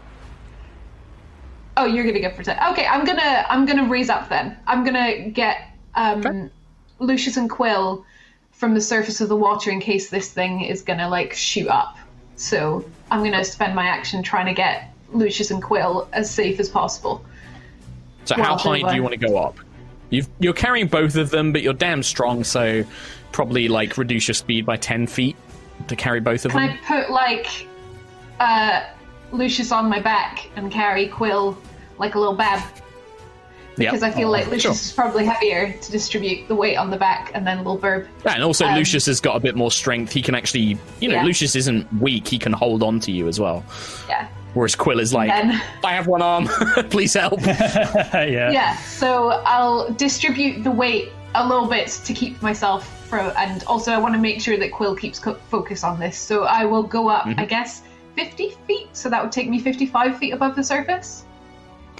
[1.77, 2.57] Oh, you're gonna go for ten.
[2.71, 4.57] Okay, I'm gonna I'm gonna raise up then.
[4.67, 6.49] I'm gonna get um,
[6.99, 8.05] Lucius and Quill
[8.61, 11.97] from the surface of the water in case this thing is gonna like shoot up.
[12.35, 16.69] So I'm gonna spend my action trying to get Lucius and Quill as safe as
[16.69, 17.25] possible.
[18.25, 19.57] So how high do you want to go up?
[20.11, 22.83] You've, you're carrying both of them, but you're damn strong, so
[23.31, 25.35] probably like reduce your speed by 10 feet
[25.87, 26.77] to carry both of Can them.
[26.83, 27.65] I put like
[28.39, 28.83] uh,
[29.31, 31.57] Lucius on my back and carry Quill
[31.97, 32.61] like a little bab?
[33.89, 34.71] Because I feel like Lucius Sure.
[34.71, 38.07] is probably heavier to distribute the weight on the back, and then little Verb.
[38.25, 40.11] Yeah, and also Um, Lucius has got a bit more strength.
[40.11, 41.23] He can actually, you know, Yeah.
[41.23, 42.27] Lucius isn't weak.
[42.27, 43.63] He can hold on to you as well.
[44.09, 44.27] Yeah.
[44.53, 46.47] Whereas Quill is like, Then- I have one arm,
[46.89, 47.39] please help.
[47.45, 48.51] yeah.
[48.51, 48.75] Yeah.
[48.77, 53.97] So I'll distribute the weight a little bit to keep myself from, and also I
[53.97, 56.17] want to make sure that Quill keeps co- focus on this.
[56.17, 57.39] So I will go up, Mm-hmm.
[57.39, 57.83] I guess,
[58.17, 58.87] 50 feet.
[58.93, 61.23] So that would take me 55 feet above the surface.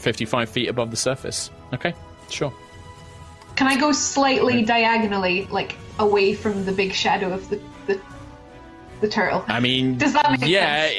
[0.02, 1.50] 55 feet above the surface.
[1.74, 1.94] Okay,
[2.30, 2.54] sure.
[3.56, 8.02] Can I go slightly diagonally, like away from the big shadow of the the,
[9.02, 9.44] the turtle?
[9.48, 10.90] I mean, Does that make yeah,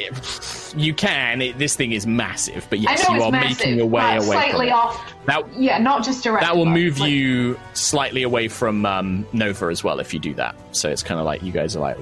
[0.75, 1.41] you can.
[1.41, 4.71] It, this thing is massive, but yes, you are massive, making your way away slightly
[4.71, 5.13] off.
[5.25, 6.43] That Yeah, not just direct.
[6.43, 10.33] that will move like- you slightly away from um, Nova as well if you do
[10.35, 10.55] that.
[10.71, 11.97] So it's kind of like you guys are like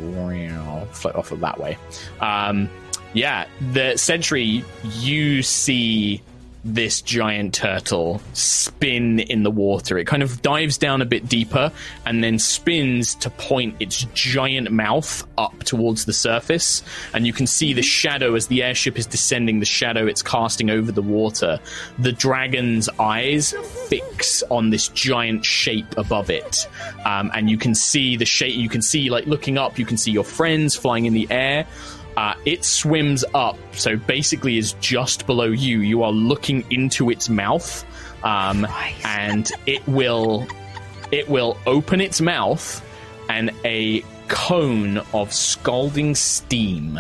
[0.94, 1.78] float off of that way.
[2.20, 2.70] Um,
[3.14, 4.64] yeah, the sentry.
[4.84, 6.22] You see
[6.64, 9.98] this giant turtle spin in the water.
[9.98, 11.72] It kind of dives down a bit deeper
[12.06, 16.84] and then spins to point its giant mouth up towards the surface.
[17.14, 20.70] And you can see the shadow as the airship is descending, the shadow it's casting
[20.70, 21.60] over the water.
[21.98, 23.54] The dragon's eyes
[23.88, 26.68] fix on this giant shape above it.
[27.06, 29.98] Um, and you can see the shape, you can see, like, looking up, you can
[29.98, 31.66] see your friends flying in the air.
[32.18, 35.80] Uh, it swims up, so basically is just below you.
[35.80, 37.86] You are looking into its mouth,
[38.24, 38.68] um,
[39.06, 40.46] and it will
[41.12, 42.86] it will open its mouth,
[43.30, 47.00] and a cone of scalding steam,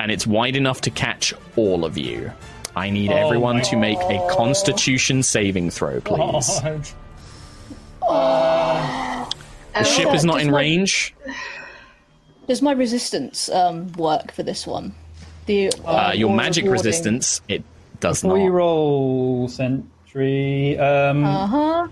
[0.00, 2.30] and it's wide enough to catch all of you.
[2.76, 6.60] I need Oh everyone my to make a Constitution saving throw, please.
[6.60, 6.88] God.
[9.74, 11.14] The ship is not in my- range.
[12.48, 14.94] Does my resistance um, work for this one?
[15.46, 16.84] The Uh, your magic rewarding?
[16.86, 17.62] resistance, it
[18.00, 18.54] does Before you not.
[18.54, 21.88] roll Sentry, um, Uh huh.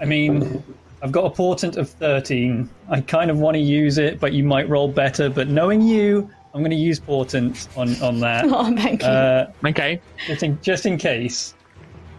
[0.00, 0.62] I mean,
[1.02, 2.68] I've got a portent of 13.
[2.88, 5.28] I kind of want to use it, but you might roll better.
[5.28, 8.44] But knowing you, I'm going to use portent on, on that.
[8.48, 9.08] Oh, thank you.
[9.08, 10.00] Uh, Okay.
[10.26, 11.54] just, in, just in case.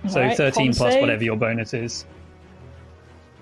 [0.09, 1.01] So Alright, 13 plus save.
[1.01, 2.05] whatever your bonus is.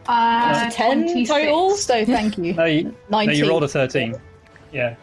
[0.07, 1.30] Uh, Ten 26.
[1.30, 1.72] total.
[1.78, 2.53] So thank you.
[2.53, 3.36] No, you, no, Nineteen.
[3.38, 4.15] you rolled a 13.
[4.72, 4.95] Yeah,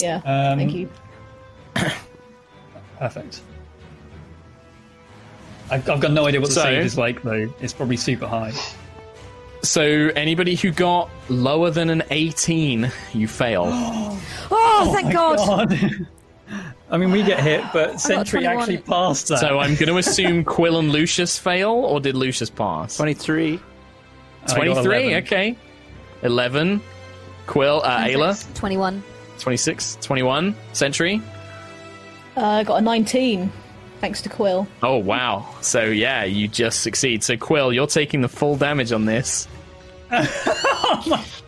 [0.00, 0.16] Yeah.
[0.24, 0.88] Um, thank you.
[2.98, 3.40] perfect.
[5.70, 7.52] I've, I've got no idea what the So- save is like, though.
[7.60, 8.52] It's probably super high.
[9.62, 13.64] So anybody who got lower than an 18, you fail.
[14.50, 15.72] Oh, thank My God.
[16.90, 19.40] I mean, we get hit, but Sentry actually passed that.
[19.40, 22.96] so I'm going to assume Quill and Lucius fail, or did Lucius pass?
[22.96, 23.58] 23.
[24.48, 25.24] I got 23, 11.
[25.24, 25.56] okay.
[26.22, 26.80] 11.
[27.46, 29.02] Quill, uh, Ayla, 21.
[29.38, 30.54] 26, 21.
[30.72, 31.22] Sentry.
[32.36, 33.50] Uh, I got a nineteen,
[34.00, 34.66] thanks to Quill.
[34.82, 35.46] Oh, wow.
[35.60, 37.24] So, yeah, you just succeed.
[37.24, 39.48] So, Quill, you're taking the full damage on this.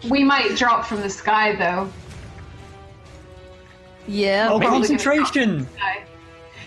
[0.09, 1.91] We might drop from the sky though.
[4.07, 4.49] Yeah.
[4.51, 5.67] Oh, Probably gonna concentration!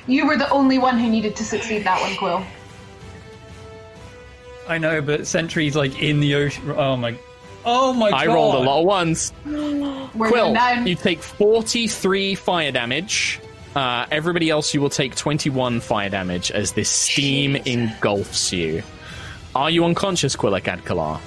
[0.05, 2.43] You were the only one who needed to succeed that one, Quill.
[4.67, 6.71] I know, but Sentry's like in the ocean.
[6.71, 7.17] Oh my.
[7.65, 8.21] Oh my god.
[8.21, 8.33] I god!
[8.33, 9.33] rolled a lot of ones.
[9.45, 13.39] We're Quill, going you take 43 fire damage.
[13.75, 18.83] Uh, everybody else, you will take 21 fire damage as this steam engulfs you.
[19.55, 21.19] Are you unconscious, Quillic Adkalar?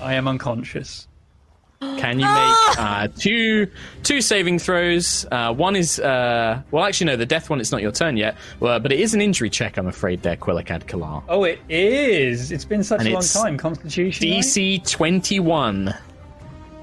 [0.00, 1.08] I am unconscious.
[1.80, 2.34] Can you make
[2.78, 3.68] uh, two
[4.02, 5.26] two saving throws?
[5.30, 7.60] Uh, one is uh, well, actually no, the death one.
[7.60, 9.76] It's not your turn yet, uh, but it is an injury check.
[9.76, 11.22] I'm afraid there, Quillic Adkalar.
[11.28, 12.52] Oh, it is.
[12.52, 13.58] It's been such And a long time.
[13.58, 14.30] Constitution.
[14.30, 14.38] right?
[14.42, 15.94] DC 21.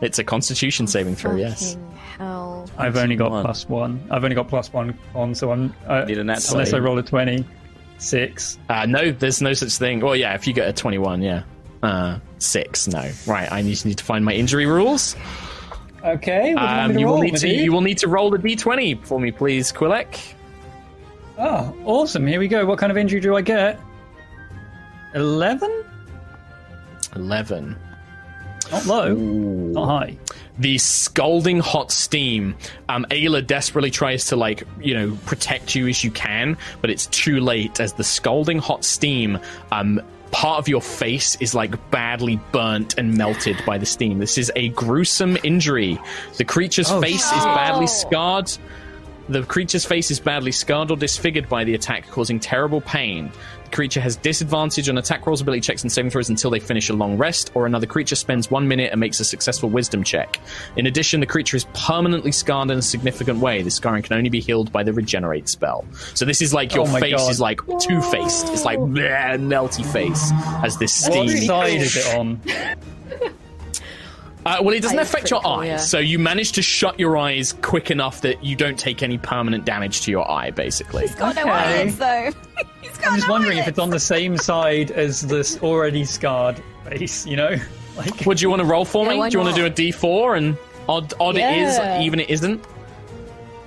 [0.01, 1.35] It's a Constitution saving throw.
[1.35, 1.73] Yes.
[1.73, 2.69] Fucking hell.
[2.77, 4.05] I've only got plus one.
[4.11, 5.73] I've only got plus one on, so I'm.
[5.87, 7.45] Uh, Need a nat unless I roll a twenty
[7.97, 8.59] six.
[8.69, 10.01] Uh, no, there's no such thing.
[10.01, 11.43] Well, yeah, if you get a 21, yeah.
[11.83, 13.11] Uh, six, no.
[13.27, 15.15] Right, I just need to find my injury rules.
[16.03, 16.51] Okay.
[16.51, 17.61] You, Um, you will need to Madhu?
[17.63, 20.17] you will need to roll a d20 for me, please, Quilek.
[21.37, 22.25] Oh, awesome!
[22.27, 22.65] Here we go.
[22.65, 23.79] What kind of injury do I get?
[25.15, 25.83] Eleven.
[27.15, 27.75] 11.
[28.71, 29.13] Not low.
[29.13, 30.17] Not high.
[30.57, 32.55] the scalding hot steam.
[32.89, 37.05] Um, Ayla desperately tries to like you know protect you as you can, but it's
[37.07, 39.37] too late as the scalding hot steam.
[39.71, 40.01] Um,
[40.33, 44.17] part of your face is like badly burnt and melted by the steam.
[44.19, 45.99] This is a gruesome injury.
[46.37, 48.51] The creature's Oh, face is badly scarred.
[49.29, 53.31] The creature's face is badly scarred or disfigured by the attack, causing terrible pain.
[53.63, 56.89] The creature has disadvantage on attack rolls, ability checks, and saving throws until they finish
[56.89, 60.39] a long rest, or another creature spends one minute and makes a successful wisdom check.
[60.75, 63.61] In addition, the creature is permanently scarred in a significant way.
[63.63, 65.85] The scarring can only be healed by the regenerate spell.
[66.13, 67.31] So this is like your Oh face God.
[67.31, 68.49] is like two faced.
[68.49, 70.31] It's like bleh, melty face
[70.63, 71.27] as this steam.
[71.27, 72.41] What side is it on?
[74.45, 75.77] Uh, well, it doesn't That is affect your pretty cool, eyes, yeah.
[75.77, 79.63] so you manage to shut your eyes quick enough that you don't take any permanent
[79.63, 81.03] damage to your eye, basically.
[81.07, 81.51] He's got no Okay.
[81.51, 82.31] eyelids, though.
[82.81, 86.03] He's got I'm just no wondering if it's on the same side as this already
[86.03, 87.25] scarred face.
[87.25, 87.55] You know,
[87.97, 89.17] like Would you want to roll for me?
[89.17, 89.77] why Do you want to do a not?
[89.77, 90.57] D4 and
[90.89, 91.99] odd odd it Yeah.
[91.99, 92.65] is, even it isn't?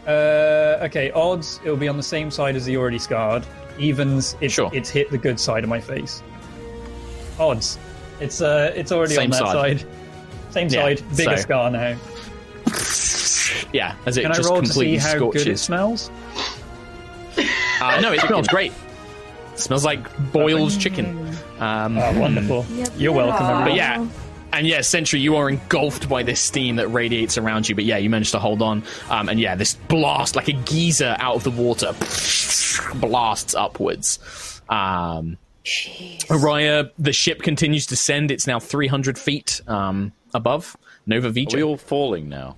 [0.06, 3.44] Uh, okay, odds it'll be on the same side as the already scarred.
[3.78, 4.70] Evens, it's, Sure.
[4.72, 6.22] it's hit the good side of my face.
[7.40, 7.78] Odds,
[8.20, 9.80] it's uh, it's already Same on that side.
[9.80, 9.88] side.
[10.56, 11.96] Same Yeah, side, bigger so- scar now.
[13.72, 16.10] Yeah, as it Can I just roll to see completely how good it smells?
[17.80, 18.72] Uh, no, it smells great.
[19.52, 21.28] It smells like boiled chicken.
[21.58, 22.64] Um, Oh, wonderful.
[22.96, 23.64] You're welcome.
[23.64, 24.06] But yeah,
[24.52, 27.74] and yeah, Sentry, you are engulfed by this steam that radiates around you.
[27.74, 28.82] But yeah, you managed to hold on.
[29.10, 31.92] Um, and yeah, this blast, like a geyser out of the water,
[32.94, 34.18] blasts upwards.
[34.68, 38.30] Um, Araya, the ship continues to send.
[38.30, 40.76] It's now 300 feet um, above
[41.06, 41.54] Nova Are Vija.
[41.54, 42.56] we all falling now?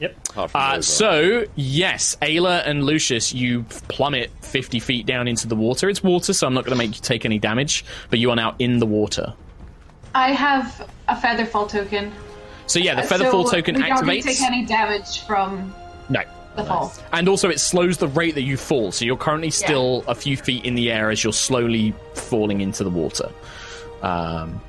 [0.00, 0.16] Yep.
[0.54, 5.88] Uh, so, yes, Ayla and Lucius, you plummet 50 feet down into the water.
[5.88, 8.36] It's water, so I'm not going to make you take any damage, but you are
[8.36, 9.34] now in the water.
[10.14, 12.12] I have a Featherfall token.
[12.66, 15.74] So, yeah, the Uh, Featherfall so token we don't take any damage from
[16.08, 16.20] No.
[16.54, 16.92] the fall.
[17.12, 20.36] And also, it slows the rate that you fall, so you're currently still a few
[20.36, 23.30] feet in the air as you're slowly falling into the water.
[24.02, 24.60] Um,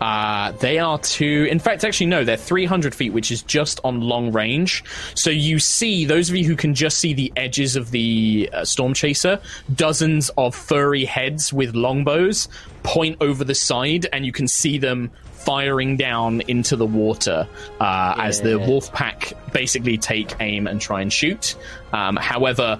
[0.00, 1.46] uh, they are two.
[1.50, 4.82] In fact, actually, no, they're 300 feet, which is just on long range.
[5.14, 8.64] So you see, those of you who can just see the edges of the uh,
[8.64, 9.40] storm chaser,
[9.74, 12.48] dozens of furry heads with longbows
[12.82, 17.48] point over the side, and you can see them firing down into the water
[17.80, 21.56] uh, as the wolf pack basically take aim and try and shoot.
[21.92, 22.78] Um, however,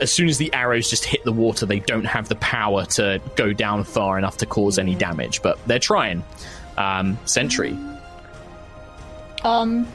[0.00, 3.20] as soon as the arrows just hit the water, they don't have the power to
[3.36, 5.42] go down far enough to cause any damage.
[5.42, 6.22] But they're trying.
[6.76, 7.76] Um, Sentry.
[9.42, 9.86] Um,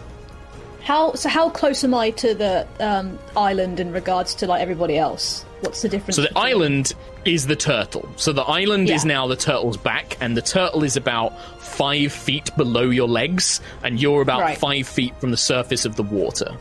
[0.82, 1.30] how so?
[1.30, 5.44] How close am I to the um, island in regards to like everybody else?
[5.62, 6.16] What's the difference?
[6.16, 6.94] So the between- island
[7.26, 8.07] is the turtle.
[8.18, 12.56] So the island is now the turtle's back, and the turtle is about five feet
[12.56, 14.57] below your legs, and you're about Right.
[14.57, 16.56] five feet from the surface of the water.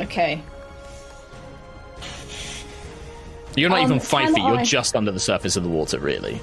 [0.00, 0.42] Okay.
[3.56, 4.44] You're not Um, even five feet.
[4.44, 6.40] You're just under the surface of the water, really.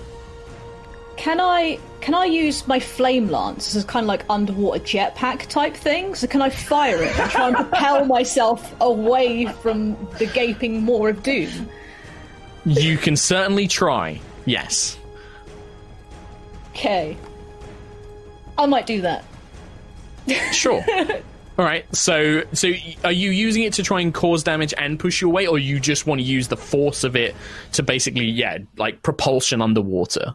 [1.18, 5.76] Can I can I use my flame lance as kind of like underwater jetpack type
[5.76, 6.16] thing?
[6.16, 11.08] So can I fire it and try and propel myself away from the gaping maw
[11.08, 11.70] of doom?
[12.66, 14.22] You can certainly try.
[14.46, 14.98] Yes.
[16.72, 17.18] Okay.
[18.58, 19.26] I might do that.
[20.54, 20.84] Sure.
[21.60, 21.94] All right.
[21.94, 22.72] So, so
[23.04, 25.78] are you using it to try and cause damage and push you away, or you
[25.78, 27.36] just want to use the force of it
[27.74, 30.34] to basically, yeah, like propulsion underwater?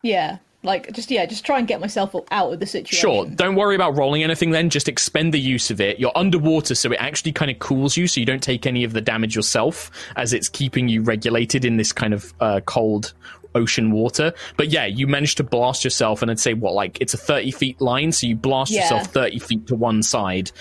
[0.00, 0.38] Yeah.
[0.62, 2.98] Like just yeah, just try and get myself out of the situation.
[2.98, 3.26] Sure.
[3.26, 4.70] Don't worry about rolling anything then.
[4.70, 6.00] Just expend the use of it.
[6.00, 8.94] You're underwater, so it actually kind of cools you, so you don't take any of
[8.94, 13.12] the damage yourself, as it's keeping you regulated in this kind of uh, cold
[13.56, 14.32] ocean water.
[14.56, 17.50] But yeah, you managed to blast yourself, and I'd say, what, like, it's a 30
[17.50, 18.82] feet line, so you blast Yeah.
[18.82, 20.52] yourself 30 feet to one side.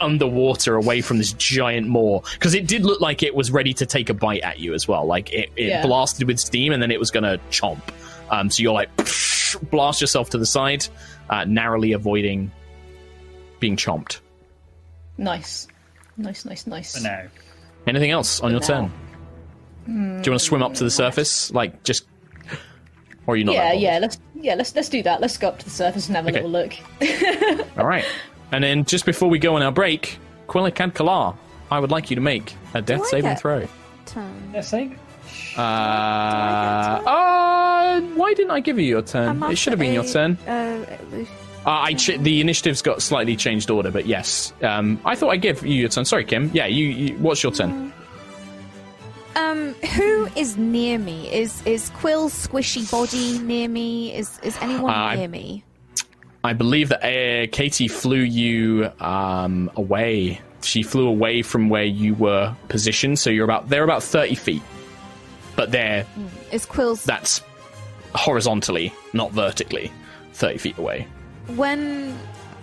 [0.00, 3.86] Underwater, away from this giant maw, because it did look like it was ready to
[3.86, 5.06] take a bite at you as well.
[5.06, 5.86] Like it, it Yeah.
[5.86, 7.80] blasted with steam, and then it was gonna chomp.
[8.30, 8.90] Um, so you're like
[9.70, 10.86] blast yourself to the side,
[11.30, 12.50] uh, narrowly avoiding
[13.60, 14.20] being chomped.
[15.16, 15.66] Nice.
[16.16, 16.96] Nice, nice, nice.
[16.96, 17.22] For now.
[17.86, 18.66] Anything else on your now.
[18.66, 18.92] turn?
[19.88, 22.04] Do you want to swim up to the surface, like just,
[23.26, 23.54] or are you not?
[23.54, 25.20] yeah, yeah, let's yeah, let's let's do that.
[25.22, 26.42] Let's go up to the surface and have a Okay.
[26.42, 27.68] little look.
[27.78, 28.04] All right.
[28.52, 31.36] And then just before we go on our break, Quillic and Kalar,
[31.70, 33.66] I would like you to make a death Do I saving get- throw.
[34.06, 34.50] Turn.
[34.54, 34.98] Yeah, save.
[35.56, 35.60] Uh,
[37.06, 39.42] uh, why didn't I give you your turn?
[39.44, 40.38] It should have been your turn.
[40.46, 40.50] a-
[40.82, 41.24] uh,
[41.66, 44.52] Uh, I ch- the initiative's got slightly changed order, but yes.
[44.62, 46.04] Um, I thought I'd give you your turn.
[46.04, 46.50] Sorry, Kim.
[46.54, 46.86] Yeah, you.
[46.86, 47.92] you what's your turn?
[49.38, 51.32] Um, who is near me?
[51.32, 54.14] Is is Quill's squishy body near me?
[54.14, 55.64] Is is anyone Uh, near me?
[56.44, 60.40] I believe that uh, Katie flew you um, away.
[60.62, 64.62] She flew away from where you were positioned, so you're about they're about thirty feet,
[65.56, 66.04] but they're
[66.50, 67.40] Is Quill's that's
[68.14, 69.92] horizontally, not vertically,
[70.32, 71.06] thirty feet away.
[71.54, 72.12] when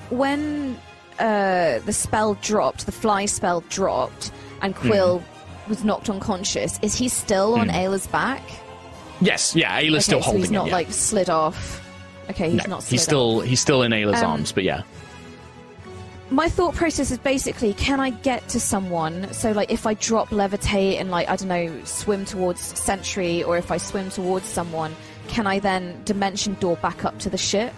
[0.10, 0.78] when
[1.20, 4.32] uh, the spell dropped, the fly spell dropped,
[4.62, 5.35] and Quill Hmm.
[5.68, 6.80] Was knocked unconscious?
[6.82, 8.42] Is he still on Ayla's back?
[9.22, 10.70] Yes, yeah, Ayla's still okay, so holding he's not it.
[10.70, 10.76] yeah.
[10.76, 11.82] like slid off.
[12.30, 12.84] Okay, he's no, not.
[12.84, 14.84] Slid he's still he's still in Ayla's Um, arms, but yeah.
[16.32, 19.32] My thought process is basically, can I get to someone?
[19.32, 23.58] So, like, if I drop levitate and like I don't know, swim towards Sentry, or
[23.58, 24.96] if I swim towards someone,
[25.28, 27.74] can I then dimension door back up to the ship?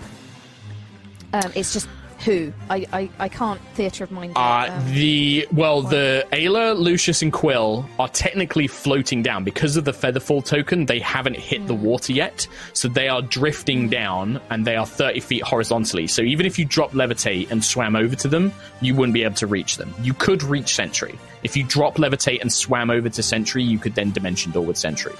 [1.33, 1.89] Um, it's just
[2.25, 4.33] who I I, I can't theatre of mind.
[4.35, 9.85] Uh, Um, the well, the Ayla, Lucius, and Quill are technically floating down because of
[9.85, 10.85] the Featherfall token.
[10.85, 15.19] They haven't hit the water yet, so they are drifting down, and they are thirty
[15.19, 16.07] feet horizontally.
[16.07, 19.35] So even if you drop levitate and swam over to them, you wouldn't be able
[19.35, 19.93] to reach them.
[20.01, 23.63] You could reach Sentry if you drop levitate and swam over to Sentry.
[23.63, 25.13] You could then dimension door with Sentry.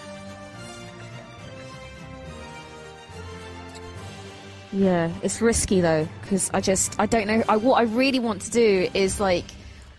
[4.73, 7.43] Yeah, it's risky though because I just I don't know.
[7.47, 9.45] I what I really want to do is like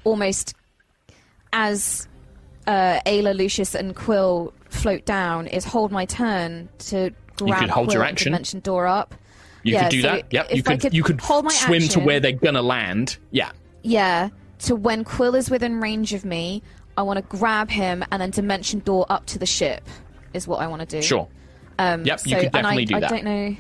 [0.05, 0.55] almost
[1.53, 2.07] as
[2.67, 7.71] uh, Ayla, Lucius, and Quill float down is hold my turn to grab you could
[7.71, 8.33] hold Quill your action.
[8.33, 9.15] dimension door up.
[9.63, 10.25] You Yeah, could do so that.
[10.33, 10.55] Yep.
[10.55, 13.17] You could, could you could hold my swim to where they're gonna land.
[13.31, 13.53] Yeah.
[13.83, 14.29] Yeah,
[14.61, 16.63] to when Quill is within range of me,
[16.97, 19.83] I want to grab him and then dimension door up to the ship.
[20.35, 21.01] Is what I want to do.
[21.01, 21.27] Sure.
[21.79, 23.57] Um, Yep, you so- could and I, definitely do I don't know.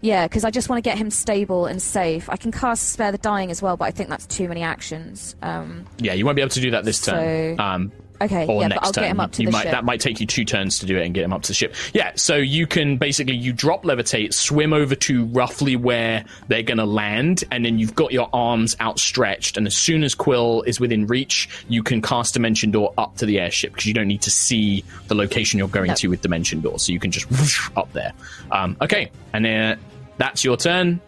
[0.00, 2.28] Yeah, because I just want to get him stable and safe.
[2.28, 5.34] I can cast Spare the Dying as well, but I think that's too many actions.
[5.42, 7.58] Um, Yeah, you won't be able to do that this turn.
[7.58, 9.04] Um, okay, or yeah, next but I'll turn.
[9.04, 9.72] get him up to you the might, ship.
[9.72, 11.54] That might take you two turns to do it and get him up to the
[11.54, 11.74] ship.
[11.94, 16.78] Yeah, so you can basically you drop levitate, swim over to roughly where they're going
[16.78, 19.56] to land, and then you've got your arms outstretched.
[19.56, 23.26] And as soon as Quill is within reach, you can cast Dimension Door up to
[23.26, 25.96] the airship because you don't need to see the location you're going Nope.
[25.98, 28.12] to with Dimension Door, so you can just whoosh up there.
[28.50, 29.76] Um, okay, and uh,
[30.18, 31.00] that's your turn.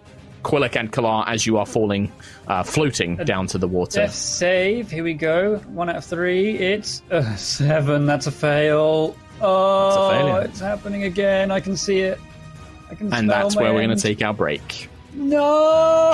[0.44, 2.12] Quillic and Kalar, as you are falling,
[2.48, 4.00] uh, floating down to the water.
[4.00, 4.90] Death save.
[4.90, 5.58] Here we go.
[5.68, 6.56] One out of three.
[6.58, 8.06] It's a seven.
[8.06, 9.16] That's a fail.
[9.40, 10.40] Oh, failure.
[10.42, 11.50] it's happening again.
[11.50, 12.18] I can see it.
[12.90, 14.88] I can and that's my where we're going to take our break.
[15.14, 16.12] No.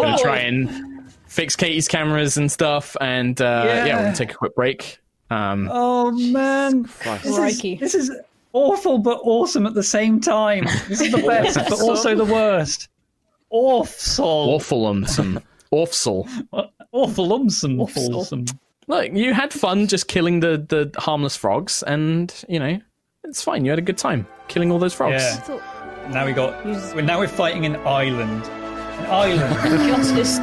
[0.00, 3.86] Going to try and fix Katie's cameras and stuff, and uh, yeah.
[3.86, 3.96] Yeah.
[3.96, 4.98] we're going to take a quick break.
[5.30, 8.10] Um, Oh man, this is, this is
[8.52, 10.64] awful but awesome at the same time.
[10.88, 12.88] This is the best, but also the worst.
[13.50, 15.42] Awful, awful umsome.
[15.70, 16.28] Awful.
[16.92, 18.16] awful, umsome, Awful.
[18.16, 18.44] awesome.
[18.86, 22.80] Look, you had fun just killing the, the harmless frogs, and, you know,
[23.24, 23.64] it's fine.
[23.64, 25.22] You had a good time killing all those frogs.
[25.22, 25.60] Yeah.
[26.10, 26.64] Now we got.
[26.94, 28.44] We're now we're fighting an island.
[28.44, 29.86] An island.
[29.88, 30.38] Justice.